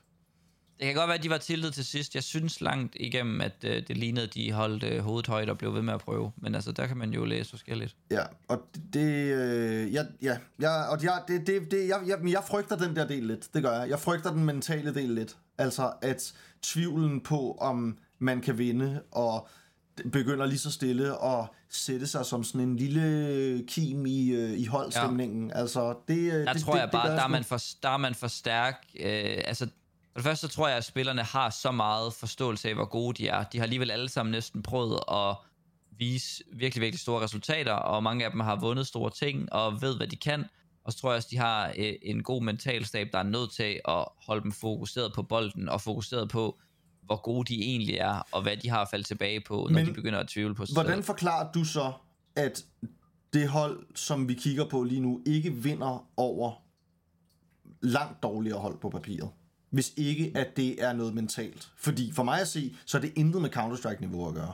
Det 0.79 0.87
kan 0.87 0.95
godt 0.95 1.09
være, 1.09 1.19
at 1.19 1.23
de 1.23 1.31
var 1.31 1.39
tiltet 1.39 1.75
til 1.75 1.85
sidst. 1.85 2.15
Jeg 2.15 2.23
synes 2.23 2.61
langt 2.61 2.97
igennem, 3.01 3.41
at 3.41 3.65
øh, 3.65 3.83
det 3.89 3.97
lignede, 3.97 4.27
at 4.27 4.35
de 4.35 4.53
holdt 4.53 4.83
øh, 4.83 5.01
hovedet 5.01 5.27
højt 5.27 5.51
og 5.51 5.59
blev 5.59 5.75
ved 5.75 5.83
med 5.83 5.95
at 5.95 6.01
prøve. 6.01 6.33
Men 6.37 6.55
altså, 6.55 6.73
der 6.73 6.87
kan 6.87 6.97
man 6.97 7.13
jo 7.13 7.25
læse 7.25 7.51
forskelligt. 7.51 7.97
Ja, 8.11 8.23
og 8.49 8.63
det, 8.93 9.35
øh, 9.35 9.95
ja, 9.95 10.05
ja, 10.23 10.39
ja, 10.61 10.83
og 10.83 11.05
jeg, 11.05 11.23
det, 11.29 11.47
det, 11.47 11.71
det, 11.71 11.89
jeg, 11.89 12.03
jeg, 12.07 12.19
jeg 12.31 12.43
frygter 12.49 12.77
den 12.77 12.97
der 12.97 13.07
del 13.07 13.23
lidt, 13.27 13.55
det 13.55 13.63
gør 13.63 13.81
jeg. 13.81 13.91
Jeg 13.91 14.01
frygter 14.01 14.33
den 14.33 14.45
mentale 14.45 14.95
del 14.95 15.11
lidt. 15.11 15.37
Altså, 15.59 15.93
at 16.03 16.35
tvivlen 16.63 17.21
på, 17.21 17.57
om 17.61 17.99
man 18.21 18.41
kan 18.41 18.59
vinde, 18.59 19.03
og 19.11 19.49
begynder 20.13 20.47
lige 20.47 20.59
så 20.59 20.71
stille 20.71 21.25
at 21.25 21.47
sætte 21.71 22.07
sig 22.07 22.27
som 22.27 22.45
sådan 22.45 22.61
en 22.61 22.77
lille 22.77 23.65
kim 23.67 24.07
i, 24.07 24.29
øh, 24.29 24.59
i 24.59 24.65
holdstemningen. 24.65 25.49
Ja. 25.49 25.61
Altså, 25.61 25.95
det, 26.09 26.19
øh, 26.19 26.47
Der 26.47 26.53
det, 26.53 26.63
tror 26.63 26.73
det, 26.73 26.81
jeg 26.81 26.87
det 26.87 26.93
bare, 26.93 27.09
gør 27.09 27.15
der, 27.15 27.23
er 27.23 27.29
man 27.29 27.45
for, 27.45 27.59
der 27.83 27.89
er 27.89 27.97
man 27.97 28.15
for 28.15 28.27
stærk. 28.27 28.87
Øh, 29.01 29.39
altså, 29.45 29.67
for 30.13 30.19
det 30.19 30.25
første 30.25 30.49
så 30.49 30.55
tror 30.55 30.69
jeg, 30.69 30.77
at 30.77 30.85
spillerne 30.85 31.23
har 31.23 31.51
så 31.51 31.71
meget 31.71 32.13
forståelse 32.13 32.69
af, 32.69 32.75
hvor 32.75 32.85
gode 32.85 33.23
de 33.23 33.29
er. 33.29 33.45
De 33.45 33.59
har 33.59 33.63
alligevel 33.63 33.91
alle 33.91 34.09
sammen 34.09 34.33
næsten 34.33 34.63
prøvet 34.63 35.01
at 35.13 35.37
vise 35.99 36.45
virkelig, 36.53 36.81
virkelig 36.81 37.01
store 37.01 37.23
resultater, 37.23 37.73
og 37.73 38.03
mange 38.03 38.25
af 38.25 38.31
dem 38.31 38.41
har 38.41 38.57
vundet 38.57 38.87
store 38.87 39.11
ting 39.11 39.53
og 39.53 39.83
ved, 39.83 39.97
hvad 39.97 40.07
de 40.07 40.17
kan. 40.17 40.45
Og 40.85 40.93
så 40.93 40.99
tror 40.99 41.11
jeg 41.11 41.17
også, 41.17 41.29
de 41.31 41.37
har 41.39 41.73
øh, 41.79 41.93
en 42.03 42.23
god 42.23 42.43
mentalstab, 42.43 43.09
der 43.13 43.19
er 43.19 43.23
nødt 43.23 43.53
til 43.53 43.81
at 43.89 44.05
holde 44.27 44.43
dem 44.43 44.53
fokuseret 44.53 45.13
på 45.15 45.23
bolden, 45.23 45.69
og 45.69 45.81
fokuseret 45.81 46.29
på, 46.29 46.59
hvor 47.11 47.23
gode 47.23 47.55
de 47.55 47.63
egentlig 47.63 47.95
er, 47.95 48.23
og 48.33 48.43
hvad 48.43 48.57
de 48.57 48.69
har 48.71 48.83
at 48.83 48.89
falde 48.91 49.05
tilbage 49.05 49.41
på, 49.41 49.55
når 49.71 49.79
Men 49.79 49.87
de 49.87 49.93
begynder 49.93 50.19
at 50.19 50.29
tvivle 50.29 50.55
på 50.55 50.67
sig 50.67 50.75
Hvordan 50.75 50.97
selv. 50.97 51.05
forklarer 51.05 51.53
du 51.53 51.65
så, 51.65 51.93
at 52.37 52.65
det 53.33 53.49
hold, 53.49 53.87
som 53.95 54.29
vi 54.29 54.35
kigger 54.35 54.69
på 54.69 54.83
lige 54.83 55.01
nu, 55.01 55.23
ikke 55.27 55.53
vinder 55.53 56.09
over 56.17 56.63
langt 57.81 58.23
dårligere 58.23 58.59
hold 58.59 58.79
på 58.79 58.91
papiret? 58.91 59.31
Hvis 59.71 59.93
ikke, 59.97 60.33
at 60.35 60.57
det 60.57 60.83
er 60.83 60.93
noget 60.93 61.15
mentalt. 61.15 61.73
Fordi 61.77 62.13
for 62.13 62.23
mig 62.23 62.41
at 62.41 62.49
se, 62.49 62.77
så 62.87 62.97
er 62.97 63.01
det 63.01 63.13
intet 63.17 63.43
med 63.43 63.57
Counter-Strike-niveau 63.57 64.29
at 64.29 64.35
gøre. 64.35 64.53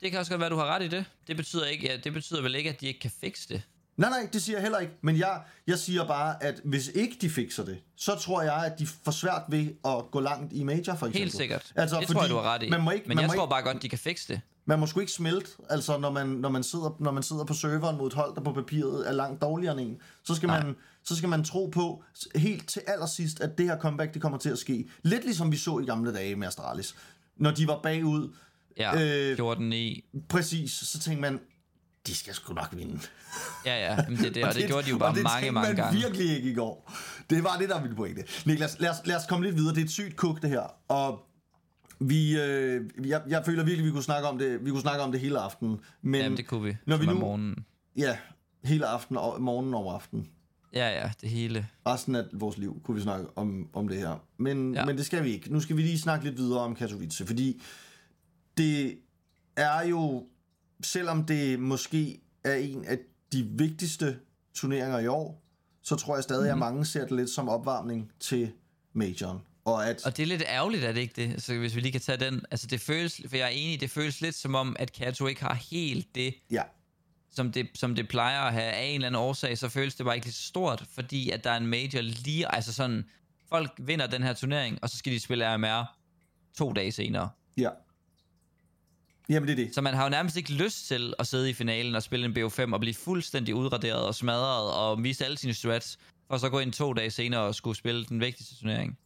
Det 0.00 0.10
kan 0.10 0.20
også 0.20 0.32
godt 0.32 0.40
være, 0.40 0.50
du 0.50 0.56
har 0.56 0.66
ret 0.66 0.82
i 0.82 0.88
det. 0.88 1.04
Det 1.26 1.36
betyder, 1.36 1.66
ikke, 1.66 1.86
ja, 1.86 1.96
det 1.96 2.12
betyder 2.12 2.42
vel 2.42 2.54
ikke, 2.54 2.70
at 2.70 2.80
de 2.80 2.86
ikke 2.86 3.00
kan 3.00 3.10
fikse 3.10 3.48
det. 3.48 3.62
Nej, 3.98 4.10
nej, 4.10 4.28
det 4.32 4.42
siger 4.42 4.56
jeg 4.56 4.62
heller 4.62 4.78
ikke. 4.78 4.92
Men 5.02 5.18
jeg, 5.18 5.40
jeg 5.66 5.78
siger 5.78 6.06
bare, 6.06 6.42
at 6.42 6.60
hvis 6.64 6.88
ikke 6.88 7.16
de 7.20 7.30
fikser 7.30 7.64
det, 7.64 7.78
så 7.96 8.14
tror 8.14 8.42
jeg, 8.42 8.64
at 8.64 8.78
de 8.78 8.86
får 8.86 9.12
svært 9.12 9.42
ved 9.48 9.66
at 9.84 10.04
gå 10.10 10.20
langt 10.20 10.52
i 10.52 10.62
Major, 10.64 10.82
for 10.82 10.92
eksempel. 10.92 11.18
Helt 11.18 11.32
sikkert. 11.32 11.72
Altså, 11.76 11.96
det 12.00 12.06
fordi 12.06 12.14
tror 12.14 12.22
jeg, 12.22 12.30
du 12.30 12.34
har 12.34 12.54
ret 12.54 12.62
i. 12.62 12.70
Man 12.70 12.82
må 12.82 12.90
ikke, 12.90 13.08
Men 13.08 13.16
man 13.16 13.22
jeg 13.22 13.28
må 13.28 13.34
tror 13.34 13.44
ikke, 13.44 13.50
bare 13.50 13.62
godt, 13.62 13.82
de 13.82 13.88
kan 13.88 13.98
fikse 13.98 14.32
det. 14.32 14.40
Man 14.64 14.78
må 14.78 14.86
sgu 14.86 15.00
ikke 15.00 15.12
smelte, 15.12 15.50
altså 15.70 15.98
når 15.98 16.10
man, 16.10 16.26
når 16.26 16.48
man, 16.48 16.62
sidder, 16.62 16.96
når 17.00 17.10
man 17.10 17.22
sidder 17.22 17.44
på 17.44 17.54
serveren 17.54 17.96
mod 17.98 18.06
et 18.06 18.12
hold, 18.12 18.34
der 18.34 18.40
på 18.40 18.52
papiret 18.52 19.08
er 19.08 19.12
langt 19.12 19.40
dårligere 19.42 19.80
end 19.80 19.90
en. 19.90 19.96
Så 20.24 20.34
skal, 20.34 20.46
Nej. 20.46 20.62
man, 20.64 20.76
så 21.04 21.16
skal 21.16 21.28
man 21.28 21.44
tro 21.44 21.66
på 21.66 22.04
helt 22.34 22.68
til 22.68 22.82
allersidst, 22.86 23.40
at 23.40 23.58
det 23.58 23.66
her 23.66 23.78
comeback, 23.78 24.14
det 24.14 24.22
kommer 24.22 24.38
til 24.38 24.50
at 24.50 24.58
ske. 24.58 24.88
Lidt 25.02 25.24
ligesom 25.24 25.52
vi 25.52 25.56
så 25.56 25.78
i 25.78 25.84
gamle 25.84 26.14
dage 26.14 26.36
med 26.36 26.46
Astralis. 26.48 26.94
Når 27.36 27.50
de 27.50 27.66
var 27.66 27.80
bagud, 27.82 28.34
Ja, 28.76 29.02
øh, 29.32 29.38
14-9. 29.38 30.02
præcis, 30.28 30.72
så 30.72 30.98
tænkte 30.98 31.20
man, 31.20 31.40
de 32.08 32.14
skal 32.14 32.34
sgu 32.34 32.54
nok 32.54 32.68
vinde. 32.76 33.00
Ja, 33.66 33.74
ja, 33.86 34.02
jamen 34.02 34.18
det, 34.18 34.34
det, 34.34 34.44
og 34.48 34.54
det 34.54 34.66
gjorde 34.66 34.84
de 34.84 34.88
jo 34.90 34.94
og 34.94 35.00
bare 35.00 35.14
det 35.14 35.22
mange, 35.22 35.50
mange 35.50 35.68
man 35.68 35.76
gange. 35.76 35.98
virkelig 36.00 36.36
ikke 36.36 36.50
i 36.50 36.54
går. 36.54 36.92
Det 37.30 37.44
var 37.44 37.56
det, 37.56 37.68
der 37.68 37.82
mit 37.84 37.96
pointe. 37.96 38.24
Niklas, 38.46 38.80
lad 38.80 38.90
os, 38.90 38.96
lad 39.04 39.16
os 39.16 39.22
komme 39.28 39.46
lidt 39.46 39.56
videre. 39.56 39.74
Det 39.74 39.80
er 39.80 39.84
et 39.84 39.90
sygt 39.90 40.16
kuk, 40.16 40.42
det 40.42 40.50
her. 40.50 40.74
Og 40.88 41.24
vi, 42.00 42.40
øh, 42.40 42.84
jeg, 43.08 43.22
jeg 43.28 43.42
føler 43.46 43.64
virkelig, 43.64 43.86
vi 43.86 43.90
kunne 43.90 44.02
snakke 44.02 44.28
om 44.28 44.38
det, 44.38 44.64
vi 44.64 44.70
kunne 44.70 44.80
snakke 44.80 45.02
om 45.02 45.12
det 45.12 45.20
hele 45.20 45.38
aften. 45.38 45.80
Men 46.02 46.20
Jamen 46.20 46.36
det 46.36 46.46
kunne 46.46 46.62
vi, 46.62 46.76
når 46.86 46.96
vi 46.96 47.06
nu- 47.06 47.14
morgenen. 47.14 47.64
Ja, 47.96 48.16
hele 48.64 48.86
aften 48.86 49.16
og 49.16 49.42
morgenen 49.42 49.74
over 49.74 49.94
aften. 49.94 50.28
Ja, 50.72 50.88
ja, 51.00 51.10
det 51.20 51.28
hele. 51.30 51.66
Resten 51.86 52.14
af 52.14 52.24
vores 52.32 52.58
liv 52.58 52.80
kunne 52.84 52.94
vi 52.94 53.02
snakke 53.02 53.26
om, 53.36 53.68
om 53.72 53.88
det 53.88 53.98
her. 53.98 54.24
Men. 54.38 54.74
Ja. 54.74 54.84
men 54.84 54.96
det 54.96 55.06
skal 55.06 55.24
vi 55.24 55.30
ikke. 55.32 55.52
Nu 55.52 55.60
skal 55.60 55.76
vi 55.76 55.82
lige 55.82 55.98
snakke 55.98 56.24
lidt 56.24 56.36
videre 56.38 56.60
om 56.60 56.74
Katowice, 56.74 57.26
fordi 57.26 57.62
det 58.58 58.98
er 59.56 59.82
jo, 59.82 60.26
selvom 60.82 61.24
det 61.24 61.60
måske 61.60 62.20
er 62.44 62.54
en 62.54 62.84
af 62.84 62.98
de 63.32 63.44
vigtigste 63.44 64.18
turneringer 64.54 64.98
i 64.98 65.06
år, 65.06 65.42
så 65.82 65.96
tror 65.96 66.14
jeg 66.16 66.22
stadig, 66.24 66.42
mm-hmm. 66.42 66.62
at 66.62 66.72
mange 66.72 66.84
ser 66.84 67.00
det 67.00 67.16
lidt 67.16 67.30
som 67.30 67.48
opvarmning 67.48 68.12
til 68.20 68.52
majoren. 68.92 69.38
Og 69.64 69.88
at, 69.88 70.06
Og 70.06 70.16
det 70.16 70.22
er 70.22 70.26
lidt 70.26 70.42
ærgerligt, 70.46 70.84
er 70.84 70.92
det 70.92 71.00
ikke 71.00 71.22
det? 71.22 71.30
Altså, 71.30 71.54
hvis 71.54 71.74
vi 71.74 71.80
lige 71.80 71.92
kan 71.92 72.00
tage 72.00 72.18
den. 72.18 72.42
Altså, 72.50 72.66
det 72.66 72.80
føles, 72.80 73.20
for 73.28 73.36
jeg 73.36 73.44
er 73.44 73.48
enig, 73.48 73.80
det 73.80 73.90
føles 73.90 74.20
lidt 74.20 74.34
som 74.34 74.54
om, 74.54 74.76
at 74.78 74.92
Kato 74.92 75.26
ikke 75.26 75.42
har 75.42 75.54
helt 75.54 76.14
det, 76.14 76.34
ja, 76.50 76.62
som 77.30 77.52
det, 77.52 77.68
som 77.74 77.94
det 77.94 78.08
plejer 78.08 78.40
at 78.40 78.52
have 78.52 78.72
af 78.72 78.84
en 78.84 78.94
eller 78.94 79.06
anden 79.06 79.20
årsag, 79.20 79.58
så 79.58 79.68
føles 79.68 79.94
det 79.94 80.06
bare 80.06 80.14
ikke 80.14 80.26
lige 80.26 80.34
så 80.34 80.42
stort, 80.42 80.84
fordi 80.92 81.30
at 81.30 81.44
der 81.44 81.50
er 81.50 81.56
en 81.56 81.66
major 81.66 82.00
lige, 82.00 82.54
altså 82.54 82.72
sådan, 82.72 83.04
folk 83.48 83.72
vinder 83.78 84.06
den 84.06 84.22
her 84.22 84.32
turnering, 84.32 84.78
og 84.82 84.90
så 84.90 84.96
skal 84.96 85.12
de 85.12 85.20
spille 85.20 85.54
RMR 85.54 85.98
to 86.58 86.72
dage 86.72 86.92
senere. 86.92 87.30
ja. 87.56 87.70
Jamen, 89.28 89.48
det 89.48 89.52
er 89.52 89.64
det. 89.64 89.74
Så 89.74 89.80
man 89.80 89.94
har 89.94 90.04
jo 90.04 90.10
nærmest 90.10 90.36
ikke 90.36 90.52
lyst 90.52 90.86
til 90.86 91.14
at 91.18 91.26
sidde 91.26 91.50
i 91.50 91.52
finalen 91.52 91.94
og 91.94 92.02
spille 92.02 92.26
en 92.26 92.36
BO5 92.36 92.72
og 92.72 92.80
blive 92.80 92.94
fuldstændig 92.94 93.54
udraderet 93.54 94.06
og 94.06 94.14
smadret 94.14 94.72
og 94.72 95.00
miste 95.00 95.24
alle 95.24 95.38
sine 95.38 95.54
strats, 95.54 95.98
for 96.28 96.36
så 96.36 96.48
gå 96.48 96.58
ind 96.58 96.72
to 96.72 96.92
dage 96.92 97.10
senere 97.10 97.40
og 97.40 97.54
skulle 97.54 97.76
spille 97.76 98.04
den 98.04 98.20
vigtigste 98.20 98.56
turnering. 98.56 98.98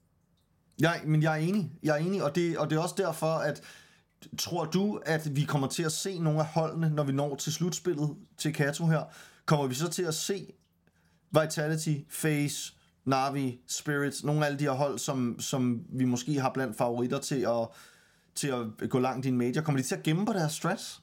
Ja, 0.80 0.92
men 1.04 1.22
jeg 1.22 1.32
er 1.32 1.48
enig. 1.48 1.70
Jeg 1.82 1.92
er 1.92 2.06
enig, 2.06 2.22
og 2.22 2.34
det, 2.34 2.58
og 2.58 2.70
det 2.70 2.76
er 2.76 2.80
også 2.80 2.94
derfor, 2.98 3.26
at 3.26 3.62
tror 4.38 4.64
du, 4.64 5.00
at 5.06 5.36
vi 5.36 5.44
kommer 5.44 5.68
til 5.68 5.82
at 5.82 5.92
se 5.92 6.18
nogle 6.18 6.40
af 6.40 6.46
holdene, 6.46 6.90
når 6.90 7.04
vi 7.04 7.12
når 7.12 7.36
til 7.36 7.52
slutspillet 7.52 8.16
til 8.38 8.52
Kato 8.52 8.86
her? 8.86 9.02
Kommer 9.46 9.66
vi 9.66 9.74
så 9.74 9.88
til 9.88 10.02
at 10.02 10.14
se 10.14 10.46
Vitality, 11.40 11.94
Face, 12.10 12.74
Navi, 13.04 13.58
Spirits, 13.68 14.24
nogle 14.24 14.40
af 14.42 14.46
alle 14.46 14.58
de 14.58 14.64
her 14.64 14.70
hold, 14.70 14.98
som, 14.98 15.40
som 15.40 15.84
vi 15.92 16.04
måske 16.04 16.40
har 16.40 16.50
blandt 16.54 16.76
favoritter 16.76 17.18
til 17.18 17.40
at, 17.40 17.68
til 18.34 18.48
at 18.48 18.90
gå 18.90 18.98
langt 18.98 19.26
i 19.26 19.28
en 19.28 19.38
major, 19.38 19.62
kommer 19.62 19.80
de 19.80 19.88
til 19.88 19.94
at 19.94 20.02
gemme 20.02 20.26
på 20.26 20.32
deres 20.32 20.52
stress? 20.52 21.00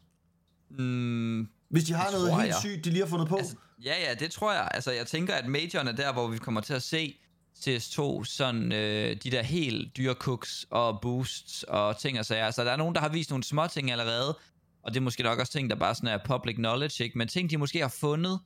Mm, 0.69 1.47
Hvis 1.69 1.83
de 1.83 1.93
har 1.93 2.11
noget 2.11 2.35
helt 2.35 2.47
jeg. 2.47 2.55
sygt, 2.61 2.85
de 2.85 2.89
lige 2.89 3.01
har 3.01 3.09
fundet 3.09 3.27
på? 3.27 3.35
Altså, 3.35 3.55
ja, 3.83 3.93
ja, 4.07 4.13
det 4.13 4.31
tror 4.31 4.53
jeg. 4.53 4.67
Altså, 4.73 4.91
jeg 4.91 5.07
tænker, 5.07 5.35
at 5.35 5.45
majoren 5.47 5.87
er 5.87 5.91
der, 5.91 6.13
hvor 6.13 6.27
vi 6.27 6.37
kommer 6.37 6.61
til 6.61 6.73
at 6.73 6.83
se 6.83 7.17
CS2, 7.59 8.23
sådan 8.23 8.71
øh, 8.71 9.15
de 9.23 9.31
der 9.31 9.41
helt 9.41 9.97
dyre 9.97 10.13
cooks 10.13 10.65
og 10.69 11.01
boosts 11.01 11.63
og 11.63 11.97
ting 11.97 12.19
og 12.19 12.25
sager. 12.25 12.51
Så 12.51 12.63
der 12.63 12.71
er 12.71 12.77
nogen, 12.77 12.95
der 12.95 13.01
har 13.01 13.09
vist 13.09 13.29
nogle 13.29 13.43
små 13.43 13.67
ting 13.67 13.91
allerede, 13.91 14.37
og 14.83 14.93
det 14.93 14.97
er 14.97 15.01
måske 15.01 15.23
nok 15.23 15.39
også 15.39 15.51
ting, 15.51 15.69
der 15.69 15.75
bare 15.75 15.95
sådan 15.95 16.09
er 16.09 16.17
public 16.25 16.55
knowledge, 16.55 17.03
ikke? 17.03 17.17
Men 17.17 17.27
ting, 17.27 17.49
de 17.49 17.57
måske 17.57 17.79
har 17.79 17.93
fundet, 17.99 18.39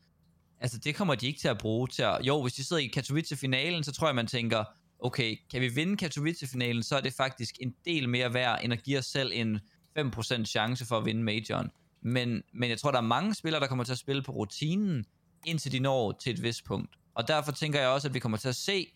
altså 0.60 0.78
det 0.78 0.96
kommer 0.96 1.16
de 1.16 1.28
ikke 1.28 1.40
til 1.40 1.48
at 1.48 1.58
bruge 1.58 1.88
til 1.88 2.04
at... 2.04 2.18
Jo, 2.22 2.42
hvis 2.42 2.54
de 2.54 2.64
sidder 2.64 2.82
i 2.82 2.88
Katowice-finalen, 2.88 3.84
så 3.84 3.92
tror 3.92 4.08
jeg, 4.08 4.16
man 4.16 4.28
tænker, 4.28 4.64
okay, 5.04 5.38
kan 5.52 5.62
vi 5.62 5.68
vinde 5.68 5.98
Katowice-finalen, 5.98 6.84
så 6.84 6.98
er 6.98 7.02
det 7.02 7.14
faktisk 7.14 7.56
en 7.60 7.76
del 7.86 8.10
mere 8.10 8.34
værd, 8.34 8.60
end 8.64 8.74
at 8.74 8.84
give 8.84 9.00
os 9.00 9.06
selv 9.06 9.32
en 9.34 9.60
5% 10.00 10.46
chance 10.46 10.86
for 10.86 10.98
at 10.98 11.06
vinde 11.06 11.24
majoren. 11.24 11.70
Men, 12.02 12.44
men 12.54 12.70
jeg 12.70 12.80
tror, 12.80 12.92
der 12.92 12.98
er 12.98 13.02
mange 13.02 13.34
spillere, 13.34 13.62
der 13.62 13.68
kommer 13.68 13.84
til 13.84 13.92
at 13.92 13.98
spille 13.98 14.24
på 14.24 14.32
rutinen, 14.32 15.06
indtil 15.46 15.72
de 15.72 15.80
når 15.80 16.12
til 16.12 16.34
et 16.34 16.44
vist 16.44 16.66
punkt. 16.66 16.96
Og 17.16 17.28
derfor 17.28 17.52
tænker 17.52 17.80
jeg 17.80 17.90
også, 17.90 18.08
at 18.08 18.14
vi 18.14 18.20
kommer 18.20 18.38
til 18.38 18.50
at 18.50 18.56
se 18.56 18.88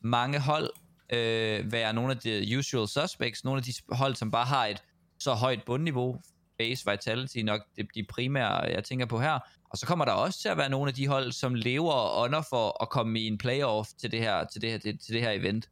mange 0.00 0.40
hold 0.40 0.70
øh, 1.12 1.72
være 1.72 1.92
nogle 1.92 2.10
af 2.10 2.18
de 2.18 2.58
usual 2.58 2.88
suspects, 2.88 3.44
nogle 3.44 3.58
af 3.58 3.64
de 3.64 3.72
hold, 3.92 4.14
som 4.14 4.30
bare 4.30 4.46
har 4.46 4.66
et 4.66 4.82
så 5.18 5.34
højt 5.34 5.62
bundniveau, 5.66 6.20
base 6.58 6.90
vitality 6.90 7.38
nok 7.38 7.60
de, 7.76 7.86
de 7.94 8.06
primære, 8.10 8.54
jeg 8.54 8.84
tænker 8.84 9.06
på 9.06 9.20
her. 9.20 9.38
Og 9.70 9.78
så 9.78 9.86
kommer 9.86 10.04
der 10.04 10.12
også 10.12 10.40
til 10.40 10.48
at 10.48 10.56
være 10.56 10.68
nogle 10.68 10.88
af 10.88 10.94
de 10.94 11.08
hold, 11.08 11.32
som 11.32 11.54
lever 11.54 11.92
og 11.92 12.22
ånder 12.22 12.42
for 12.50 12.82
at 12.82 12.88
komme 12.88 13.20
i 13.20 13.26
en 13.26 13.38
playoff 13.38 13.88
til 14.00 14.12
det 14.12 14.20
her, 14.20 14.44
til 14.44 14.62
det 14.62 14.70
her, 14.70 14.78
til, 14.78 14.98
til 14.98 15.14
det 15.14 15.22
her 15.22 15.30
event. 15.30 15.68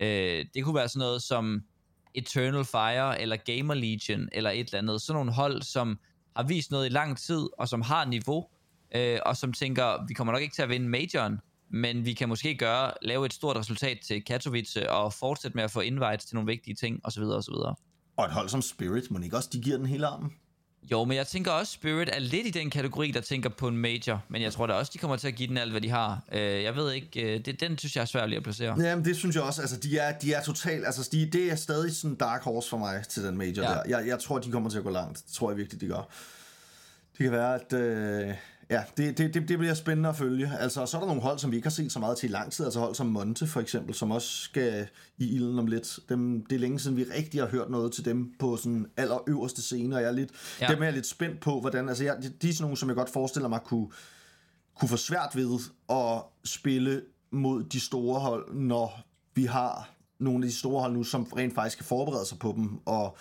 Øh, 0.00 0.44
det 0.54 0.64
kunne 0.64 0.74
være 0.74 0.88
sådan 0.88 0.98
noget 0.98 1.22
som 1.22 1.62
Eternal 2.14 2.64
Fire, 2.64 3.20
eller 3.20 3.36
Gamer 3.36 3.74
Legion, 3.74 4.28
eller 4.32 4.50
et 4.50 4.66
eller 4.66 4.78
andet. 4.78 5.02
Sådan 5.02 5.16
nogle 5.16 5.32
hold, 5.32 5.62
som 5.62 5.98
har 6.36 6.42
vist 6.42 6.70
noget 6.70 6.86
i 6.86 6.88
lang 6.88 7.18
tid, 7.18 7.48
og 7.58 7.68
som 7.68 7.82
har 7.82 8.04
niveau, 8.04 8.46
øh, 8.94 9.18
og 9.26 9.36
som 9.36 9.52
tænker, 9.52 10.06
vi 10.08 10.14
kommer 10.14 10.32
nok 10.32 10.42
ikke 10.42 10.54
til 10.54 10.62
at 10.62 10.68
vinde 10.68 10.88
majoren, 10.88 11.38
men 11.70 12.04
vi 12.04 12.14
kan 12.14 12.28
måske 12.28 12.54
gøre, 12.54 12.92
lave 13.02 13.26
et 13.26 13.32
stort 13.32 13.56
resultat 13.56 13.98
til 14.06 14.24
Katowice, 14.24 14.90
og 14.90 15.12
fortsætte 15.12 15.56
med 15.56 15.64
at 15.64 15.70
få 15.70 15.80
invites 15.80 16.24
til 16.24 16.34
nogle 16.34 16.46
vigtige 16.46 16.74
ting, 16.74 17.00
osv. 17.04 17.22
osv. 17.22 17.54
Og 18.16 18.24
et 18.24 18.32
hold 18.32 18.48
som 18.48 18.62
Spirit, 18.62 19.10
må 19.10 19.18
ikke 19.18 19.36
også, 19.36 19.48
de 19.52 19.60
giver 19.60 19.76
den 19.76 19.86
hele 19.86 20.06
armen? 20.06 20.32
Jo, 20.82 21.04
men 21.04 21.16
jeg 21.16 21.26
tænker 21.26 21.50
også, 21.50 21.72
Spirit 21.72 22.08
er 22.12 22.18
lidt 22.18 22.46
i 22.46 22.50
den 22.50 22.70
kategori, 22.70 23.10
der 23.10 23.20
tænker 23.20 23.48
på 23.48 23.68
en 23.68 23.76
major, 23.76 24.22
men 24.28 24.42
jeg 24.42 24.52
tror 24.52 24.66
da 24.66 24.72
også, 24.72 24.90
de 24.94 24.98
kommer 24.98 25.16
til 25.16 25.28
at 25.28 25.34
give 25.34 25.48
den 25.48 25.56
alt, 25.56 25.70
hvad 25.70 25.80
de 25.80 25.90
har. 25.90 26.22
Øh, 26.32 26.62
jeg 26.62 26.76
ved 26.76 26.92
ikke, 26.92 27.34
øh, 27.34 27.44
det, 27.44 27.60
den 27.60 27.78
synes 27.78 27.96
jeg 27.96 28.02
er 28.02 28.06
svær 28.06 28.26
lige 28.26 28.36
at 28.36 28.42
placere. 28.42 28.82
Jamen, 28.82 29.04
det 29.04 29.16
synes 29.16 29.36
jeg 29.36 29.42
også. 29.42 29.60
Altså, 29.60 29.76
de 29.76 29.98
er, 29.98 30.18
de 30.18 30.32
er 30.32 30.42
totalt... 30.42 30.86
Altså, 30.86 31.08
de, 31.12 31.26
det 31.26 31.50
er 31.50 31.56
stadig 31.56 31.96
sådan 31.96 32.14
dark 32.14 32.42
horse 32.42 32.68
for 32.68 32.78
mig 32.78 33.04
til 33.08 33.24
den 33.24 33.38
major 33.38 33.62
ja. 33.62 33.68
der. 33.68 33.82
Jeg, 33.88 34.06
jeg 34.06 34.18
tror, 34.18 34.38
de 34.38 34.50
kommer 34.50 34.70
til 34.70 34.78
at 34.78 34.84
gå 34.84 34.90
langt. 34.90 35.18
Det 35.26 35.34
tror 35.34 35.50
jeg 35.50 35.56
virkelig, 35.58 35.80
de 35.80 35.86
gør. 35.86 36.08
Det 37.18 37.24
kan 37.24 37.32
være, 37.32 37.54
at... 37.54 37.72
Øh, 37.72 38.34
ja, 38.70 38.82
det, 38.96 39.18
det, 39.18 39.34
det, 39.34 39.48
det 39.48 39.58
bliver 39.58 39.74
spændende 39.74 40.08
at 40.08 40.16
følge. 40.16 40.50
Altså, 40.58 40.86
så 40.86 40.96
er 40.96 41.00
der 41.00 41.06
nogle 41.08 41.22
hold, 41.22 41.38
som 41.38 41.50
vi 41.50 41.56
ikke 41.56 41.66
har 41.66 41.70
set 41.70 41.92
så 41.92 41.98
meget 41.98 42.18
til 42.18 42.28
i 42.28 42.32
lang 42.32 42.52
tid. 42.52 42.64
Altså 42.64 42.80
hold 42.80 42.94
som 42.94 43.06
Monte, 43.06 43.46
for 43.46 43.60
eksempel, 43.60 43.94
som 43.94 44.10
også 44.10 44.28
skal 44.28 44.88
i 45.18 45.34
ilden 45.34 45.58
om 45.58 45.66
lidt. 45.66 45.98
Dem, 46.08 46.46
det 46.46 46.56
er 46.56 46.60
længe 46.60 46.78
siden, 46.78 46.96
vi 46.96 47.04
rigtig 47.16 47.40
har 47.40 47.48
hørt 47.48 47.70
noget 47.70 47.92
til 47.92 48.04
dem 48.04 48.32
på 48.38 48.56
sådan 48.56 48.86
allerøverste 48.96 49.62
scene, 49.62 49.96
og 49.96 50.02
jeg 50.02 50.08
er 50.08 50.12
lidt, 50.12 50.30
Ja. 50.60 50.66
dem 50.68 50.80
er 50.80 50.84
jeg 50.84 50.94
lidt 50.94 51.06
spændt 51.06 51.40
på, 51.40 51.60
hvordan... 51.60 51.88
Altså, 51.88 52.04
jeg, 52.04 52.16
de 52.42 52.48
er 52.48 52.52
sådan 52.52 52.62
nogle, 52.62 52.76
som 52.76 52.88
jeg 52.88 52.96
godt 52.96 53.10
forestiller 53.10 53.48
mig 53.48 53.60
kunne 53.64 53.88
kunne 54.80 54.88
få 54.88 54.96
svært 54.96 55.30
ved 55.34 55.58
at 55.90 56.22
spille 56.44 57.02
mod 57.30 57.64
de 57.64 57.80
store 57.80 58.20
hold, 58.20 58.54
når 58.54 59.00
vi 59.34 59.44
har 59.44 59.90
nogle 60.18 60.44
af 60.44 60.50
de 60.50 60.56
store 60.56 60.80
hold 60.80 60.92
nu, 60.92 61.04
som 61.04 61.22
rent 61.24 61.54
faktisk 61.54 61.76
kan 61.78 61.86
forberede 61.86 62.26
sig 62.26 62.38
på 62.38 62.52
dem. 62.56 62.78
Og 62.86 63.16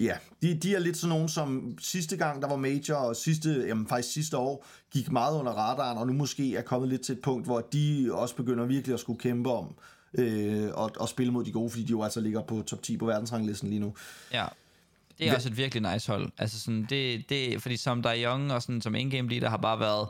ja, 0.00 0.16
de, 0.42 0.54
de 0.54 0.74
er 0.74 0.78
lidt 0.78 0.96
sådan 0.96 1.16
nogle, 1.16 1.28
som 1.28 1.78
sidste 1.80 2.16
gang, 2.16 2.42
der 2.42 2.48
var 2.48 2.56
major, 2.56 2.94
og 2.94 3.16
sidste, 3.16 3.64
jamen 3.68 3.86
faktisk 3.86 4.14
sidste 4.14 4.36
år, 4.36 4.66
gik 4.92 5.12
meget 5.12 5.38
under 5.38 5.52
radaren, 5.52 5.98
og 5.98 6.06
nu 6.06 6.12
måske 6.12 6.56
er 6.56 6.62
kommet 6.62 6.88
lidt 6.88 7.02
til 7.02 7.12
et 7.12 7.22
punkt, 7.22 7.46
hvor 7.46 7.60
de 7.60 8.10
også 8.12 8.36
begynder 8.36 8.64
virkelig 8.64 8.94
at 8.94 9.00
skulle 9.00 9.18
kæmpe 9.18 9.50
om 9.50 9.74
øh, 10.14 10.68
og, 10.74 10.92
og 10.96 11.08
spille 11.08 11.32
mod 11.32 11.44
de 11.44 11.52
gode, 11.52 11.70
fordi 11.70 11.84
de 11.84 11.90
jo 11.90 12.02
altså 12.02 12.20
ligger 12.20 12.42
på 12.42 12.62
top 12.66 12.82
10 12.82 12.96
på 12.96 13.06
verdensranglisten 13.06 13.68
lige 13.68 13.80
nu. 13.80 13.94
Ja. 14.32 14.46
Det 15.18 15.28
er 15.28 15.34
også 15.34 15.48
et 15.48 15.56
virkelig 15.56 15.92
nice 15.92 16.12
hold. 16.12 16.30
Altså 16.38 16.60
sådan, 16.60 16.86
det, 16.90 17.28
det, 17.28 17.62
fordi 17.62 17.76
som 17.76 18.02
der 18.02 18.14
Young 18.16 18.52
og 18.52 18.62
sådan, 18.62 18.80
som 18.80 18.94
in-game 18.94 19.28
leader 19.28 19.48
har 19.48 19.56
bare 19.56 19.80
været... 19.80 20.08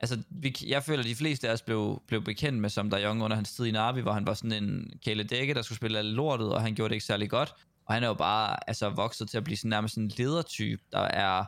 Altså, 0.00 0.18
vi, 0.30 0.56
jeg 0.66 0.82
føler, 0.82 1.02
at 1.02 1.08
de 1.08 1.14
fleste 1.14 1.48
af 1.48 1.52
os 1.52 1.62
blev, 1.62 2.02
blev 2.06 2.24
bekendt 2.24 2.58
med 2.58 2.70
som 2.70 2.90
der 2.90 3.02
Young 3.04 3.22
under 3.22 3.34
hans 3.34 3.52
tid 3.52 3.64
i 3.64 3.70
Navi, 3.70 4.00
hvor 4.00 4.12
han 4.12 4.26
var 4.26 4.34
sådan 4.34 4.64
en 4.64 4.90
kæle 5.04 5.22
dække, 5.22 5.54
der 5.54 5.62
skulle 5.62 5.76
spille 5.76 5.98
alle 5.98 6.10
lortet, 6.10 6.52
og 6.52 6.62
han 6.62 6.74
gjorde 6.74 6.88
det 6.88 6.94
ikke 6.94 7.06
særlig 7.06 7.30
godt. 7.30 7.54
Og 7.88 7.94
han 7.94 8.02
er 8.02 8.08
jo 8.08 8.14
bare 8.14 8.56
altså, 8.68 8.88
vokset 8.90 9.30
til 9.30 9.36
at 9.36 9.44
blive 9.44 9.56
sådan, 9.56 9.68
nærmest 9.68 9.96
en 9.96 10.08
ledertype, 10.08 10.82
der 10.92 11.00
er 11.00 11.44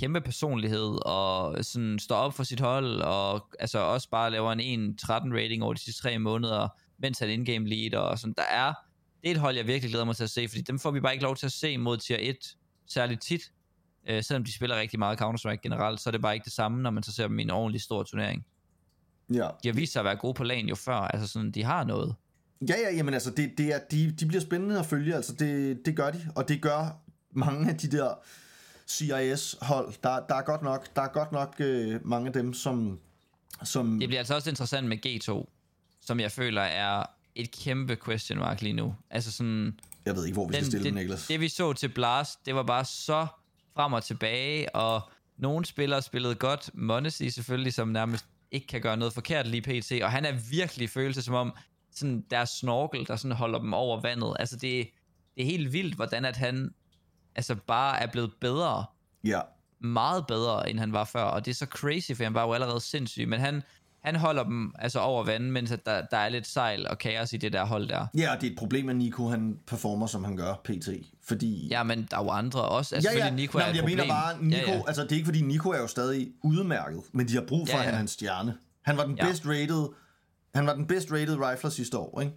kæmpe 0.00 0.20
personlighed, 0.20 1.06
og 1.06 1.64
sådan 1.64 1.98
står 1.98 2.16
op 2.16 2.34
for 2.34 2.42
sit 2.42 2.60
hold, 2.60 3.00
og 3.00 3.48
altså 3.60 3.78
også 3.78 4.10
bare 4.10 4.30
laver 4.30 4.52
en 4.52 4.98
1-13 5.02 5.10
rating 5.10 5.62
over 5.62 5.74
de 5.74 5.80
sidste 5.80 6.02
tre 6.02 6.18
måneder, 6.18 6.68
mens 6.98 7.18
han 7.18 7.30
in-game 7.30 7.68
leader, 7.68 7.98
og 7.98 8.18
sådan, 8.18 8.34
der 8.36 8.42
er, 8.42 8.72
det 9.22 9.30
er 9.30 9.34
et 9.34 9.40
hold, 9.40 9.56
jeg 9.56 9.66
virkelig 9.66 9.90
glæder 9.90 10.04
mig 10.04 10.16
til 10.16 10.24
at 10.24 10.30
se, 10.30 10.48
fordi 10.48 10.62
dem 10.62 10.78
får 10.78 10.90
vi 10.90 11.00
bare 11.00 11.12
ikke 11.12 11.24
lov 11.24 11.36
til 11.36 11.46
at 11.46 11.52
se 11.52 11.78
mod 11.78 11.96
tier 11.96 12.18
1 12.20 12.36
særligt 12.86 13.22
tit. 13.22 13.42
Øh, 14.08 14.22
selvom 14.22 14.44
de 14.44 14.52
spiller 14.54 14.76
rigtig 14.80 14.98
meget 14.98 15.20
Counter-Strike 15.20 15.60
generelt, 15.62 16.00
så 16.00 16.10
er 16.10 16.12
det 16.12 16.22
bare 16.22 16.34
ikke 16.34 16.44
det 16.44 16.52
samme, 16.52 16.82
når 16.82 16.90
man 16.90 17.02
så 17.02 17.12
ser 17.12 17.28
dem 17.28 17.38
i 17.38 17.42
en 17.42 17.50
ordentlig 17.50 17.82
stor 17.82 18.02
turnering. 18.02 18.46
Ja, 19.32 19.48
De 19.62 19.68
har 19.68 19.72
vist 19.72 19.92
sig 19.92 20.00
at 20.00 20.04
være 20.04 20.16
gode 20.16 20.34
på 20.34 20.44
lagen 20.44 20.68
jo 20.68 20.74
før, 20.74 20.94
altså 20.94 21.28
sådan, 21.28 21.50
de 21.50 21.64
har 21.64 21.84
noget. 21.84 22.14
Ja, 22.68 22.74
ja, 22.80 22.94
jamen 22.96 23.14
altså, 23.14 23.30
det, 23.30 23.58
det 23.58 23.74
er, 23.74 23.78
de, 23.90 24.10
de 24.20 24.26
bliver 24.26 24.40
spændende 24.40 24.78
at 24.78 24.86
følge, 24.86 25.14
altså 25.14 25.32
det, 25.32 25.80
det 25.86 25.96
gør 25.96 26.10
de, 26.10 26.30
og 26.34 26.48
det 26.48 26.62
gør 26.62 27.00
mange 27.32 27.70
af 27.70 27.76
de 27.76 27.90
der 27.90 28.14
CIS-hold. 28.88 29.94
Der, 30.02 30.20
der 30.28 30.34
er 30.34 30.42
godt 30.42 30.62
nok, 30.62 30.96
der 30.96 31.02
er 31.02 31.08
godt 31.08 31.32
nok 31.32 31.54
øh, 31.58 32.06
mange 32.06 32.26
af 32.26 32.32
dem, 32.32 32.54
som, 32.54 32.98
som 33.64 34.00
Det 34.00 34.08
bliver 34.08 34.20
altså 34.20 34.34
også 34.34 34.50
interessant 34.50 34.88
med 34.88 35.06
G2, 35.06 35.50
som 36.00 36.20
jeg 36.20 36.32
føler 36.32 36.62
er 36.62 37.06
et 37.34 37.50
kæmpe 37.50 37.96
question 38.04 38.38
mark 38.38 38.62
lige 38.62 38.72
nu. 38.72 38.94
Altså 39.10 39.32
sådan, 39.32 39.80
jeg 40.06 40.16
ved 40.16 40.24
ikke, 40.24 40.34
hvor 40.34 40.48
vi 40.48 40.54
skal 40.54 40.66
stille 40.66 40.84
det, 40.84 40.92
dem, 40.92 41.00
Niklas. 41.00 41.26
det 41.26 41.40
vi 41.40 41.48
så 41.48 41.72
til 41.72 41.88
Blast, 41.88 42.46
det 42.46 42.54
var 42.54 42.62
bare 42.62 42.84
så 42.84 43.26
frem 43.74 43.92
og 43.92 44.04
tilbage, 44.04 44.74
og 44.74 45.00
nogle 45.36 45.64
spillere 45.64 46.02
spillede 46.02 46.34
godt. 46.34 46.70
Monesty 46.74 47.28
selvfølgelig, 47.28 47.74
som 47.74 47.88
nærmest 47.88 48.26
ikke 48.50 48.66
kan 48.66 48.80
gøre 48.80 48.96
noget 48.96 49.14
forkert 49.14 49.46
lige 49.46 49.62
pt. 49.62 49.92
Og 50.02 50.10
han 50.10 50.24
er 50.24 50.32
virkelig 50.50 50.90
følelse 50.90 51.22
som 51.22 51.34
om, 51.34 51.52
sådan 51.94 52.24
deres 52.30 52.48
snorkel, 52.50 53.06
der 53.06 53.16
sådan 53.16 53.36
holder 53.36 53.58
dem 53.58 53.74
over 53.74 54.00
vandet. 54.00 54.36
Altså 54.38 54.56
det, 54.56 54.88
det 55.36 55.42
er 55.42 55.44
helt 55.46 55.72
vildt, 55.72 55.94
hvordan 55.94 56.24
at 56.24 56.36
han 56.36 56.70
altså 57.34 57.54
bare 57.54 58.00
er 58.02 58.06
blevet 58.06 58.32
bedre 58.40 58.84
Ja, 59.24 59.40
meget 59.80 60.26
bedre, 60.26 60.70
end 60.70 60.78
han 60.78 60.92
var 60.92 61.04
før, 61.04 61.22
og 61.22 61.44
det 61.44 61.50
er 61.50 61.54
så 61.54 61.66
crazy, 61.66 62.12
for 62.12 62.24
han 62.24 62.34
var 62.34 62.42
jo 62.42 62.52
allerede 62.52 62.80
sindssyg, 62.80 63.28
men 63.28 63.40
han, 63.40 63.62
han 64.04 64.16
holder 64.16 64.44
dem 64.44 64.74
altså 64.78 64.98
over 65.00 65.24
vandet, 65.24 65.52
mens 65.52 65.72
at 65.72 65.86
der, 65.86 66.02
der 66.10 66.16
er 66.16 66.28
lidt 66.28 66.46
sejl 66.46 66.86
og 66.88 66.98
kaos 66.98 67.32
i 67.32 67.36
det 67.36 67.52
der 67.52 67.64
hold 67.64 67.88
der. 67.88 68.06
ja, 68.16 68.34
og 68.34 68.40
det 68.40 68.46
er 68.46 68.50
et 68.52 68.58
problem, 68.58 68.88
at 68.88 68.96
Nico 68.96 69.28
han 69.28 69.58
performer, 69.66 70.06
som 70.06 70.24
han 70.24 70.36
gør, 70.36 70.54
pt. 70.64 70.88
Fordi... 71.22 71.68
Ja, 71.70 71.82
men 71.82 72.08
der 72.10 72.18
er 72.18 72.22
jo 72.24 72.30
andre 72.30 72.62
også. 72.62 72.94
Altså, 72.94 73.10
ja, 73.12 73.24
ja. 73.26 73.30
Nico 73.30 73.58
Nå, 73.58 73.64
er 73.64 73.66
jeg 73.68 73.74
mener 73.84 73.86
problem. 73.90 74.08
bare, 74.08 74.42
Nico, 74.44 74.70
Ja, 74.70 74.72
ja. 74.72 74.82
altså 74.86 75.02
det 75.02 75.12
er 75.12 75.16
ikke 75.16 75.26
fordi, 75.26 75.40
Nico 75.40 75.70
er 75.70 75.78
jo 75.80 75.86
stadig 75.86 76.32
udmærket, 76.42 77.00
men 77.12 77.28
de 77.28 77.34
har 77.34 77.44
brug 77.48 77.68
for, 77.68 77.76
Ja, 77.76 77.82
ja, 77.82 77.82
at 77.82 77.86
han 77.90 77.94
er 77.98 78.00
en 78.02 78.08
stjerne. 78.08 78.54
Han 78.82 78.96
var 78.96 79.06
den 79.06 79.16
Ja. 79.16 79.28
best 79.28 79.46
rated, 79.46 79.88
han 80.54 80.66
var 80.66 80.74
den 80.74 80.86
best 80.86 81.12
rated 81.12 81.36
rifler 81.40 81.70
sidste 81.70 81.98
år, 81.98 82.20
ikke? 82.20 82.32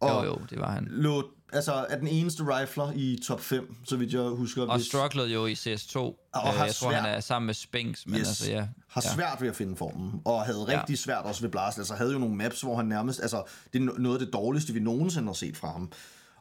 Og 0.00 0.24
Jo, 0.24 0.30
jo, 0.30 0.38
det 0.50 0.60
var 0.60 0.70
han. 0.72 0.86
Lå, 0.90 1.30
altså 1.52 1.72
er 1.88 1.98
den 1.98 2.08
eneste 2.08 2.42
rifler 2.42 2.92
i 2.94 3.18
top 3.26 3.40
5, 3.40 3.76
så 3.84 3.96
vidt 3.96 4.12
jeg 4.12 4.20
husker. 4.22 4.66
Og 4.66 4.80
strugglede 4.80 5.28
jo 5.32 5.46
i 5.46 5.52
CS2. 5.52 5.96
Og 5.98 6.16
Øh, 6.36 6.42
har 6.42 6.64
jeg 6.64 6.74
tror, 6.74 6.90
han 6.92 7.02
svært- 7.04 7.16
er 7.16 7.20
sammen 7.20 7.46
med 7.46 7.54
Spinks, 7.54 8.06
men 8.06 8.20
Yes. 8.20 8.28
altså 8.28 8.50
ja. 8.50 8.66
har 8.88 9.02
ja. 9.04 9.14
svært 9.14 9.40
ved 9.40 9.48
at 9.48 9.56
finde 9.56 9.76
formen, 9.76 10.20
og 10.24 10.44
havde 10.44 10.58
rigtig 10.80 10.98
svært 10.98 11.24
også 11.24 11.40
ved 11.40 11.50
Blast. 11.50 11.78
Altså 11.78 11.94
havde 11.94 12.12
jo 12.12 12.18
nogle 12.18 12.34
maps, 12.36 12.60
hvor 12.60 12.76
han 12.76 12.86
nærmest, 12.86 13.20
altså 13.20 13.42
det 13.72 13.82
er 13.82 13.86
no- 13.86 13.98
noget 14.00 14.20
af 14.20 14.24
det 14.26 14.32
dårligste, 14.34 14.72
vi 14.72 14.80
nogensinde 14.80 15.26
har 15.28 15.32
set 15.34 15.56
fra 15.56 15.72
ham. 15.72 15.92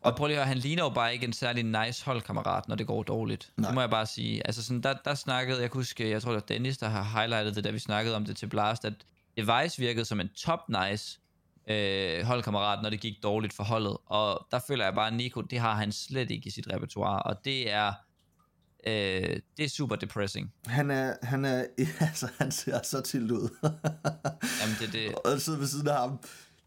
Og 0.01 0.15
prøv 0.15 0.27
lige 0.27 0.37
at 0.37 0.43
høre, 0.43 0.47
han 0.47 0.57
ligner 0.57 0.83
jo 0.83 0.89
bare 0.89 1.13
ikke 1.13 1.25
en 1.25 1.33
særlig 1.33 1.63
nice 1.85 2.05
holdkammerat, 2.05 2.67
når 2.67 2.75
det 2.75 2.87
går 2.87 3.03
dårligt. 3.03 3.51
Nej. 3.57 3.67
Det 3.69 3.75
må 3.75 3.81
jeg 3.81 3.89
bare 3.89 4.05
sige. 4.05 4.47
Altså 4.47 4.63
sådan, 4.63 4.81
der, 4.81 4.93
der 5.05 5.15
snakkede, 5.15 5.61
jeg 5.61 5.71
kan 5.71 5.79
huske, 5.79 6.09
jeg 6.09 6.21
tror 6.21 6.31
det 6.31 6.35
var 6.35 6.55
Dennis, 6.55 6.77
der 6.77 6.87
har 6.89 7.19
highlightet 7.19 7.55
det, 7.55 7.63
da 7.63 7.69
vi 7.71 7.79
snakkede 7.79 8.15
om 8.15 8.25
det 8.25 8.37
til 8.37 8.47
Blast, 8.47 8.85
at 8.85 8.93
Device 9.37 9.79
virkede 9.79 10.05
som 10.05 10.19
en 10.19 10.29
top 10.29 10.59
nice 10.69 11.19
øh, 11.69 12.23
holdkammerat, 12.23 12.79
når 12.83 12.89
det 12.89 12.99
gik 12.99 13.23
dårligt 13.23 13.53
for 13.53 13.63
holdet. 13.63 13.97
Og 14.05 14.47
der 14.51 14.59
føler 14.67 14.85
jeg 14.85 14.93
bare, 14.95 15.07
at 15.07 15.13
Nico, 15.13 15.41
det 15.41 15.59
har 15.59 15.73
han 15.73 15.91
slet 15.91 16.31
ikke 16.31 16.47
i 16.47 16.49
sit 16.49 16.67
repertoire, 16.73 17.23
og 17.23 17.45
det 17.45 17.71
er, 17.71 17.93
øh, 18.87 19.39
det 19.57 19.65
er 19.65 19.69
super 19.69 19.95
depressing. 19.95 20.53
Han 20.65 20.91
er, 20.91 21.13
han 21.23 21.45
er, 21.45 21.65
altså 21.99 22.27
han 22.37 22.51
ser 22.51 22.79
så 22.83 23.01
til 23.01 23.31
ud. 23.31 23.49
Jamen 24.61 24.75
det, 24.79 24.93
det, 24.93 25.15
og 25.15 25.41
sidde 25.41 25.59
ved 25.59 25.67
siden 25.67 25.87
af 25.87 25.97
ham. 25.97 26.19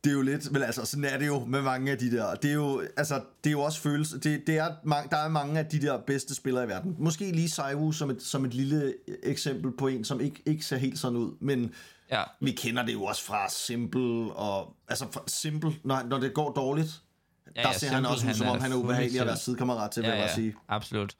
Det 0.04 0.10
er 0.10 0.14
jo 0.14 0.22
lidt, 0.22 0.52
men 0.52 0.62
altså 0.62 0.84
sådan 0.84 1.04
er 1.04 1.18
det 1.18 1.26
jo 1.26 1.44
med 1.44 1.62
mange 1.62 1.92
af 1.92 1.98
de 1.98 2.10
der. 2.10 2.34
Det 2.34 2.50
er 2.50 2.54
jo, 2.54 2.82
altså, 2.96 3.14
det 3.44 3.50
er 3.50 3.52
jo 3.52 3.60
også 3.60 3.80
følelse. 3.80 4.18
Det, 4.18 4.42
det 4.46 4.58
er, 4.58 4.74
der 5.10 5.16
er 5.16 5.28
mange 5.28 5.58
af 5.58 5.66
de 5.66 5.80
der 5.80 5.98
bedste 6.06 6.34
spillere 6.34 6.64
i 6.64 6.68
verden. 6.68 6.96
Måske 6.98 7.32
lige 7.32 7.48
Saiwu 7.48 7.92
som 7.92 8.10
et, 8.10 8.22
som 8.22 8.44
et 8.44 8.54
lille 8.54 8.94
eksempel 9.22 9.72
på 9.72 9.86
en, 9.86 10.04
som 10.04 10.20
ikke, 10.20 10.42
ikke 10.46 10.64
ser 10.64 10.76
helt 10.76 10.98
sådan 10.98 11.16
ud. 11.18 11.36
Men 11.40 11.74
ja, 12.10 12.22
vi 12.40 12.50
kender 12.52 12.82
det 12.82 12.92
jo 12.92 13.04
også 13.04 13.22
fra 13.24 13.48
Simple, 13.48 14.32
og 14.32 14.76
altså 14.88 15.06
fra 15.12 15.22
Simple, 15.26 15.72
når, 15.84 16.02
når 16.02 16.18
det 16.18 16.34
går 16.34 16.52
dårligt, 16.52 17.02
Ja, 17.56 17.62
der 17.62 17.68
ja, 17.68 17.78
ser 17.78 17.88
han 17.88 17.96
Simple, 17.96 18.08
også 18.08 18.22
ud, 18.24 18.26
han 18.26 18.34
som 18.36 18.46
om 18.48 18.60
han 18.60 18.72
er 18.72 18.76
ubehagelig 18.76 19.20
at 19.20 19.26
være 19.26 19.36
sidekammerat 19.36 19.90
til, 19.90 20.02
vil 20.02 20.10
jeg 20.10 20.18
bare 20.18 20.34
sige. 20.34 20.54
absolut. 20.68 21.14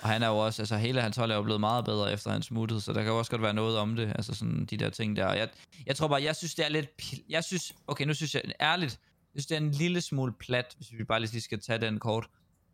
Og 0.00 0.08
han 0.08 0.22
er 0.22 0.28
jo 0.28 0.38
også, 0.38 0.62
altså 0.62 0.76
hele 0.76 1.00
hans 1.02 1.16
hold 1.16 1.30
er 1.30 1.34
jo 1.36 1.42
blevet 1.42 1.60
meget 1.60 1.84
bedre 1.84 2.12
efter 2.12 2.30
han 2.30 2.42
smuttede, 2.42 2.80
så 2.80 2.92
der 2.92 3.02
kan 3.02 3.12
jo 3.12 3.18
også 3.18 3.30
godt 3.30 3.42
være 3.42 3.54
noget 3.54 3.78
om 3.78 3.96
det, 3.96 4.12
altså 4.14 4.34
sådan 4.34 4.64
de 4.64 4.76
der 4.76 4.90
ting 4.90 5.16
der. 5.16 5.32
Jeg, 5.32 5.48
jeg 5.86 5.96
tror 5.96 6.08
bare, 6.08 6.22
jeg 6.22 6.36
synes 6.36 6.54
det 6.54 6.64
er 6.64 6.68
lidt, 6.68 6.86
jeg 7.28 7.44
synes, 7.44 7.72
okay 7.86 8.04
nu 8.04 8.14
synes 8.14 8.34
jeg 8.34 8.42
ærligt, 8.60 9.00
jeg 9.34 9.40
synes 9.40 9.46
det 9.46 9.54
er 9.54 9.60
en 9.60 9.70
lille 9.70 10.00
smule 10.00 10.32
plat, 10.32 10.74
hvis 10.76 10.92
vi 10.92 11.04
bare 11.04 11.20
lige 11.20 11.40
skal 11.40 11.60
tage 11.60 11.78
den 11.78 11.98
kort. 11.98 12.26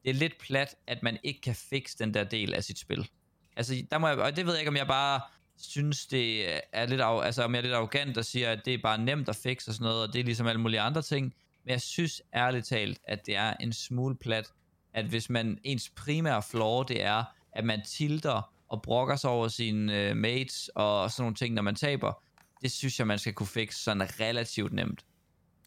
Det 0.05 0.11
er 0.11 0.15
lidt 0.15 0.39
plat, 0.41 0.75
at 0.87 1.03
man 1.03 1.19
ikke 1.23 1.41
kan 1.41 1.55
fikse 1.55 1.99
den 1.99 2.15
der 2.15 2.25
del 2.25 2.55
af 2.55 2.65
sit 2.65 2.79
spil. 2.79 3.09
Altså 3.57 3.83
der 3.91 3.99
må 3.99 4.09
jeg, 4.09 4.19
og 4.19 4.37
det 4.37 4.47
ved 4.47 4.53
jeg 4.53 4.61
ikke, 4.61 4.71
om 4.71 4.77
jeg 4.77 4.87
bare 4.87 5.21
synes, 5.59 6.07
det 6.07 6.53
er 6.73 6.87
lidt, 6.87 7.01
af, 7.01 7.25
altså 7.25 7.43
om 7.43 7.55
jeg 7.55 7.59
er 7.59 7.63
lidt 7.63 7.75
arrogant 7.75 8.19
og 8.19 8.25
siger, 8.25 8.51
at 8.51 8.65
det 8.65 8.75
er 8.75 8.79
bare 8.83 8.99
nemt 8.99 9.29
at 9.29 9.37
fikse 9.37 9.71
og 9.71 9.75
sådan 9.75 9.85
noget, 9.85 10.07
og 10.07 10.13
det 10.13 10.21
er 10.21 10.25
ligesom 10.25 10.47
alle 10.47 10.61
mulige 10.61 10.81
andre 10.81 11.03
ting. 11.03 11.35
Men 11.65 11.73
jeg 11.73 11.81
synes 11.81 12.23
ærligt 12.35 12.67
talt, 12.67 12.99
at 13.05 13.27
det 13.27 13.37
er 13.37 13.55
en 13.61 13.73
smule 13.73 14.17
plat, 14.17 14.53
at 14.95 15.05
hvis 15.05 15.31
man 15.31 15.59
ens 15.65 15.89
primære 15.89 16.43
flaw, 16.43 16.83
det 16.83 17.03
er, 17.03 17.25
at 17.53 17.65
man 17.65 17.83
tilter 17.85 18.53
og 18.69 18.83
brokker 18.83 19.17
sig 19.17 19.31
over 19.31 19.49
sine 19.49 19.99
øh, 19.99 20.17
mates 20.17 20.71
og 20.75 21.11
sådan 21.11 21.23
nogle 21.23 21.35
ting, 21.35 21.55
når 21.55 21.63
man 21.63 21.75
taber, 21.75 22.23
det 22.63 22.73
synes 22.73 22.99
jeg, 22.99 23.07
man 23.07 23.19
skal 23.19 23.33
kunne 23.33 23.47
fikse 23.47 23.83
sådan 23.83 24.21
relativt 24.21 24.73
nemt. 24.73 25.05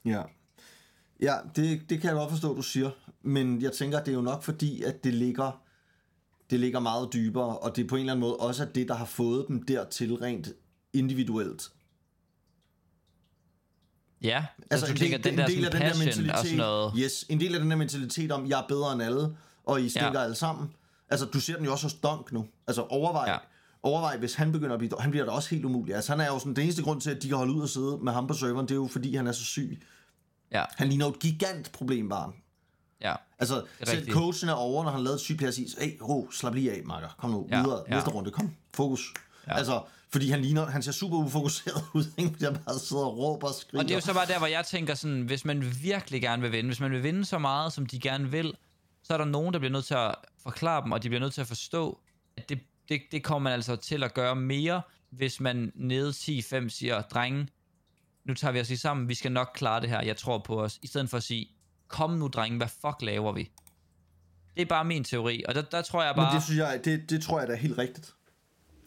Ja. 0.06 0.22
Ja, 1.22 1.36
det, 1.56 1.90
det 1.90 2.02
kan 2.02 2.08
jeg 2.08 2.16
godt 2.16 2.32
forstå, 2.32 2.56
du 2.56 2.62
siger. 2.62 2.92
Men 3.22 3.62
jeg 3.62 3.72
tænker, 3.72 4.00
det 4.00 4.08
er 4.08 4.16
jo 4.16 4.22
nok 4.22 4.44
fordi, 4.44 4.84
at 4.84 5.04
det 5.04 5.14
ligger, 5.14 5.62
det 6.50 6.60
ligger 6.60 6.80
meget 6.80 7.14
dybere, 7.14 7.58
og 7.58 7.76
det 7.76 7.84
er 7.84 7.88
på 7.88 7.96
en 7.96 8.00
eller 8.00 8.14
anden 8.14 8.22
måde 8.22 8.36
også 8.36 8.66
det, 8.76 8.88
der 8.88 8.94
har 8.96 9.06
fået 9.06 9.46
dem 9.48 9.64
dertil 9.64 10.16
rent 10.16 10.50
individuelt. 10.94 11.70
Ja, 14.22 14.46
Altså, 14.58 14.68
altså, 14.72 14.86
du 14.86 14.92
en 14.92 14.98
tænker, 14.98 15.18
del, 15.18 15.32
den 15.32 15.38
der, 15.38 15.46
en 15.46 15.52
del 15.52 15.66
af 15.66 15.72
den 15.72 15.82
der 15.82 15.88
mentalitet, 16.06 16.32
og 16.32 16.38
sådan 16.38 16.58
noget. 16.58 16.94
Yes, 16.98 17.26
en 17.30 17.40
del 17.40 17.54
af 17.54 17.60
den 17.60 17.72
der 17.72 17.78
mentalitet 17.78 18.32
om, 18.32 18.50
jeg 18.50 18.60
er 18.60 18.68
bedre 18.68 18.94
end 18.94 19.04
alle, 19.04 19.38
og 19.66 19.82
I 19.82 19.90
stikker 19.90 20.12
ja. 20.14 20.24
Alle 20.24 20.36
sammen. 20.36 20.74
Altså, 21.10 21.26
du 21.26 21.40
ser 21.40 21.56
den 21.56 21.66
jo 21.66 21.72
også 21.72 21.86
hos 21.86 21.94
Dunk 21.94 22.32
nu. 22.32 22.48
Altså, 22.68 22.82
overvej. 22.82 23.30
Ja. 23.32 23.38
overvej, 23.84 24.18
hvis 24.18 24.34
han 24.36 24.52
begynder 24.52 24.74
at 24.74 24.80
blive, 24.80 24.92
han 25.00 25.12
bliver 25.12 25.26
da 25.26 25.32
også 25.32 25.50
helt 25.50 25.66
umulig. 25.66 25.96
Altså, 25.96 26.12
han 26.12 26.20
er 26.20 26.28
jo 26.28 26.40
sådan, 26.40 26.54
den 26.56 26.64
eneste 26.64 26.84
grund 26.84 27.02
til, 27.02 27.10
at 27.12 27.22
de 27.24 27.28
kan 27.28 27.38
holde 27.38 27.54
ud 27.54 27.62
og 27.62 27.70
sidde 27.70 27.98
med 28.02 28.14
ham 28.14 28.28
på 28.28 28.34
serveren, 28.34 28.66
det 28.68 28.72
er 28.72 28.76
jo, 28.76 28.88
fordi 28.88 29.16
han 29.16 29.28
er 29.28 29.32
så 29.32 29.44
syg. 29.44 29.82
Ja, 30.52 30.64
Han 30.76 30.88
ligner 30.88 31.06
jo 31.06 31.12
et 31.12 31.20
gigant 31.20 31.72
problembarn. 31.72 32.34
Ja. 33.02 33.16
Altså, 33.40 33.64
selv 33.84 34.12
coachen 34.12 34.50
er 34.50 34.54
over, 34.54 34.84
når 34.84 34.92
han 34.92 35.02
lavede 35.02 35.16
et 35.16 35.22
sygt 35.22 35.38
plads 35.38 35.58
i, 35.58 35.68
hey, 35.80 35.98
ro, 36.02 36.32
slap 36.32 36.54
lige 36.54 36.72
af, 36.72 36.82
makker. 36.86 37.10
Kom 37.18 37.30
nu, 37.30 37.48
Ja, 37.52 37.62
videre, 37.62 37.84
ja. 37.88 37.96
næste 37.96 38.10
runde, 38.10 38.32
kom, 38.32 38.56
fokus. 38.74 39.14
Ja. 39.48 39.58
Altså, 39.58 39.84
fordi 40.12 40.30
han 40.30 40.42
ligner, 40.42 40.66
han 40.66 40.84
ser 40.84 40.92
super 40.92 41.18
ufokuseret 41.18 41.84
ud, 41.94 42.06
ikke? 42.18 42.32
Fordi 42.32 42.46
han 42.46 42.58
bare 42.66 42.80
sidder 42.80 43.04
og 43.04 43.18
råber 43.18 43.48
og 43.48 43.54
skriger. 43.54 43.80
Og 43.84 43.86
det 43.88 43.92
er 43.92 43.96
jo 43.96 44.02
så 44.02 44.14
bare 44.14 44.26
der, 44.28 44.38
hvor 44.38 44.48
jeg 44.48 44.66
tænker 44.66 44.94
sådan, 44.94 45.22
hvis 45.22 45.46
man 45.46 45.64
virkelig 45.82 46.22
gerne 46.22 46.42
vil 46.42 46.52
vinde, 46.52 46.68
hvis 46.70 46.80
man 46.80 46.92
vil 46.92 47.04
vinde 47.04 47.26
så 47.26 47.38
meget, 47.40 47.74
som 47.74 47.86
de 47.86 48.00
gerne 48.00 48.32
vil, 48.32 48.54
så 49.04 49.14
er 49.14 49.18
der 49.18 49.26
nogen, 49.26 49.54
der 49.54 49.60
bliver 49.60 49.72
nødt 49.72 49.86
til 49.86 49.94
at 49.94 50.16
forklare 50.44 50.84
dem, 50.84 50.92
og 50.92 51.04
de 51.04 51.10
bliver 51.10 51.20
nødt 51.20 51.34
til 51.34 51.42
at 51.42 51.48
forstå, 51.48 52.00
at 52.38 52.50
det, 52.50 52.60
det, 52.90 53.02
det 53.12 53.24
kommer 53.24 53.50
man 53.50 53.54
altså 53.54 53.76
til 53.76 54.04
at 54.04 54.14
gøre 54.14 54.36
mere, 54.36 54.82
hvis 55.10 55.40
man 55.40 55.72
nede 55.76 56.10
10-5 56.10 56.70
siger, 56.70 57.02
drenge, 57.02 57.48
nu 58.26 58.34
tager 58.34 58.52
vi 58.52 58.60
os 58.60 58.70
lige 58.70 58.80
sammen, 58.80 59.10
vi 59.10 59.14
skal 59.14 59.32
nok 59.32 59.52
klare 59.56 59.82
det 59.82 59.90
her, 59.90 60.02
jeg 60.02 60.18
tror 60.18 60.38
på 60.38 60.62
os, 60.62 60.80
i 60.82 60.88
stedet 60.88 61.10
for 61.10 61.18
at 61.18 61.24
sige, 61.24 61.50
kom 61.88 62.12
nu 62.12 62.28
drenge, 62.28 62.58
hvad 62.58 62.68
fuck 62.68 63.02
laver 63.02 63.32
vi? 63.32 63.52
Det 64.56 64.62
er 64.62 64.66
bare 64.66 64.86
min 64.86 65.04
teori, 65.04 65.44
og 65.48 65.56
der, 65.56 65.62
der 65.62 65.82
tror 65.82 66.04
jeg 66.04 66.16
bare... 66.16 66.26
Men 66.32 66.36
det 66.36 66.44
synes 66.44 66.58
jeg, 66.60 66.86
det, 66.86 67.10
det 67.10 67.22
tror 67.22 67.40
jeg 67.40 67.48
da 67.48 67.54
er 67.54 67.58
helt 67.58 67.78
rigtigt. 67.78 68.14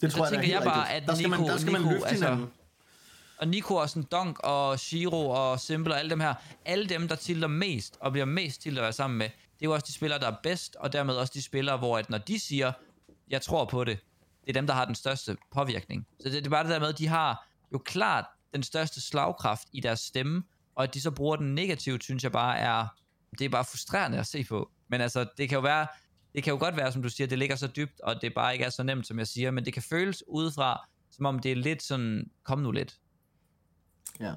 Det 0.01 0.11
tror 0.11 0.25
jeg 0.25 0.31
da 0.31 0.37
er 0.37 0.41
tænker 0.41 0.55
helt 0.57 0.65
jeg 0.65 0.73
bare, 0.73 0.93
rigtigt. 0.93 1.01
at 1.01 1.07
der 1.07 1.15
skal 1.15 1.29
man, 1.29 1.39
Nico- 1.39 1.51
der 1.51 1.57
skal 1.57 1.71
man 1.71 1.81
Nico, 1.81 1.93
løfte 1.93 2.07
altså- 2.07 2.25
hinanden. 2.25 2.51
Og 3.37 3.47
Nico 3.47 3.75
og 3.75 3.89
sådan 3.89 4.03
Donk 4.11 4.39
og 4.39 4.79
Shiro 4.79 5.29
og 5.29 5.59
Simple 5.59 5.93
og 5.93 5.99
alle 5.99 6.09
dem 6.09 6.19
her, 6.19 6.33
alle 6.65 6.85
dem, 6.85 7.07
der 7.07 7.15
tilter 7.15 7.47
mest 7.47 7.97
og 7.99 8.11
bliver 8.11 8.25
mest 8.25 8.61
til 8.61 8.77
at 8.77 8.81
være 8.81 8.93
sammen 8.93 9.17
med, 9.17 9.25
det 9.29 9.65
er 9.65 9.69
jo 9.69 9.73
også 9.73 9.85
de 9.87 9.93
spillere, 9.93 10.19
der 10.19 10.27
er 10.27 10.35
bedst, 10.43 10.75
og 10.75 10.93
dermed 10.93 11.15
også 11.15 11.31
de 11.35 11.41
spillere, 11.41 11.77
hvor 11.77 11.97
at 11.97 12.09
når 12.09 12.17
de 12.17 12.39
siger, 12.39 12.71
jeg 13.29 13.41
tror 13.41 13.65
på 13.65 13.83
det, 13.83 13.99
det 14.41 14.49
er 14.49 14.53
dem, 14.53 14.67
der 14.67 14.73
har 14.73 14.85
den 14.85 14.95
største 14.95 15.37
påvirkning. 15.51 16.07
Så 16.19 16.29
det, 16.29 16.33
det 16.33 16.45
er 16.45 16.49
bare 16.49 16.63
det 16.63 16.71
der 16.71 16.79
med, 16.79 16.87
at 16.87 16.97
de 16.97 17.07
har 17.07 17.47
jo 17.73 17.77
klart 17.77 18.25
den 18.53 18.63
største 18.63 19.01
slagkraft 19.01 19.67
i 19.73 19.79
deres 19.79 19.99
stemme, 19.99 20.43
og 20.79 20.83
at 20.83 20.93
de 20.93 21.01
så 21.01 21.11
bruger 21.11 21.35
den 21.35 21.55
negativt, 21.55 22.03
synes 22.03 22.23
jeg 22.23 22.31
bare 22.31 22.57
er, 22.57 22.87
det 23.39 23.45
er 23.45 23.49
bare 23.49 23.65
frustrerende 23.65 24.17
at 24.17 24.27
se 24.27 24.43
på. 24.43 24.71
Men 24.87 25.01
altså, 25.01 25.25
det 25.37 25.49
kan 25.49 25.55
jo 25.55 25.61
være, 25.61 25.87
det 26.35 26.43
kan 26.43 26.51
jo 26.51 26.59
godt 26.59 26.77
være, 26.77 26.91
som 26.91 27.01
du 27.01 27.09
siger, 27.09 27.27
det 27.27 27.39
ligger 27.39 27.55
så 27.55 27.67
dybt, 27.67 28.01
og 28.01 28.21
det 28.21 28.33
bare 28.33 28.53
ikke 28.53 28.65
er 28.65 28.69
så 28.69 28.83
nemt, 28.83 29.07
som 29.07 29.19
jeg 29.19 29.27
siger, 29.27 29.51
men 29.51 29.65
det 29.65 29.73
kan 29.73 29.83
føles 29.83 30.23
udefra, 30.27 30.87
som 31.11 31.25
om 31.25 31.39
det 31.39 31.51
er 31.51 31.55
lidt 31.55 31.83
sådan, 31.83 32.29
kom 32.43 32.59
nu 32.59 32.71
lidt. 32.71 32.99
Ja. 34.19 34.33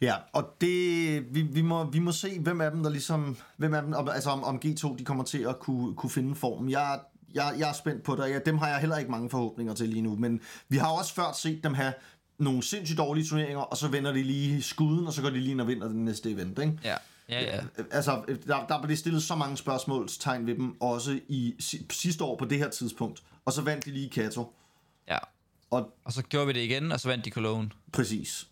Ja, 0.00 0.14
og 0.32 0.56
det, 0.60 1.34
vi, 1.34 1.42
vi, 1.42 1.62
må, 1.62 1.90
vi 1.90 1.98
må 1.98 2.12
se, 2.12 2.40
hvem 2.40 2.60
af 2.60 2.70
dem, 2.70 2.82
der 2.82 2.90
ligesom, 2.90 3.36
hvem 3.56 3.74
af 3.74 3.82
dem, 3.82 3.94
altså 4.08 4.30
om, 4.30 4.44
om 4.44 4.60
G2, 4.64 4.96
de 4.96 5.04
kommer 5.04 5.24
til 5.24 5.42
at 5.42 5.58
kunne, 5.58 5.94
kunne 5.94 6.10
finde 6.10 6.34
formen. 6.34 6.70
Jeg, 6.70 7.00
jeg, 7.34 7.54
jeg 7.58 7.68
er 7.68 7.72
spændt 7.72 8.02
på 8.02 8.12
det, 8.12 8.20
og 8.20 8.30
ja, 8.30 8.38
dem 8.38 8.58
har 8.58 8.68
jeg 8.68 8.78
heller 8.78 8.96
ikke 8.96 9.10
mange 9.10 9.30
forhåbninger 9.30 9.74
til 9.74 9.88
lige 9.88 10.02
nu, 10.02 10.16
men 10.16 10.40
vi 10.68 10.76
har 10.76 10.88
også 10.88 11.14
før 11.14 11.32
set 11.32 11.64
dem 11.64 11.74
have 11.74 11.94
nogle 12.38 12.62
sindssygt 12.62 12.98
dårlige 12.98 13.26
turneringer, 13.26 13.58
og 13.60 13.76
så 13.76 13.88
vender 13.88 14.12
de 14.12 14.22
lige 14.22 14.62
skuden, 14.62 15.06
og 15.06 15.12
så 15.12 15.22
går 15.22 15.30
de 15.30 15.38
lige 15.40 15.50
ind 15.50 15.60
og 15.60 15.66
vinder 15.68 15.88
den 15.88 16.04
næste 16.04 16.30
event, 16.30 16.58
ikke? 16.58 16.78
Ja, 16.84 16.96
ja, 17.28 17.40
ja. 17.56 17.60
Altså, 17.90 18.22
der, 18.46 18.66
der 18.66 18.82
blev 18.82 18.96
stillet 18.96 19.22
så 19.22 19.34
mange 19.34 19.56
spørgsmålstegn 19.56 20.46
ved 20.46 20.54
dem, 20.54 20.80
også 20.82 21.20
i 21.28 21.54
si- 21.60 21.86
sidste 21.90 22.24
år 22.24 22.36
på 22.36 22.44
det 22.44 22.58
her 22.58 22.70
tidspunkt, 22.70 23.22
og 23.44 23.52
så 23.52 23.62
vandt 23.62 23.84
de 23.84 23.90
lige 23.90 24.10
Kato. 24.10 24.52
ja. 25.08 25.18
Og 25.70 25.94
Og 26.04 26.12
så 26.12 26.22
gjorde 26.22 26.46
vi 26.46 26.52
det 26.52 26.60
igen, 26.60 26.92
og 26.92 27.00
så 27.00 27.08
vandt 27.08 27.24
de 27.24 27.30
Cologne. 27.30 27.70
præcis. 27.92 28.48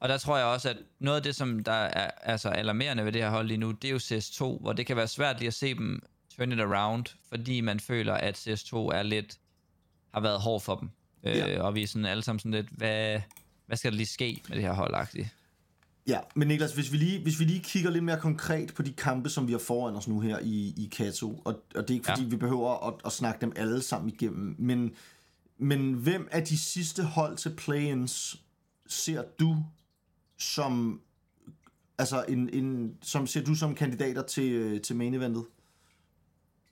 Og 0.00 0.08
der 0.08 0.18
tror 0.18 0.36
jeg 0.36 0.46
også, 0.46 0.68
at 0.70 0.76
noget 0.98 1.16
af 1.16 1.22
det, 1.22 1.36
som 1.36 1.64
der 1.64 1.72
er 1.72 2.10
altså 2.22 2.48
alarmerende 2.48 3.04
ved 3.04 3.12
det 3.12 3.22
her 3.22 3.30
hold 3.30 3.46
lige 3.46 3.56
nu, 3.58 3.70
det 3.70 3.88
er 3.88 3.92
jo 3.92 3.98
CS2, 3.98 4.60
hvor 4.60 4.72
det 4.72 4.86
kan 4.86 4.96
være 4.96 5.08
svært 5.08 5.38
lige 5.38 5.46
at 5.46 5.54
se 5.54 5.74
dem 5.74 6.02
turn 6.36 6.52
it 6.52 6.60
around, 6.60 7.04
fordi 7.28 7.60
man 7.60 7.80
føler, 7.80 8.14
at 8.14 8.36
CS2 8.48 8.76
er 8.76 9.02
lidt, 9.02 9.38
har 10.14 10.20
været 10.20 10.40
hård 10.40 10.60
for 10.60 10.74
dem. 10.74 10.90
Ja. 11.24 11.56
Øh, 11.58 11.64
og 11.64 11.74
vi 11.74 11.82
er 11.82 11.86
sådan 11.86 12.06
alle 12.06 12.22
sammen 12.22 12.38
sådan 12.38 12.52
lidt, 12.52 12.68
hvad, 12.70 13.20
hvad 13.66 13.76
skal 13.76 13.90
der 13.92 13.96
lige 13.96 14.06
ske 14.06 14.42
med 14.48 14.56
det 14.56 14.64
her 14.64 14.72
hold 14.72 14.94
-agtigt? 14.94 15.26
Ja, 16.06 16.18
men 16.36 16.48
Niklas, 16.48 16.74
hvis 16.74 16.92
vi, 16.92 16.96
lige, 16.96 17.22
hvis 17.22 17.40
vi 17.40 17.44
lige 17.44 17.60
kigger 17.60 17.90
lidt 17.90 18.04
mere 18.04 18.20
konkret 18.20 18.74
på 18.74 18.82
de 18.82 18.92
kampe, 18.92 19.28
som 19.30 19.46
vi 19.46 19.52
har 19.52 19.58
foran 19.58 19.96
os 19.96 20.08
nu 20.08 20.20
her 20.20 20.38
i, 20.42 20.74
i 20.76 20.88
Kato, 20.96 21.42
og, 21.44 21.62
og 21.74 21.82
det 21.82 21.90
er 21.90 21.94
ikke 21.94 22.06
fordi, 22.06 22.22
Ja. 22.22 22.28
vi 22.28 22.36
behøver 22.36 22.88
at, 22.88 22.94
at 23.04 23.12
snakke 23.12 23.40
dem 23.40 23.52
alle 23.56 23.82
sammen 23.82 24.12
igennem, 24.12 24.54
men, 24.58 24.94
men 25.58 25.92
hvem 25.92 26.28
af 26.30 26.42
de 26.44 26.58
sidste 26.58 27.02
hold 27.02 27.36
til 27.36 27.50
play-ins 27.56 28.36
ser 28.86 29.22
du 29.40 29.56
som 30.38 31.00
altså 31.98 32.24
en, 32.28 32.48
en, 32.52 32.94
som 33.02 33.26
ser 33.26 33.44
du 33.44 33.54
som 33.54 33.74
kandidater 33.74 34.22
til, 34.22 34.52
øh, 34.52 34.80
til 34.80 34.96
main 34.96 35.14
eventet? 35.14 35.44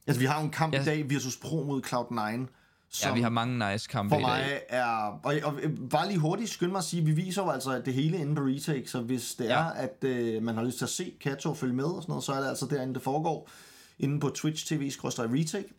Altså, 0.07 0.21
vi 0.21 0.27
har 0.27 0.39
jo 0.41 0.45
en 0.45 0.51
kamp 0.53 0.75
Ja. 0.75 0.83
i 0.83 0.85
dag, 0.85 1.11
Virtus 1.11 1.37
Pro 1.37 1.65
mod 1.65 1.83
Cloud9, 1.87 2.47
som 2.91 3.09
Ja, 3.09 3.15
vi 3.15 3.21
har 3.21 3.29
mange 3.29 3.73
nice 3.73 3.89
kampe 3.89 4.15
for 4.15 4.21
mig 4.21 4.61
er... 4.69 5.21
Og, 5.23 5.35
og 5.45 5.55
bare 5.91 6.09
lige 6.09 6.19
hurtigt 6.19 6.51
skynd 6.51 6.71
mig 6.71 6.79
at 6.79 6.85
sige, 6.85 7.05
vi 7.05 7.13
viser 7.13 7.43
jo 7.43 7.51
altså 7.51 7.83
det 7.85 7.95
hele 7.95 8.19
inde 8.19 8.35
på 8.35 8.43
Retake, 8.43 8.89
så 8.91 9.01
hvis 9.01 9.35
det 9.35 9.45
Ja. 9.45 9.59
er, 9.59 9.65
at 9.65 10.05
øh, 10.05 10.43
man 10.43 10.55
har 10.55 10.65
lyst 10.65 10.79
til 10.79 10.85
at 10.85 10.89
se 10.89 11.13
Kato 11.21 11.55
følge 11.55 11.75
med 11.75 11.85
og 11.85 12.03
sådan 12.03 12.11
noget, 12.13 12.25
så 12.25 12.33
er 12.33 12.41
det 12.41 12.49
altså 12.49 12.67
derinde, 12.67 12.95
det 12.95 13.03
foregår. 13.03 13.51
Inde 13.99 14.21
på 14.21 14.29
Twitch 14.29 14.67
TV 14.67 14.91
retake. 15.03 15.75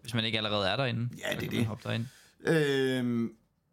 Hvis 0.00 0.14
man 0.14 0.24
ikke 0.24 0.38
allerede 0.38 0.68
er 0.68 0.76
derinde. 0.76 1.08
Ja, 1.18 1.36
det 1.40 1.46
er 1.46 1.50
det. 1.50 1.66
Hoppe 1.66 1.88
derind. 1.88 2.06
Øhm, 2.46 3.30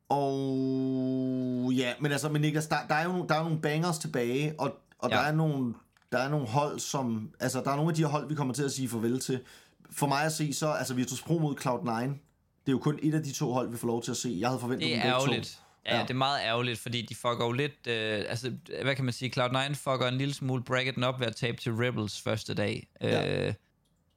og 0.10 1.72
ja, 1.76 1.94
men 2.00 2.12
altså, 2.12 2.30
men 2.30 2.42
Niklas, 2.42 2.68
der, 2.68 2.76
der, 2.90 2.96
er 2.96 3.04
jo, 3.04 3.26
der 3.30 3.36
er 3.36 3.44
nogle 3.44 3.62
bangers 3.62 3.98
tilbage, 3.98 4.56
og, 4.60 4.76
og 5.00 5.10
ja. 5.10 5.16
Der 5.16 5.22
er 5.22 5.32
nogle 5.32 5.74
der 6.12 6.20
er 6.20 6.30
nogle 6.30 6.48
hold, 6.48 6.80
som... 6.80 7.30
Altså, 7.40 7.62
der 7.62 7.72
er 7.72 7.76
nogle 7.76 7.92
af 7.92 7.96
de 7.96 8.04
hold, 8.04 8.30
vi 8.30 8.36
kommer 8.36 8.54
til 8.54 8.64
at 8.64 8.72
sige 8.72 8.90
farvel 8.90 9.20
til. 9.20 9.40
For 9.92 10.08
mig 10.08 10.24
at 10.24 10.32
se, 10.34 10.54
så... 10.54 10.72
Altså, 10.72 10.94
Virtus 10.94 11.22
Pro 11.22 11.40
mod 11.40 11.56
Cloud9, 11.60 12.12
det 12.66 12.70
er 12.70 12.72
jo 12.72 12.78
kun 12.80 13.00
et 13.04 13.14
af 13.14 13.24
de 13.24 13.32
to 13.34 13.54
hold, 13.54 13.72
vi 13.72 13.78
får 13.78 13.88
lov 13.88 14.04
til 14.04 14.12
at 14.12 14.18
se. 14.18 14.38
Jeg 14.40 14.48
havde 14.50 14.60
forventet 14.60 14.88
Det 14.90 14.98
er 14.98 15.04
ærgerligt. 15.06 15.60
Ja, 15.86 15.96
Ja. 15.98 16.02
det 16.02 16.10
er 16.10 16.14
meget 16.14 16.40
ærgerligt, 16.44 16.80
fordi 16.80 17.02
de 17.02 17.16
fucker 17.16 17.46
jo 17.46 17.52
lidt, 17.52 17.88
øh, 17.88 18.24
altså, 18.30 18.52
hvad 18.84 18.96
kan 18.96 19.06
man 19.06 19.14
sige, 19.14 19.32
Cloud9 19.40 19.74
fucker 19.74 20.08
en 20.08 20.18
lille 20.18 20.34
smule 20.34 20.64
bracketen 20.64 21.04
op 21.04 21.20
ved 21.20 21.28
at 21.28 21.36
tabe 21.36 21.58
til 21.58 21.72
Rebels 21.74 22.22
første 22.22 22.54
dag. 22.54 22.88
Ja. 23.02 23.48
Øh, 23.48 23.54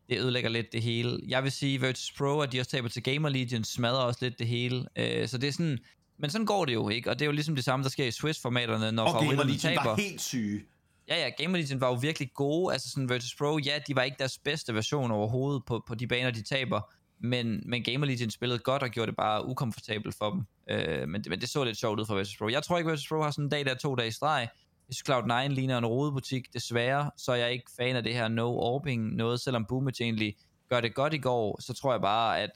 det 0.09 0.19
ødelægger 0.19 0.51
lidt 0.51 0.73
det 0.73 0.83
hele. 0.83 1.19
Jeg 1.29 1.43
vil 1.45 1.53
sige, 1.53 1.81
Virtus 1.81 2.13
Pro, 2.19 2.41
at 2.41 2.53
de 2.53 2.61
også 2.61 2.71
taber 2.71 2.89
til 2.89 3.03
Gamer 3.03 3.29
Legion, 3.29 3.65
smadrer 3.65 3.99
også 3.99 4.19
lidt 4.23 4.39
det 4.39 4.47
hele. 4.47 4.87
Øh, 4.97 5.29
så 5.29 5.39
det 5.39 5.49
er 5.49 5.53
sådan, 5.53 5.79
men 6.19 6.31
sådan 6.31 6.47
går 6.47 6.65
det 6.65 6.75
jo 6.75 6.89
ikke, 6.89 7.11
og 7.11 7.19
det 7.19 7.25
er 7.25 7.27
jo 7.27 7.33
ligesom 7.33 7.55
det 7.55 7.65
samme, 7.65 7.83
der 7.83 7.89
sker 7.91 8.05
i 8.05 8.11
Swiss-formaterne, 8.11 8.93
når 8.93 9.05
Og 9.05 9.21
Gamer 9.21 9.43
Legion 9.45 9.59
taber. 9.59 9.85
var 9.85 9.97
helt 9.97 10.21
syge. 10.21 10.63
Ja, 11.09 11.17
ja, 11.25 11.29
Gamer 11.43 11.59
Legion 11.59 11.81
var 11.81 11.87
jo 11.89 11.95
virkelig 11.95 12.31
gode. 12.35 12.73
Altså 12.73 12.91
sådan 12.91 13.09
Virtus 13.09 13.35
Pro, 13.35 13.59
ja, 13.59 13.79
de 13.87 13.97
var 13.97 14.03
ikke 14.03 14.17
deres 14.19 14.39
bedste 14.39 14.75
version 14.75 15.11
overhovedet 15.11 15.63
på, 15.67 15.83
på 15.89 15.95
de 15.95 16.07
baner, 16.07 16.31
de 16.31 16.43
taber. 16.43 16.81
Men, 17.21 17.63
men 17.67 17.83
Gamer 17.85 18.07
Legion 18.07 18.31
spillede 18.31 18.59
godt 18.59 18.83
og 18.83 18.89
gjorde 18.91 19.07
det 19.07 19.17
bare 19.17 19.47
ukomfortabelt 19.47 20.15
for 20.19 20.31
dem. 20.31 20.43
Øh, 20.71 21.09
men, 21.09 21.23
det, 21.23 21.31
men 21.31 21.41
det 21.41 21.49
så 21.49 21.65
lidt 21.65 21.79
sjovt 21.79 22.01
ud 22.01 22.07
for 22.07 22.15
Virtus 22.15 22.37
Pro. 22.37 22.49
Jeg 22.49 22.63
tror 22.63 22.79
ikke, 22.79 22.91
Virtus 22.91 23.09
Pro 23.09 23.23
har 23.23 23.31
sådan 23.31 23.45
en 23.45 23.49
dag, 23.49 23.65
der 23.65 23.71
er 23.71 23.79
to 23.79 23.95
dage 23.95 24.09
i 24.09 24.11
streg. 24.11 24.49
Jeg 24.89 24.95
synes, 24.95 25.11
Cloud9 25.11 25.49
ligner 25.49 25.79
en 25.79 25.87
rodebutik. 25.87 26.53
Desværre, 26.55 27.11
så 27.17 27.33
er 27.33 27.37
jeg 27.37 27.53
ikke 27.53 27.71
fan 27.77 27.97
af 27.97 28.03
det 28.03 28.15
her 28.15 28.29
no-orbing 28.29 29.17
noget. 29.17 29.41
Selvom 29.41 29.65
Boomage 29.65 30.05
egentlig 30.05 30.37
gør 30.71 30.81
det 30.81 30.95
godt 30.95 31.15
i 31.15 31.19
går, 31.19 31.61
så 31.61 31.75
tror 31.75 31.93
jeg 31.93 32.01
bare, 32.01 32.41
at 32.41 32.51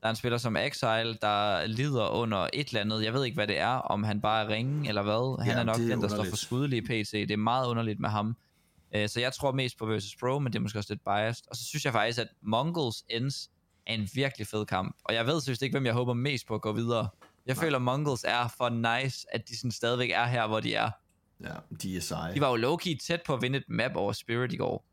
der 0.00 0.06
er 0.06 0.10
en 0.10 0.16
spiller 0.16 0.38
som 0.38 0.56
Exile, 0.56 1.14
der 1.22 1.66
lider 1.66 2.08
under 2.08 2.48
et 2.52 2.68
eller 2.68 2.80
andet. 2.80 3.04
Jeg 3.04 3.12
ved 3.12 3.24
ikke, 3.24 3.34
hvad 3.34 3.46
det 3.46 3.58
er. 3.58 3.66
Om 3.74 4.02
han 4.04 4.20
bare 4.20 4.44
er 4.44 4.48
ringe 4.48 4.88
eller 4.88 5.02
hvad. 5.02 5.44
Han 5.44 5.52
Ja, 5.54 5.60
er 5.60 5.64
nok 5.64 5.76
er 5.76 5.80
den, 5.80 6.02
der 6.02 6.08
står 6.08 6.24
for 6.24 6.36
skudelig 6.36 6.84
PC. 6.84 7.10
Det 7.12 7.30
er 7.30 7.36
meget 7.36 7.68
underligt 7.68 8.00
med 8.00 8.08
ham. 8.08 8.36
Øh, 8.94 9.08
Så 9.08 9.20
jeg 9.20 9.32
tror 9.32 9.52
mest 9.52 9.78
på 9.78 9.86
Versus 9.86 10.16
Pro, 10.20 10.38
men 10.38 10.52
det 10.52 10.58
er 10.58 10.62
måske 10.62 10.78
også 10.78 10.92
lidt 10.94 11.04
biased. 11.04 11.44
Og 11.50 11.56
så 11.56 11.64
synes 11.64 11.84
jeg 11.84 11.92
faktisk, 11.92 12.18
at 12.18 12.28
Mongols 12.42 13.04
Ends 13.08 13.50
en 13.94 14.08
virkelig 14.14 14.46
fed 14.46 14.66
kamp. 14.66 14.96
Og 15.04 15.14
jeg 15.14 15.26
ved 15.26 15.40
seriøst 15.40 15.62
ikke, 15.62 15.74
hvem 15.74 15.86
jeg 15.86 15.94
håber 15.94 16.14
mest 16.14 16.46
på 16.46 16.54
at 16.54 16.60
gå 16.62 16.72
videre. 16.72 17.08
Jeg 17.46 17.56
føler, 17.56 17.76
at 17.76 17.82
Mongols 17.82 18.24
er 18.28 18.54
for 18.56 18.68
nice, 19.02 19.26
at 19.32 19.48
de 19.48 19.56
sådan 19.56 19.70
stadigvæk 19.70 20.10
er 20.10 20.26
her, 20.26 20.46
hvor 20.46 20.60
de 20.60 20.74
er. 20.74 20.90
Ja, 21.44 21.54
de 21.82 21.96
er 21.96 22.00
seje. 22.00 22.34
De 22.34 22.40
var 22.40 22.50
jo 22.50 22.56
low-key 22.76 22.96
tæt 23.06 23.22
på 23.26 23.34
at 23.34 23.42
vinde 23.42 23.58
et 23.58 23.64
map 23.68 23.96
over 23.96 24.12
Spirit 24.12 24.52
i 24.52 24.56
går. 24.56 24.84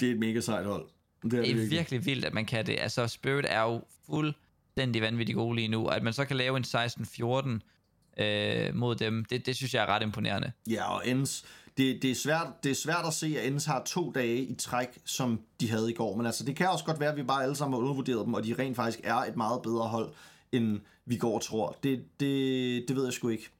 Det 0.00 0.08
er 0.08 0.12
et 0.12 0.18
mega 0.18 0.40
sejt 0.40 0.66
hold. 0.66 0.86
Det 1.22 1.32
er, 1.32 1.40
Det 1.40 1.50
er 1.50 1.54
virkelig. 1.54 1.70
virkelig 1.70 2.06
vildt, 2.06 2.24
at 2.24 2.34
man 2.34 2.46
kan 2.46 2.66
det. 2.66 2.76
Altså, 2.80 3.06
Spirit 3.08 3.44
er 3.48 3.60
jo 3.62 3.82
fuldstændig 4.06 5.02
vanvittigt 5.02 5.36
gode 5.36 5.56
lige 5.56 5.68
nu. 5.68 5.86
Og 5.86 5.96
at 5.96 6.02
man 6.02 6.12
så 6.12 6.24
kan 6.24 6.36
lave 6.36 6.56
en 6.56 6.64
16-14 6.64 8.22
øh, 8.22 8.74
mod 8.74 8.94
dem, 8.96 9.24
det, 9.24 9.46
det 9.46 9.56
synes 9.56 9.74
jeg 9.74 9.82
er 9.82 9.86
ret 9.86 10.02
imponerende. 10.02 10.52
Ja, 10.70 10.90
og 10.94 11.08
Ends, 11.08 11.44
det, 11.76 12.02
det, 12.02 12.10
er 12.10 12.14
svært, 12.14 12.46
det 12.62 12.70
er 12.70 12.74
svært 12.74 13.06
at 13.06 13.14
se, 13.14 13.36
at 13.38 13.46
Ends 13.46 13.64
har 13.64 13.82
to 13.86 14.12
dage 14.12 14.38
i 14.38 14.54
træk, 14.54 14.98
som 15.04 15.40
de 15.60 15.70
havde 15.70 15.90
i 15.90 15.94
går. 15.94 16.16
Men 16.16 16.26
altså, 16.26 16.44
det 16.44 16.56
kan 16.56 16.68
også 16.68 16.84
godt 16.84 17.00
være, 17.00 17.10
at 17.10 17.16
vi 17.16 17.22
bare 17.22 17.42
alle 17.42 17.56
sammen 17.56 17.72
har 17.72 17.80
undervurderet 17.80 18.26
dem, 18.26 18.34
og 18.34 18.44
de 18.44 18.54
rent 18.58 18.76
faktisk 18.76 19.00
er 19.04 19.14
et 19.14 19.36
meget 19.36 19.62
bedre 19.62 19.88
hold, 19.88 20.12
end 20.52 20.80
vi 21.04 21.16
går 21.16 21.34
og 21.34 21.42
tror. 21.42 21.76
Det, 21.82 22.04
det, 22.20 22.84
det 22.88 22.96
ved 22.96 23.04
jeg 23.04 23.12
sgu 23.12 23.28
ikke. 23.28 23.50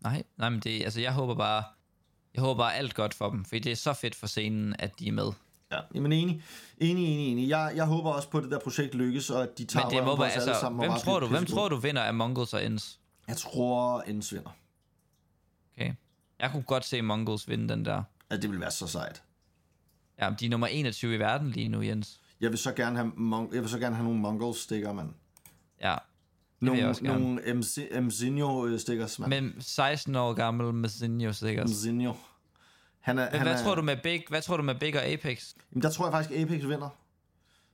Nej, 0.00 0.22
nej, 0.36 0.48
men 0.48 0.60
det, 0.60 0.82
altså, 0.82 1.00
jeg 1.00 1.12
håber 1.12 1.34
bare, 1.34 1.64
jeg 2.34 2.40
håber 2.42 2.58
bare 2.62 2.74
alt 2.74 2.94
godt 2.94 3.14
for 3.14 3.30
dem, 3.30 3.44
for 3.44 3.56
det 3.56 3.72
er 3.72 3.76
så 3.76 3.92
fedt 3.92 4.14
for 4.14 4.26
scenen, 4.26 4.76
at 4.78 4.98
de 4.98 5.08
er 5.08 5.12
med. 5.12 5.32
Ja, 5.72 5.78
jamen 5.94 6.12
enig. 6.12 6.42
Enig, 6.78 7.04
enig, 7.04 7.32
enig. 7.32 7.48
Jeg, 7.48 7.72
jeg 7.74 7.86
håber 7.86 8.10
også 8.10 8.28
på, 8.28 8.38
at 8.38 8.44
det 8.44 8.52
der 8.52 8.58
projekt 8.58 8.94
lykkes, 8.94 9.30
og 9.30 9.42
at 9.42 9.58
de 9.58 9.64
tager 9.64 9.86
Men 9.86 9.96
det 9.96 10.04
må 10.04 10.16
være, 10.16 10.26
os 10.26 10.32
alle 10.32 10.48
altså, 10.48 10.60
sammen. 10.60 10.88
hvem 10.88 10.98
tror, 10.98 11.20
du, 11.20 11.26
hvem 11.26 11.46
tror 11.46 11.68
du 11.68 11.76
vinder 11.76 12.02
af 12.02 12.14
Mongols 12.14 12.54
og 12.54 12.64
Ends? 12.64 13.00
Jeg 13.28 13.36
tror, 13.36 14.02
Ends 14.02 14.32
vinder. 14.32 14.50
Okay. 15.76 15.94
Jeg 16.40 16.50
kunne 16.50 16.62
godt 16.62 16.84
se 16.84 17.02
Mongols 17.02 17.48
vinde 17.48 17.68
den 17.68 17.84
der. 17.84 18.02
Ja, 18.30 18.36
det 18.36 18.50
vil 18.50 18.60
være 18.60 18.70
så 18.70 18.86
sejt. 18.86 19.22
Ja, 20.20 20.30
de 20.40 20.46
er 20.46 20.50
nummer 20.50 20.66
21 20.66 21.14
i 21.14 21.18
verden 21.18 21.50
lige 21.50 21.68
nu, 21.68 21.82
Jens. 21.82 22.20
Jeg 22.40 22.50
vil 22.50 22.58
så 22.58 22.72
gerne 22.72 22.96
have, 22.96 23.12
mon- 23.16 23.54
jeg 23.54 23.62
vil 23.62 23.68
så 23.70 23.78
gerne 23.78 23.96
have 23.96 24.04
nogle 24.04 24.20
Mongol 24.20 24.54
stikker, 24.54 24.92
mand. 24.92 25.08
Ja. 25.80 25.96
Nogle, 26.60 26.94
nogle 27.02 27.54
MC, 27.54 27.88
Mzinho 28.00 28.78
stickers, 28.78 29.18
mand. 29.18 29.30
Men 29.30 29.54
16 29.60 30.16
år 30.16 30.32
gammel 30.32 30.74
Messinho 30.74 31.32
sikkert. 31.32 31.68
Mzinho. 31.68 32.12
Han 33.00 33.18
er, 33.18 33.24
Men 33.30 33.32
han 33.38 33.42
hvad 33.46 33.60
er, 33.60 33.64
tror 33.64 33.74
du 33.74 33.82
med 33.82 33.96
Big, 34.02 34.24
hvad 34.28 34.42
tror 34.42 34.56
du 34.56 34.62
med 34.62 34.74
Big 34.74 34.96
og 34.96 35.02
Apex? 35.04 35.54
Jamen, 35.72 35.82
der 35.82 35.90
tror 35.90 36.04
jeg 36.06 36.12
faktisk, 36.12 36.40
Apex 36.40 36.62
vinder. 36.64 36.88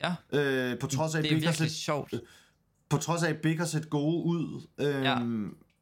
Ja, 0.03 0.15
Øh, 0.33 0.79
på 0.79 0.87
trods 0.87 1.15
af, 1.15 1.23
det 1.23 1.31
er 1.33 1.35
Big 1.37 1.43
virkelig 1.43 1.71
set, 1.71 1.77
sjovt. 1.79 2.15
på 2.89 2.97
trods 2.97 3.23
af, 3.23 3.31
at 3.31 3.37
Big 3.43 3.59
har 3.59 3.65
set 3.67 3.91
gode 3.91 4.25
ud. 4.25 4.67
Øhm, 4.79 5.03
Ja. 5.03 5.19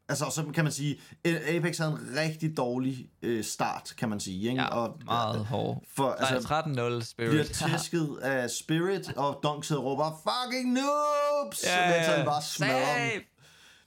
Altså, 0.08 0.24
så 0.30 0.44
kan 0.54 0.64
man 0.64 0.72
sige, 0.72 1.00
Apex 1.26 1.78
havde 1.78 1.90
en 1.90 1.98
rigtig 2.16 2.56
dårlig 2.56 3.08
øh, 3.22 3.44
start, 3.44 3.94
kan 3.98 4.08
man 4.08 4.20
sige. 4.20 4.48
Ikke? 4.50 4.62
Ja, 4.62 4.68
og, 4.68 4.98
meget 5.04 5.46
hård. 5.46 5.82
For, 5.96 6.10
Altså, 6.12 6.34
altså, 6.34 6.48
13-0 6.54 6.72
bliver 6.72 7.00
Spirit. 7.44 7.46
tæsket 7.46 8.18
af 8.22 8.50
Spirit, 8.50 9.12
og 9.16 9.40
Dunk 9.42 9.64
sidder 9.64 9.82
og 9.82 9.86
råber, 9.86 10.10
fucking 10.22 10.72
noobs! 10.72 11.64
Ja, 11.66 11.90
mens 11.96 12.06
han 12.06 12.24
bare 12.24 12.42
smadrer 12.42 13.10
dem. 13.14 13.22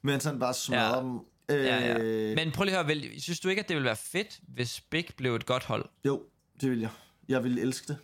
Mens 0.01 0.23
han 0.23 0.39
bare 0.39 0.53
smadrer 0.53 0.95
Ja. 0.95 1.01
dem. 1.01 1.19
Øh, 1.49 1.65
Ja, 1.65 1.97
ja. 1.97 2.35
Men 2.35 2.51
prøv 2.51 2.63
lige 2.63 2.77
at 2.77 2.85
høre, 2.85 3.19
synes 3.19 3.39
du 3.39 3.49
ikke, 3.49 3.61
at 3.61 3.67
det 3.67 3.75
ville 3.75 3.85
være 3.87 3.95
fedt, 3.95 4.39
hvis 4.47 4.81
Big 4.81 5.05
blev 5.17 5.35
et 5.35 5.45
godt 5.45 5.63
hold? 5.65 5.85
Jo, 6.05 6.21
det 6.61 6.71
vil 6.71 6.79
jeg. 6.79 6.89
Jeg 7.29 7.43
vil 7.43 7.59
elske 7.59 7.87
det. 7.87 7.97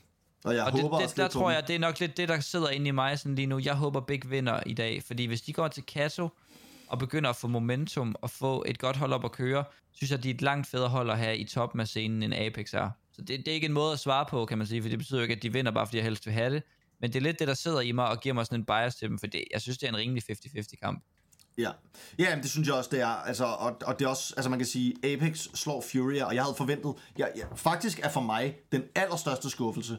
Og 0.46 0.56
jeg 0.56 0.64
Og 0.66 0.72
håber 0.82 1.00
det, 1.00 1.10
det, 1.10 1.18
der 1.18 1.28
tror 1.28 1.52
jeg, 1.52 1.68
det 1.68 1.76
er 1.76 1.80
nok 1.80 2.00
lidt 2.00 2.18
det, 2.18 2.30
der 2.30 2.40
sidder 2.40 2.70
inde 2.70 2.88
i 2.88 2.92
mig 2.92 3.20
sådan 3.20 3.36
lige 3.36 3.46
nu. 3.46 3.60
Jeg 3.64 3.74
håber, 3.76 4.00
Big 4.02 4.30
vinder 4.32 4.60
i 4.66 4.74
dag, 4.74 5.04
fordi 5.08 5.26
hvis 5.26 5.42
de 5.42 5.54
går 5.54 5.68
til 5.68 5.84
Kato 5.84 6.30
og 6.94 7.00
begynder 7.00 7.30
at 7.30 7.36
få 7.36 7.48
momentum 7.48 8.16
og 8.22 8.30
få 8.30 8.64
et 8.68 8.80
godt 8.80 8.98
hold 8.98 9.14
op 9.14 9.26
at 9.26 9.32
køre, 9.32 9.64
synes 9.92 10.12
jeg, 10.12 10.24
de 10.24 10.30
er 10.30 10.34
et 10.34 10.42
langt 10.42 10.68
federe 10.68 10.90
hold 10.90 11.10
at 11.10 11.18
have 11.18 11.38
i 11.38 11.46
toppen 11.46 11.82
af 11.82 11.88
scenen, 11.88 12.24
end 12.24 12.34
Apex 12.34 12.74
er. 12.74 12.90
Så 13.12 13.22
det, 13.22 13.28
det 13.40 13.48
er 13.48 13.54
ikke 13.54 13.68
en 13.68 13.74
måde 13.74 13.94
at 13.94 14.00
svare 14.00 14.26
på, 14.30 14.46
kan 14.46 14.58
man 14.58 14.68
sige, 14.68 14.82
for 14.82 14.90
det 14.90 14.98
betyder 14.98 15.20
jo 15.20 15.22
ikke, 15.22 15.36
at 15.36 15.44
de 15.44 15.54
vinder, 15.54 15.72
bare 15.72 15.88
fordi 15.88 15.98
jeg 15.98 16.04
helst 16.04 16.26
vil 16.26 16.34
have 16.34 16.54
det. 16.54 16.64
Men 17.02 17.14
det 17.14 17.20
er 17.20 17.24
lidt 17.24 17.40
det, 17.40 17.48
der 17.48 17.54
sidder 17.54 17.82
i 17.82 17.92
mig 17.92 18.08
og 18.10 18.20
giver 18.20 18.36
mig 18.36 18.46
sådan 18.46 18.60
en 18.60 18.66
bias 18.66 18.96
til 18.96 19.10
dem, 19.10 19.20
for 19.20 19.28
det, 19.28 19.44
jeg 19.54 19.62
synes, 19.62 19.78
det 19.78 19.88
er 19.88 19.92
en 19.92 19.98
rimelig 19.98 20.24
50-50 20.32 20.76
kamp. 20.82 21.04
Ja, 21.58 21.72
ja 22.20 22.36
men 22.36 22.44
det 22.44 22.52
synes 22.52 22.68
jeg 22.68 22.76
også, 22.76 22.90
det 22.94 23.02
er. 23.02 23.08
Altså, 23.08 23.46
og, 23.46 23.78
og 23.86 24.00
det 24.00 24.06
er 24.06 24.10
også, 24.10 24.34
altså 24.38 24.50
man 24.50 24.60
kan 24.60 24.66
sige, 24.66 24.96
Apex 25.04 25.48
slår 25.54 25.84
Furia, 25.92 26.26
og 26.26 26.36
jeg 26.36 26.44
havde 26.44 26.56
forventet, 26.56 26.94
jeg, 27.18 27.32
jeg, 27.36 27.46
faktisk 27.56 28.00
er 28.00 28.10
for 28.10 28.22
mig 28.22 28.56
den 28.72 28.84
allerstørste 28.96 29.50
skuffelse, 29.50 29.98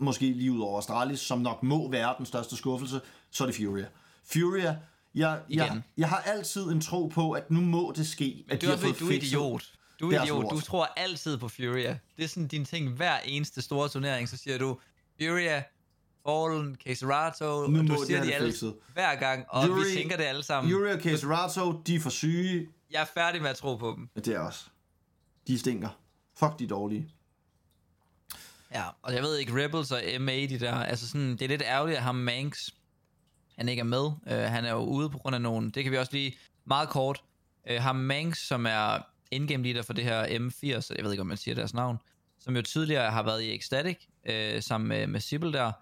måske 0.00 0.32
lige 0.32 0.52
ud 0.52 0.60
over 0.60 0.78
Astralis, 0.78 1.20
som 1.20 1.38
nok 1.38 1.62
må 1.62 1.90
være 1.90 2.14
den 2.18 2.26
største 2.26 2.56
skuffelse, 2.56 3.00
så 3.30 3.44
er 3.44 3.46
det 3.48 3.56
Furia. 3.56 3.86
Furia, 4.32 4.76
jeg, 5.18 5.40
jeg, 5.50 5.66
Igen. 5.66 5.84
jeg 5.96 6.08
har 6.08 6.16
altid 6.20 6.62
en 6.62 6.80
tro 6.80 7.06
på, 7.06 7.32
at 7.32 7.50
nu 7.50 7.60
må 7.60 7.92
det 7.96 8.08
ske, 8.08 8.44
at 8.48 8.60
Du 8.62 8.66
de 8.66 8.70
har 8.70 8.78
fået 8.78 8.98
du 9.00 9.08
er 9.08 9.12
idiot. 9.12 9.72
Du 10.00 10.10
er 10.12 10.22
idiot. 10.22 10.50
Du 10.50 10.60
tror 10.60 10.84
altid 10.96 11.38
på 11.38 11.48
Furia. 11.48 11.98
Det 12.16 12.24
er 12.24 12.28
sådan 12.28 12.46
din 12.48 12.64
ting 12.64 12.92
hver 12.92 13.18
eneste 13.18 13.62
store 13.62 13.88
turnering, 13.88 14.28
så 14.28 14.36
siger 14.36 14.58
du 14.58 14.78
Furia, 15.22 15.62
Fallen, 16.26 16.76
Caserato, 16.86 17.66
Nu 17.66 17.80
og 17.80 17.86
du 17.98 18.04
siger 18.06 18.16
have 18.18 18.28
de 18.28 18.34
alle 18.34 18.48
fikset. 18.48 18.74
hver 18.92 19.14
gang, 19.14 19.44
og 19.48 19.64
Fury- 19.64 19.88
vi 19.88 19.94
tænker 19.96 20.16
det 20.16 20.24
alle 20.24 20.42
sammen. 20.42 20.72
Furia 20.72 20.94
og 20.94 21.00
Caserato, 21.00 21.82
de 21.86 21.94
er 21.94 22.00
for 22.00 22.10
syge. 22.10 22.68
Jeg 22.90 23.02
er 23.02 23.06
færdig 23.14 23.42
med 23.42 23.50
at 23.50 23.56
tro 23.56 23.76
på 23.76 23.94
dem. 23.96 24.08
Det 24.24 24.34
er 24.34 24.38
også. 24.40 24.64
De 25.46 25.58
stinker. 25.58 25.88
Fuck, 26.38 26.58
de 26.58 26.66
dårlige. 26.66 27.08
Ja, 28.74 28.84
og 29.02 29.14
jeg 29.14 29.22
ved 29.22 29.36
ikke, 29.36 29.64
Rebels 29.64 29.92
og 29.92 30.00
MA, 30.20 30.32
de 30.46 30.60
der, 30.60 30.74
altså 30.74 31.08
sådan, 31.08 31.30
det 31.30 31.42
er 31.42 31.48
lidt 31.48 31.62
ærgerligt, 31.62 31.96
at 31.96 32.02
ham 32.02 32.14
Manx, 32.14 32.68
han 33.58 33.68
ikke 33.68 33.80
er 33.80 33.84
med. 33.84 34.10
Øh, 34.26 34.38
han 34.38 34.64
er 34.64 34.72
jo 34.72 34.78
ude 34.78 35.10
på 35.10 35.18
grund 35.18 35.34
af 35.34 35.42
nogen, 35.42 35.70
det 35.70 35.82
kan 35.82 35.92
vi 35.92 35.96
også 35.96 36.12
lige 36.12 36.36
meget 36.64 36.88
kort. 36.88 37.22
Øh, 37.70 37.82
ham 37.82 37.96
Manx, 37.96 38.38
som 38.38 38.66
er 38.66 38.98
indgame 39.30 39.64
leader 39.64 39.82
for 39.82 39.92
det 39.92 40.04
her 40.04 40.24
M80, 40.24 40.80
så 40.80 40.94
jeg 40.96 41.04
ved 41.04 41.12
ikke, 41.12 41.20
om 41.20 41.26
man 41.26 41.36
siger 41.36 41.54
deres 41.54 41.74
navn, 41.74 41.98
som 42.38 42.56
jo 42.56 42.62
tidligere 42.62 43.10
har 43.10 43.22
været 43.22 43.42
i 43.42 43.54
Ecstatic, 43.54 43.96
øh, 44.28 44.62
sammen 44.62 44.88
med, 44.88 45.06
med 45.06 45.20
Sibyl 45.20 45.52
der. 45.52 45.72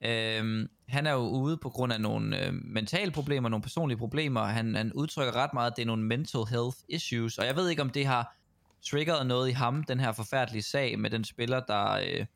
Uh, 0.00 0.68
han 0.88 1.06
er 1.06 1.12
jo 1.12 1.28
ude 1.28 1.56
på 1.56 1.70
grund 1.70 1.92
af 1.92 2.00
nogle 2.00 2.46
øh, 2.46 2.52
mentale 2.52 3.10
problemer, 3.10 3.48
nogle 3.48 3.62
personlige 3.62 3.98
problemer. 3.98 4.44
Han, 4.44 4.74
han 4.74 4.92
udtrykker 4.92 5.36
ret 5.36 5.54
meget, 5.54 5.70
at 5.70 5.76
det 5.76 5.82
er 5.82 5.86
nogle 5.86 6.02
mental 6.02 6.40
health 6.50 6.76
issues, 6.88 7.38
og 7.38 7.46
jeg 7.46 7.56
ved 7.56 7.68
ikke, 7.68 7.82
om 7.82 7.90
det 7.90 8.06
har 8.06 8.36
triggeret 8.82 9.26
noget 9.26 9.48
i 9.48 9.52
ham, 9.52 9.84
den 9.84 10.00
her 10.00 10.12
forfærdelige 10.12 10.62
sag 10.62 10.98
med 10.98 11.10
den 11.10 11.24
spiller, 11.24 11.60
der, 11.60 11.90
øh, 11.92 12.26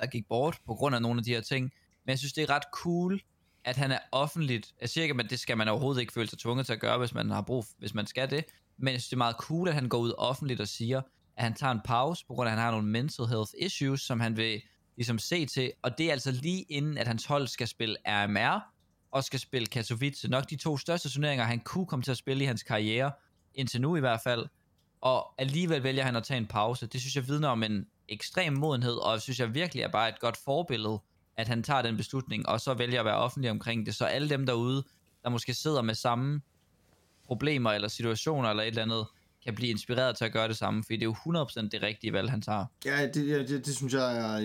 der 0.00 0.06
gik 0.06 0.28
bort 0.28 0.58
på 0.66 0.74
grund 0.74 0.94
af 0.94 1.02
nogle 1.02 1.18
af 1.18 1.24
de 1.24 1.30
her 1.30 1.40
ting. 1.40 1.72
Men 2.04 2.10
jeg 2.10 2.18
synes, 2.18 2.32
det 2.32 2.42
er 2.42 2.50
ret 2.50 2.64
cool, 2.72 3.20
at 3.64 3.76
han 3.76 3.92
er 3.92 3.98
offentligt. 4.12 4.74
Jeg 4.80 4.88
siger 4.88 5.02
ikke, 5.02 5.14
at 5.18 5.30
det 5.30 5.40
skal 5.40 5.56
man 5.56 5.68
overhovedet 5.68 6.00
ikke 6.00 6.12
føle 6.12 6.28
sig 6.28 6.38
tvunget 6.38 6.66
til 6.66 6.72
at 6.72 6.80
gøre, 6.80 6.98
hvis 6.98 7.14
man 7.14 7.30
har 7.30 7.42
brug, 7.42 7.64
hvis 7.78 7.94
man 7.94 8.06
skal 8.06 8.30
det. 8.30 8.44
Men 8.78 8.92
jeg 8.92 9.00
synes, 9.00 9.08
det 9.08 9.12
er 9.12 9.18
meget 9.18 9.36
cool, 9.36 9.68
at 9.68 9.74
han 9.74 9.88
går 9.88 9.98
ud 9.98 10.12
offentligt 10.18 10.60
og 10.60 10.68
siger, 10.68 11.02
at 11.36 11.44
han 11.44 11.54
tager 11.54 11.72
en 11.72 11.80
pause, 11.84 12.26
på 12.26 12.34
grund 12.34 12.48
af, 12.48 12.52
at 12.52 12.58
han 12.58 12.64
har 12.64 12.70
nogle 12.70 12.88
mental 12.88 13.26
health 13.26 13.50
issues, 13.58 14.00
som 14.00 14.20
han 14.20 14.36
vil 14.36 14.62
ligesom 14.96 15.18
se 15.18 15.46
til. 15.46 15.72
Og 15.82 15.98
det 15.98 16.06
er 16.06 16.12
altså 16.12 16.30
lige 16.30 16.62
inden, 16.62 16.98
at 16.98 17.06
hans 17.06 17.26
hold 17.26 17.46
skal 17.46 17.68
spille 17.68 17.96
RMR, 18.06 18.74
og 19.10 19.24
skal 19.24 19.40
spille 19.40 19.66
Katowice. 19.66 20.28
Nok 20.28 20.50
de 20.50 20.56
to 20.56 20.78
største 20.78 21.10
turneringer, 21.10 21.44
han 21.44 21.60
kunne 21.60 21.86
komme 21.86 22.02
til 22.02 22.10
at 22.10 22.16
spille 22.16 22.44
i 22.44 22.46
hans 22.46 22.62
karriere, 22.62 23.12
indtil 23.54 23.80
nu 23.80 23.96
i 23.96 24.00
hvert 24.00 24.20
fald. 24.20 24.46
Og 25.00 25.40
alligevel 25.40 25.82
vælger 25.82 26.02
han 26.02 26.16
at 26.16 26.24
tage 26.24 26.38
en 26.38 26.46
pause. 26.46 26.86
Det 26.86 27.00
synes 27.00 27.16
jeg 27.16 27.28
vidner 27.28 27.48
om 27.48 27.62
en 27.62 27.86
ekstrem 28.08 28.52
modenhed, 28.52 28.94
og 28.94 29.12
jeg 29.12 29.22
synes 29.22 29.40
jeg 29.40 29.54
virkelig 29.54 29.82
er 29.82 29.88
bare 29.88 30.08
et 30.08 30.20
godt 30.20 30.36
forbillede, 30.36 30.98
at 31.36 31.48
han 31.48 31.62
tager 31.62 31.82
den 31.82 31.96
beslutning, 31.96 32.48
og 32.48 32.60
så 32.60 32.74
vælger 32.74 33.00
at 33.00 33.06
være 33.06 33.16
offentlig 33.16 33.50
omkring 33.50 33.86
det. 33.86 33.94
Så 33.94 34.04
alle 34.04 34.28
dem 34.28 34.46
derude, 34.46 34.84
der 35.22 35.30
måske 35.30 35.54
sidder 35.54 35.82
med 35.82 35.94
samme 35.94 36.40
problemer 37.26 37.72
eller 37.72 37.88
situationer 37.88 38.50
eller 38.50 38.62
et 38.62 38.68
eller 38.68 38.82
andet, 38.82 39.06
kan 39.44 39.54
blive 39.54 39.70
inspireret 39.70 40.16
til 40.16 40.24
at 40.24 40.32
gøre 40.32 40.48
det 40.48 40.56
samme, 40.56 40.84
fordi 40.84 40.96
det 40.96 41.02
er 41.02 41.14
jo 41.26 41.44
100% 41.44 41.68
det 41.68 41.82
rigtige 41.82 42.12
valg, 42.12 42.30
han 42.30 42.42
tager. 42.42 42.66
Ja, 42.84 43.06
det, 43.06 43.48
det, 43.48 43.66
det 43.66 43.76
synes 43.76 43.94
jeg 43.94 44.18
er, 44.18 44.38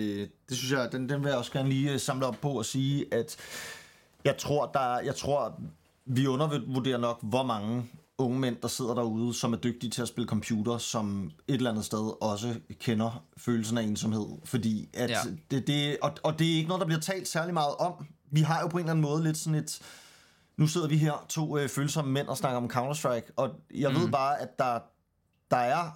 det 0.48 0.56
synes 0.56 0.72
jeg, 0.72 0.92
den, 0.92 1.08
den 1.08 1.22
vil 1.22 1.28
jeg 1.28 1.38
også 1.38 1.52
gerne 1.52 1.68
lige 1.68 1.92
øh, 1.92 2.00
samle 2.00 2.26
op 2.26 2.36
på 2.40 2.50
og 2.58 2.64
sige, 2.64 3.14
at 3.14 3.36
jeg 4.24 4.36
tror, 4.36 4.66
der, 4.66 5.00
jeg 5.00 5.16
tror, 5.16 5.60
vi 6.04 6.26
undervurderer 6.26 6.98
nok, 6.98 7.18
hvor 7.22 7.42
mange 7.42 7.86
unge 8.20 8.38
mænd, 8.38 8.56
der 8.62 8.68
sidder 8.68 8.94
derude, 8.94 9.34
som 9.34 9.52
er 9.52 9.56
dygtige 9.56 9.90
til 9.90 10.02
at 10.02 10.08
spille 10.08 10.28
computer, 10.28 10.78
som 10.78 11.30
et 11.48 11.54
eller 11.54 11.70
andet 11.70 11.84
sted 11.84 12.22
også 12.22 12.54
kender 12.80 13.24
følelsen 13.36 13.78
af 13.78 13.82
ensomhed. 13.82 14.26
Fordi 14.44 14.88
at 14.94 15.10
Ja. 15.10 15.18
det, 15.50 15.66
det, 15.66 15.98
og, 16.02 16.12
og 16.22 16.38
det 16.38 16.52
er 16.52 16.56
ikke 16.56 16.68
noget, 16.68 16.80
der 16.80 16.86
bliver 16.86 17.00
talt 17.00 17.28
særlig 17.28 17.54
meget 17.54 17.74
om. 17.74 18.06
Vi 18.30 18.40
har 18.40 18.60
jo 18.60 18.68
på 18.68 18.78
en 18.78 18.84
eller 18.84 18.90
anden 18.90 19.02
måde 19.02 19.22
lidt 19.22 19.36
sådan 19.36 19.58
et... 19.58 19.80
Nu 20.56 20.66
sidder 20.66 20.88
vi 20.88 20.96
her, 20.96 21.26
to 21.28 21.58
øh, 21.58 21.68
følsomme 21.68 22.12
mænd, 22.12 22.28
og 22.28 22.36
snakker 22.36 22.56
om 22.56 22.70
Counter-Strike, 22.70 23.32
og 23.36 23.50
jeg 23.74 23.92
mm. 23.92 24.00
ved 24.00 24.10
bare, 24.10 24.40
at 24.40 24.58
der, 24.58 24.78
der 25.50 25.56
er 25.56 25.90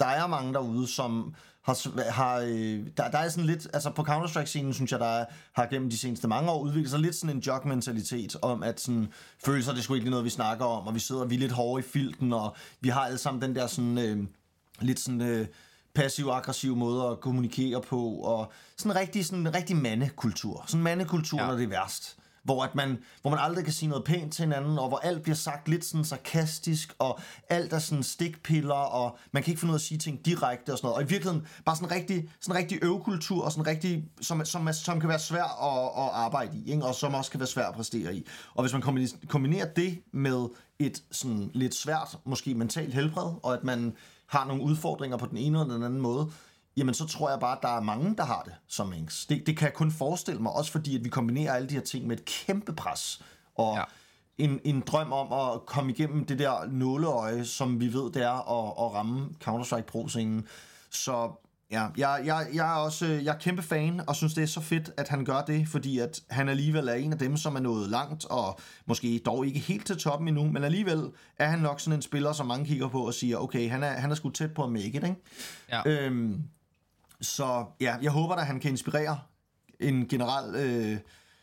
der 0.00 0.06
er 0.06 0.26
mange 0.26 0.52
derude, 0.52 0.86
som 0.86 1.34
har, 1.62 2.10
har 2.10 2.38
øh, 2.38 2.86
der, 2.96 3.10
der 3.10 3.18
er 3.18 3.28
sådan 3.28 3.44
lidt, 3.44 3.68
altså 3.72 3.90
på 3.90 4.02
Counter-Strike-scenen, 4.02 4.72
synes 4.72 4.92
jeg, 4.92 5.00
der 5.00 5.06
er, 5.06 5.24
har 5.52 5.66
gennem 5.66 5.90
de 5.90 5.98
seneste 5.98 6.28
mange 6.28 6.50
år 6.50 6.60
udviklet 6.60 6.90
sig 6.90 7.00
lidt 7.00 7.14
sådan 7.14 7.36
en 7.36 7.42
jog-mentalitet 7.42 8.36
om, 8.42 8.62
at 8.62 8.80
sådan, 8.80 9.12
følelser, 9.44 9.72
det 9.72 9.78
er 9.78 9.82
sgu 9.82 9.94
ikke 9.94 10.04
lige 10.04 10.10
noget, 10.10 10.24
vi 10.24 10.30
snakker 10.30 10.64
om, 10.64 10.86
og 10.86 10.94
vi 10.94 11.00
sidder, 11.00 11.24
vi 11.24 11.34
er 11.34 11.38
lidt 11.38 11.52
hårde 11.52 11.80
i 11.80 11.88
filten, 11.88 12.32
og 12.32 12.56
vi 12.80 12.88
har 12.88 13.00
alle 13.00 13.18
sammen 13.18 13.42
den 13.42 13.54
der 13.54 13.66
sådan, 13.66 13.98
øh, 13.98 14.26
lidt 14.80 15.00
sådan, 15.00 15.20
øh, 15.20 15.46
passiv-aggressiv 15.94 16.76
måde 16.76 17.04
at 17.04 17.20
kommunikere 17.20 17.80
på, 17.80 18.10
og 18.10 18.52
sådan 18.76 18.92
en 18.92 18.96
rigtig, 18.96 19.26
sådan 19.26 19.46
en 19.46 19.54
rigtig 19.54 19.76
mandekultur. 19.76 20.64
Sådan 20.66 20.80
en 20.80 20.84
mandekultur. 20.84 21.40
Ja. 21.40 21.46
når 21.46 21.54
det 21.54 21.64
er 21.64 21.68
værst. 21.68 22.16
Hvor, 22.42 22.64
at 22.64 22.74
man, 22.74 22.98
hvor 23.22 23.30
man 23.30 23.38
aldrig 23.42 23.64
kan 23.64 23.72
sige 23.72 23.88
noget 23.88 24.04
pænt 24.04 24.32
til 24.32 24.44
hinanden, 24.44 24.78
og 24.78 24.88
hvor 24.88 24.98
alt 24.98 25.22
bliver 25.22 25.36
sagt 25.36 25.68
lidt 25.68 25.84
sådan 25.84 26.04
sarkastisk, 26.04 26.94
og 26.98 27.20
alt 27.48 27.72
er 27.72 27.78
sådan 27.78 28.02
stikpiller, 28.02 28.74
og 28.74 29.18
man 29.32 29.42
kan 29.42 29.50
ikke 29.50 29.60
finde 29.60 29.70
ud 29.70 29.74
af 29.74 29.78
at 29.78 29.82
sige 29.82 29.98
ting 29.98 30.24
direkte 30.24 30.72
og 30.72 30.78
sådan 30.78 30.86
noget. 30.86 30.96
Og 30.96 31.02
i 31.02 31.06
virkeligheden 31.06 31.46
bare 31.64 31.76
sådan 31.76 31.88
en 31.88 31.94
rigtig, 31.94 32.30
sådan 32.40 32.56
en 32.56 32.62
rigtig 32.62 32.78
øvekultur, 32.82 33.44
og 33.44 33.52
sådan 33.52 33.62
en 33.62 33.66
rigtig, 33.66 34.04
som, 34.20 34.44
som, 34.44 34.72
som 34.72 35.00
kan 35.00 35.08
være 35.08 35.18
svær 35.18 35.44
at, 35.44 36.04
at 36.04 36.10
arbejde 36.12 36.56
i, 36.56 36.70
ikke? 36.70 36.84
og 36.84 36.94
som 36.94 37.14
også 37.14 37.30
kan 37.30 37.40
være 37.40 37.46
svær 37.46 37.66
at 37.66 37.74
præstere 37.74 38.14
i. 38.14 38.26
Og 38.54 38.62
hvis 38.62 38.72
man 38.72 39.08
kombinerer 39.28 39.66
det 39.76 40.02
med 40.12 40.48
et 40.78 41.02
sådan 41.10 41.50
lidt 41.54 41.74
svært, 41.74 42.18
måske 42.24 42.54
mentalt 42.54 42.94
helbred, 42.94 43.32
og 43.42 43.54
at 43.54 43.64
man 43.64 43.96
har 44.26 44.44
nogle 44.44 44.62
udfordringer 44.62 45.16
på 45.16 45.26
den 45.26 45.36
ene 45.36 45.60
eller 45.60 45.74
den 45.74 45.82
anden 45.82 46.00
måde, 46.00 46.30
jamen 46.80 46.94
så 46.94 47.06
tror 47.06 47.30
jeg 47.30 47.40
bare, 47.40 47.56
at 47.56 47.62
der 47.62 47.76
er 47.76 47.80
mange, 47.80 48.16
der 48.16 48.24
har 48.24 48.42
det 48.42 48.52
som 48.68 48.88
Minx. 48.88 49.26
Det, 49.26 49.46
det 49.46 49.56
kan 49.56 49.66
jeg 49.66 49.74
kun 49.74 49.90
forestille 49.90 50.42
mig, 50.42 50.52
også 50.52 50.72
fordi 50.72 50.96
at 50.96 51.04
vi 51.04 51.08
kombinerer 51.08 51.52
alle 51.52 51.68
de 51.68 51.74
her 51.74 51.80
ting 51.80 52.06
med 52.06 52.18
et 52.18 52.24
kæmpe 52.24 52.72
pres, 52.72 53.22
og 53.54 53.74
ja. 53.74 53.78
Ja. 53.78 53.84
en, 54.44 54.60
en 54.64 54.80
drøm 54.80 55.12
om 55.12 55.32
at 55.32 55.66
komme 55.66 55.92
igennem 55.92 56.24
det 56.24 56.38
der 56.38 56.66
nåleøje, 56.70 57.44
som 57.44 57.80
vi 57.80 57.92
ved, 57.92 58.12
det 58.12 58.22
er 58.22 58.60
at, 58.60 58.86
at 58.86 58.94
ramme 58.94 59.28
Counter-Strike 59.44 59.86
Pro-scenen. 59.92 60.46
Så 60.90 61.30
ja, 61.70 61.86
jeg, 61.96 62.22
jeg, 62.24 62.46
jeg 62.54 62.72
er 62.72 62.76
også 62.76 63.06
jeg 63.06 63.34
er 63.34 63.38
kæmpe 63.38 63.62
fan, 63.62 64.00
og 64.08 64.16
synes, 64.16 64.34
det 64.34 64.42
er 64.42 64.46
så 64.46 64.60
fedt, 64.60 64.90
at 64.96 65.08
han 65.08 65.24
gør 65.24 65.40
det, 65.40 65.68
fordi 65.68 65.98
at 65.98 66.20
han 66.30 66.48
alligevel 66.48 66.88
er 66.88 66.94
en 66.94 67.12
af 67.12 67.18
dem, 67.18 67.36
som 67.36 67.56
er 67.56 67.60
nået 67.60 67.90
langt, 67.90 68.24
og 68.24 68.60
måske 68.86 69.20
dog 69.26 69.46
ikke 69.46 69.58
helt 69.58 69.86
til 69.86 69.96
toppen 69.96 70.28
endnu, 70.28 70.44
men 70.44 70.64
alligevel 70.64 71.10
er 71.38 71.46
han 71.46 71.58
nok 71.58 71.80
sådan 71.80 71.98
en 71.98 72.02
spiller, 72.02 72.32
som 72.32 72.46
mange 72.46 72.66
kigger 72.66 72.88
på 72.88 73.06
og 73.06 73.14
siger, 73.14 73.36
okay, 73.36 73.70
han 73.70 73.82
er, 73.82 73.90
han 73.90 74.10
er 74.10 74.14
sgu 74.14 74.30
tæt 74.30 74.54
på 74.54 74.64
at 74.64 74.72
make 74.72 74.86
it, 74.88 74.94
ikke? 74.94 75.14
Ja. 75.68 75.82
Øhm, 75.86 76.42
så 77.20 77.64
ja, 77.80 77.96
jeg 78.02 78.10
håber 78.10 78.34
at 78.34 78.46
han 78.46 78.60
kan 78.60 78.70
inspirere 78.70 79.20
en 79.80 80.08
generel, 80.08 80.54
øh, 80.54 80.98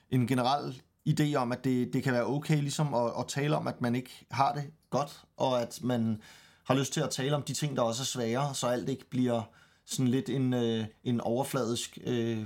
en 0.10 0.28
generel 0.28 0.82
idé 1.10 1.36
om, 1.36 1.52
at 1.52 1.64
det, 1.64 1.94
det 1.94 2.04
kan 2.04 2.14
være 2.14 2.26
okay 2.26 2.58
ligesom 2.58 2.94
at, 2.94 3.12
at 3.20 3.28
tale 3.28 3.58
om, 3.58 3.68
at 3.68 3.82
man 3.82 3.96
ikke 3.96 4.26
har 4.32 4.54
det 4.54 4.64
godt, 4.90 5.22
og 5.38 5.62
at 5.62 5.80
man 5.84 6.22
har 6.64 6.76
lyst 6.76 6.94
til 6.94 7.02
at 7.02 7.10
tale 7.10 7.36
om 7.36 7.44
de 7.44 7.54
ting, 7.54 7.76
der 7.76 7.82
også 7.82 8.04
er 8.04 8.06
svære, 8.06 8.56
så 8.56 8.68
alt 8.68 8.90
ikke 8.90 9.10
bliver 9.10 9.42
sådan 9.86 10.08
lidt 10.08 10.30
en, 10.30 10.54
øh, 10.54 10.86
en 11.04 11.22
overfladisk, 11.22 11.98
øh, 12.04 12.46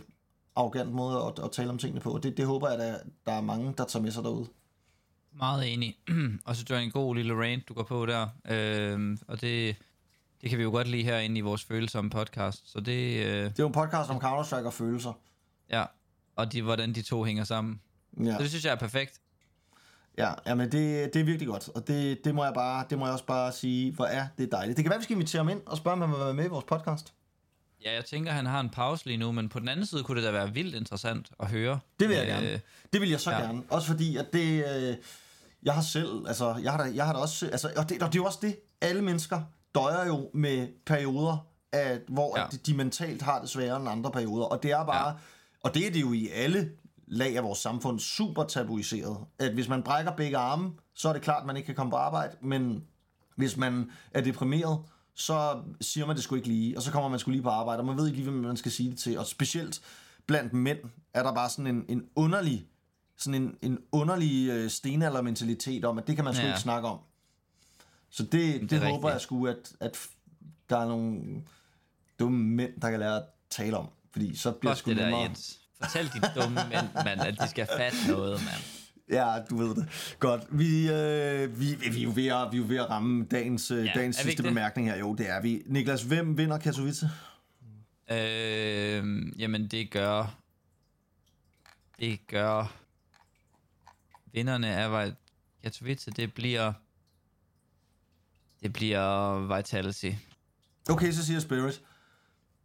arrogant 0.56 0.92
måde 0.92 1.18
at, 1.18 1.44
at 1.44 1.52
tale 1.52 1.70
om 1.70 1.78
tingene 1.78 2.02
på. 2.02 2.20
Det, 2.24 2.38
det 2.38 2.46
håber 2.46 2.70
jeg, 2.70 2.80
at 2.80 3.04
der 3.26 3.32
er 3.32 3.42
mange, 3.42 3.74
der 3.78 3.86
tager 3.86 4.04
med 4.04 4.12
sig 4.12 4.24
derude. 4.24 4.48
Meget 5.34 5.74
enig. 5.74 5.98
og 6.46 6.56
så 6.56 6.66
er 6.70 6.78
en 6.78 6.92
god 6.92 7.16
lille 7.16 7.34
rant, 7.34 7.70
du 7.70 7.74
går 7.74 7.84
på 7.84 8.06
der. 8.06 8.28
Øh, 8.50 9.18
og 9.28 9.42
det, 9.42 9.76
det 10.42 10.50
kan 10.50 10.60
vi 10.60 10.64
jo 10.64 10.70
godt 10.70 10.88
lide 10.88 11.04
herinde 11.04 11.38
i 11.38 11.42
vores 11.42 11.64
følsomme 11.64 12.10
podcast. 12.10 12.72
Så 12.72 12.80
det, 12.80 13.26
øh, 13.26 13.26
Det 13.44 13.46
er 13.46 13.52
jo 13.60 13.68
en 13.68 13.74
podcast 13.74 14.10
om 14.10 14.18
Counter-Strike 14.18 14.66
og 14.66 14.74
følelser. 14.74 15.14
ja. 15.70 15.84
Og 16.36 16.52
de, 16.54 16.62
hvordan 16.62 16.94
de 16.96 17.02
to 17.02 17.24
hænger 17.24 17.44
sammen. 17.44 17.82
Ja. 18.24 18.32
Så 18.34 18.38
det 18.42 18.50
synes 18.50 18.66
jeg 18.66 18.72
er 18.72 18.76
perfekt. 18.76 19.22
Ja, 20.18 20.32
jamen 20.48 20.72
det, 20.72 21.14
det 21.14 21.20
er 21.20 21.24
virkelig 21.24 21.48
godt, 21.48 21.70
og 21.76 21.88
det, 21.88 22.26
det, 22.26 22.36
må 22.36 22.44
jeg 22.44 22.54
bare, 22.54 22.86
det 22.90 22.98
må 23.00 23.06
jeg 23.06 23.14
også 23.14 23.26
bare 23.26 23.52
sige, 23.52 23.92
hvor 23.94 24.06
er 24.06 24.28
det 24.38 24.52
dejligt. 24.52 24.78
Det 24.78 24.86
kan 24.86 24.90
være, 24.90 25.00
vi 25.00 25.04
skal 25.04 25.16
invitere 25.16 25.40
ham 25.40 25.50
ind 25.50 25.62
og 25.66 25.78
spørge, 25.78 25.94
om 25.94 26.02
han 26.02 26.12
vil 26.12 26.20
være 26.20 26.34
med 26.34 26.46
i 26.46 26.48
vores 26.48 26.66
podcast. 26.66 27.14
Ja, 27.86 27.94
jeg 27.94 28.06
tænker, 28.06 28.32
han 28.32 28.46
har 28.46 28.60
en 28.60 28.70
pause 28.70 29.06
lige 29.06 29.18
nu, 29.18 29.32
men 29.32 29.50
på 29.50 29.60
den 29.60 29.68
anden 29.68 29.86
side 29.86 30.04
kunne 30.04 30.18
det 30.22 30.26
da 30.28 30.32
være 30.32 30.54
vildt 30.54 30.76
interessant 30.76 31.32
at 31.40 31.48
høre. 31.50 31.80
Det 32.00 32.10
vil 32.10 32.18
jeg 32.18 32.26
Øh, 32.28 32.34
gerne. 32.34 32.62
Det 32.94 33.02
vil 33.02 33.10
jeg 33.10 33.20
så 33.20 33.32
ja. 33.32 33.38
ja. 33.40 33.46
gerne. 33.46 33.64
Også 33.70 33.88
fordi, 33.88 34.18
at 34.18 34.34
det... 34.34 34.66
Øh, 34.76 34.96
jeg 35.64 35.74
har 35.74 35.82
selv... 35.82 36.28
Altså, 36.28 36.56
jeg 36.64 36.72
har 36.72 36.84
da, 36.86 36.92
jeg 36.96 37.06
har 37.06 37.14
da 37.14 37.20
også... 37.20 37.46
Altså, 37.46 37.72
og, 37.78 37.90
det, 37.90 38.02
og 38.04 38.08
det 38.08 38.16
er 38.20 38.22
jo 38.22 38.26
også 38.26 38.40
det. 38.42 38.56
Alle 38.82 39.02
mennesker 39.02 39.42
døjer 39.76 40.06
jo 40.08 40.30
med 40.34 40.68
perioder, 40.86 41.46
at, 41.72 42.02
hvor 42.08 42.40
ja. 42.40 42.46
At 42.46 42.66
de 42.66 42.74
mentalt 42.74 43.22
har 43.22 43.40
det 43.40 43.50
sværere 43.50 43.78
end 43.78 43.90
andre 43.90 44.12
perioder. 44.12 44.46
Og 44.46 44.64
det 44.64 44.72
er 44.72 44.86
bare... 44.86 45.08
Ja. 45.08 45.14
Og 45.64 45.74
det 45.74 45.88
er 45.88 45.92
det 45.92 46.02
jo 46.02 46.14
i 46.14 46.28
alle 46.28 46.72
lag 47.08 47.38
af 47.38 47.44
vores 47.44 47.60
samfund 47.60 48.00
super 48.00 48.44
tabuiseret. 48.44 49.18
At 49.40 49.54
hvis 49.54 49.68
man 49.68 49.84
brækker 49.84 50.12
begge 50.12 50.38
arme, 50.38 50.72
så 50.94 51.10
er 51.10 51.14
det 51.14 51.22
klart, 51.22 51.42
at 51.42 51.48
man 51.48 51.58
ikke 51.58 51.66
kan 51.66 51.76
komme 51.76 51.92
på 51.92 51.98
arbejde. 51.98 52.36
Men 52.42 52.84
hvis 53.36 53.58
man 53.58 53.92
er 54.12 54.22
deprimeret, 54.22 54.80
så 55.14 55.62
siger 55.82 56.08
man 56.08 56.16
det 56.16 56.24
sgu 56.24 56.36
ikke 56.36 56.48
lige, 56.48 56.78
og 56.78 56.84
så 56.84 56.92
kommer 56.92 57.10
man 57.10 57.20
sgu 57.20 57.32
lige 57.32 57.44
på 57.44 57.50
arbejde, 57.50 57.80
og 57.80 57.86
man 57.86 57.98
ved 57.98 58.06
ikke 58.06 58.18
lige, 58.18 58.30
hvem 58.30 58.44
man 58.44 58.58
skal 58.58 58.72
sige 58.72 58.90
det 58.90 59.00
til. 59.00 59.20
Og 59.20 59.26
specielt 59.26 59.82
blandt 60.28 60.54
mænd 60.54 60.80
er 61.14 61.24
der 61.24 61.34
bare 61.34 61.50
sådan 61.50 61.68
en, 61.68 61.86
en 61.90 62.04
underlig 62.16 62.68
sådan 63.18 63.42
en, 63.42 63.56
en 63.62 63.80
underlig 63.92 64.50
øh, 64.50 64.70
stenaldermentalitet 64.70 65.86
om, 65.86 65.98
at 65.98 66.08
det 66.08 66.16
kan 66.16 66.26
man 66.26 66.34
sgu. 66.34 66.44
Ja. 66.44 66.48
ikke 66.48 66.60
snakke 66.60 66.88
om. 66.88 67.00
Så 68.12 68.24
det, 68.24 68.62
det, 68.62 68.70
det 68.70 68.80
håber 68.80 68.94
rigtigt. 68.94 69.14
jeg 69.14 69.22
sgu, 69.22 69.48
at, 69.48 69.74
at 69.80 70.08
der 70.70 70.78
er 70.78 70.88
nogle 70.88 71.22
dumme 72.20 72.44
mænd, 72.44 72.82
der 72.82 72.90
kan 72.90 73.00
lære 73.00 73.16
at 73.16 73.24
tale 73.50 73.78
om. 73.78 73.88
Fordi 74.12 74.36
så 74.36 74.52
bliver 74.52 74.74
Fuck 74.74 74.80
sgu 74.80 74.90
det 74.90 74.98
der, 74.98 75.04
nemmere. 75.04 75.22
Jens. 75.22 75.60
Fortæl 75.82 76.06
de 76.06 76.42
dumme 76.42 76.60
mænd, 76.70 76.88
mand, 77.06 77.22
at 77.22 77.38
de 77.42 77.48
skal 77.48 77.68
fatte 77.78 77.98
noget, 78.08 78.32
mand. 78.32 78.64
Ja, 79.12 79.40
du 79.50 79.58
ved 79.58 79.76
det. 79.76 80.16
Godt. 80.20 80.42
Vi, 80.52 80.92
øh, 80.92 81.60
vi, 81.60 81.76
vi, 81.76 81.90
vi, 81.90 82.00
er 82.00 82.04
jo 82.04 82.12
ved 82.16 82.28
at, 82.28 82.52
vi 82.52 82.58
er 82.58 82.62
jo 82.62 82.66
ved 82.68 82.78
at 82.78 82.90
ramme 82.90 83.26
dagens, 83.26 83.72
øh, 83.72 83.86
Ja, 83.86 83.92
dagens 83.96 84.20
er 84.20 84.24
sidste 84.24 84.44
bemærkning 84.44 84.90
her. 84.90 84.98
Jo, 84.98 85.16
det 85.16 85.30
er 85.30 85.42
vi. 85.42 85.64
Niklas, 85.66 86.04
hvem 86.04 86.38
vinder 86.38 86.58
Katowice? 86.58 87.10
Øh, 88.12 89.32
jamen, 89.40 89.68
det 89.68 89.92
gør... 89.92 90.38
Det 92.00 92.28
gør... 92.28 92.74
Vinderne 94.32 94.68
af 94.68 95.12
Katowice, 95.64 96.12
det 96.12 96.34
bliver... 96.34 96.74
Det 98.64 98.74
bliver 98.74 99.56
Vitality. 99.58 100.12
Okay, 100.90 101.12
så 101.12 101.26
siger 101.26 101.40
Spirit. 101.40 101.82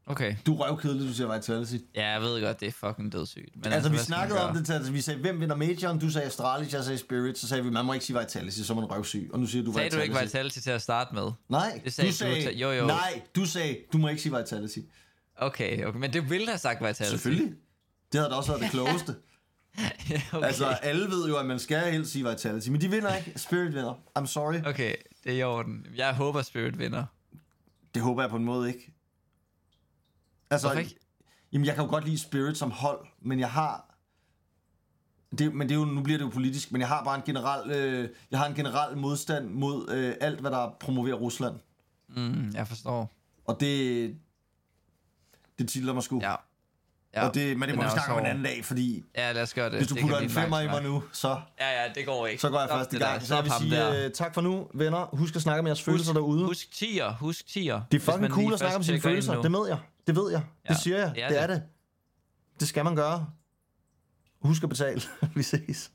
Okay. 0.08 0.36
Du 0.46 0.54
er 0.58 0.68
røvkedelig, 0.70 1.08
du 1.08 1.14
siger 1.14 1.34
Vitality. 1.34 1.74
Ja, 1.94 2.08
jeg 2.08 2.20
ved 2.22 2.42
godt, 2.42 2.60
det 2.60 2.68
er 2.68 2.72
fucking 2.72 3.12
dødssygt. 3.12 3.56
Men 3.56 3.72
Altså, 3.72 3.90
vi 3.90 3.96
skal 3.96 4.00
man 4.00 4.04
snakkede 4.18 4.48
om 4.48 4.56
det 4.56 4.66
til, 4.66 4.72
at 4.72 4.92
vi 4.94 5.00
sagde, 5.00 5.20
hvem 5.20 5.40
vinder 5.40 5.56
Majoren? 5.56 5.98
Du 5.98 6.10
sagde 6.10 6.26
Astralis, 6.26 6.72
jeg 6.72 6.84
sagde 6.84 6.98
Spirit. 6.98 7.38
Så 7.38 7.48
sagde 7.48 7.64
vi, 7.64 7.70
man 7.70 7.84
må 7.84 7.92
ikke 7.92 8.04
sige 8.06 8.18
Vitality, 8.18 8.58
så 8.58 8.72
er 8.72 8.74
man 8.74 8.84
røvsyg. 8.84 9.30
Og 9.32 9.40
nu 9.40 9.46
siger 9.46 9.64
du 9.64 9.72
Sagde 9.72 9.84
Vitality. 9.84 9.96
du 9.96 10.12
ikke 10.12 10.24
Vitality 10.24 10.58
til 10.58 10.70
at 10.70 10.82
starte 10.82 11.14
med? 11.14 11.30
Nej, 11.48 11.80
Det 11.84 11.92
sagde 11.92 12.08
du 12.08 12.12
du 12.12 12.16
sagde, 12.16 12.42
til- 12.42 12.58
jo, 12.58 12.70
jo. 12.72 12.86
nej, 12.86 13.22
du 13.36 13.44
sagde, 13.44 13.76
du 13.92 13.98
må 13.98 14.08
ikke 14.08 14.22
sige 14.22 14.36
Vitality. 14.36 14.78
Okay, 15.36 15.84
okay. 15.84 15.98
Men 15.98 16.12
det 16.12 16.30
ville 16.30 16.46
have 16.48 16.58
sagt 16.58 16.80
Vitality. 16.80 17.10
Selvfølgelig. 17.10 17.54
Det 18.12 18.20
havde 18.20 18.30
da 18.30 18.34
også 18.36 18.50
været 18.50 18.62
det 18.62 18.70
klogeste. 18.70 19.14
Ja, 20.10 20.20
okay. 20.32 20.46
Altså, 20.46 20.66
alle 20.66 21.10
ved 21.10 21.28
jo, 21.28 21.36
at 21.36 21.46
man 21.46 21.58
skal 21.58 21.92
helst 21.92 22.12
sige 22.12 22.28
Vitality, 22.28 22.68
men 22.68 22.80
de 22.80 22.90
vinder 22.90 23.16
ikke. 23.16 23.32
Spirit 23.36 23.74
vinder. 23.74 23.94
I'm 24.18 24.26
sorry. 24.26 24.54
Okay, 24.66 24.94
det 25.26 25.34
er 25.34 25.38
i 25.38 25.42
orden. 25.42 25.86
Jeg 25.96 26.14
håber, 26.14 26.42
Spirit 26.42 26.78
vinder. 26.78 27.04
Det 27.94 28.02
håber 28.02 28.22
jeg 28.22 28.30
på 28.30 28.36
en 28.36 28.44
måde 28.44 28.68
ikke. 28.68 28.94
Altså, 30.50 30.68
Hvorfor 30.68 30.80
ikke? 30.80 30.98
Jamen, 31.52 31.66
jeg 31.66 31.74
kan 31.74 31.84
jo 31.84 31.90
godt 31.90 32.04
lide 32.04 32.18
Spirit 32.18 32.56
som 32.56 32.70
hold, 32.70 33.06
men 33.20 33.40
jeg 33.40 33.50
har... 33.50 33.94
Det, 35.38 35.54
men 35.54 35.68
det 35.68 35.74
er 35.74 35.78
jo, 35.78 35.84
nu 35.84 36.02
bliver 36.02 36.18
det 36.18 36.24
jo 36.24 36.30
politisk, 36.30 36.72
men 36.72 36.80
jeg 36.80 36.88
har 36.88 37.04
bare 37.04 37.16
en 37.16 37.22
generel, 37.22 37.70
øh, 37.70 38.08
jeg 38.30 38.38
har 38.38 38.46
en 38.46 38.54
generel 38.54 38.96
modstand 38.96 39.50
mod 39.50 39.90
øh, 39.90 40.14
alt, 40.20 40.40
hvad 40.40 40.50
der 40.50 40.76
promoverer 40.80 41.14
Rusland. 41.14 41.60
Mm, 42.08 42.50
jeg 42.54 42.68
forstår. 42.68 43.12
Og 43.44 43.60
det, 43.60 44.18
det 45.58 45.68
titler 45.68 45.92
mig 45.92 46.02
sgu. 46.02 46.20
Ja. 46.22 46.34
Ja 47.14 47.28
og 47.28 47.34
det, 47.34 47.58
men 47.58 47.68
det 47.68 47.76
må 47.76 47.82
vi 47.82 47.90
snakke 47.90 48.12
om 48.12 48.18
en 48.18 48.26
anden 48.26 48.44
dag, 48.44 48.64
fordi 48.64 49.04
Ja, 49.16 49.32
lad 49.32 49.42
os 49.42 49.54
gøre 49.54 49.70
det. 49.70 49.78
hvis 49.78 49.88
du 49.88 49.94
Det 49.94 50.00
putter 50.02 50.18
en 50.18 50.30
femmer 50.30 50.60
i 50.60 50.66
mig 50.66 50.82
nu, 50.82 51.02
så, 51.12 51.28
Ja, 51.60 51.82
ja, 51.82 51.92
det 51.94 52.06
går 52.06 52.26
ikke. 52.26 52.40
så 52.40 52.50
går 52.50 52.58
jeg 52.58 52.68
Stop 52.68 52.78
først 52.78 52.92
i 52.92 52.94
det 52.96 53.00
der. 53.00 53.06
gang. 53.10 53.22
Så 53.22 53.34
jeg 53.34 53.44
vil 53.44 53.52
sige 53.60 53.76
der. 53.76 54.04
øh, 54.04 54.10
tak 54.10 54.34
for 54.34 54.40
nu, 54.40 54.66
venner. 54.74 55.06
Husk 55.12 55.36
at 55.36 55.42
snakke 55.42 55.62
med 55.62 55.70
jeres 55.70 55.82
følelser 55.82 56.12
derude. 56.12 56.44
Husk 56.44 56.72
tier, 56.72 57.12
husk 57.20 57.46
tier. 57.46 57.74
Det 57.74 57.82
er 57.82 57.86
Hvis 57.90 58.04
fucking 58.04 58.20
man 58.20 58.30
cool 58.30 58.52
at 58.52 58.58
snakke 58.58 58.76
om 58.76 58.82
sine 58.82 59.00
følelser. 59.00 59.40
Det 59.42 59.52
ved 59.52 59.68
jeg. 59.68 59.78
Det 60.06 60.16
ved 60.16 60.30
jeg. 60.30 60.42
Ja, 60.68 60.72
Det 60.74 60.82
siger 60.82 60.98
jeg. 60.98 61.12
det 61.14 61.24
er 61.24 61.28
Det 61.28 61.42
er 61.42 61.46
det. 61.46 61.56
det. 61.56 61.62
Det 62.60 62.68
skal 62.68 62.84
man 62.84 62.96
gøre. 62.96 63.26
Husk 64.42 64.62
at 64.62 64.68
betale. 64.68 65.00
Vi 65.36 65.42
ses. 65.42 65.90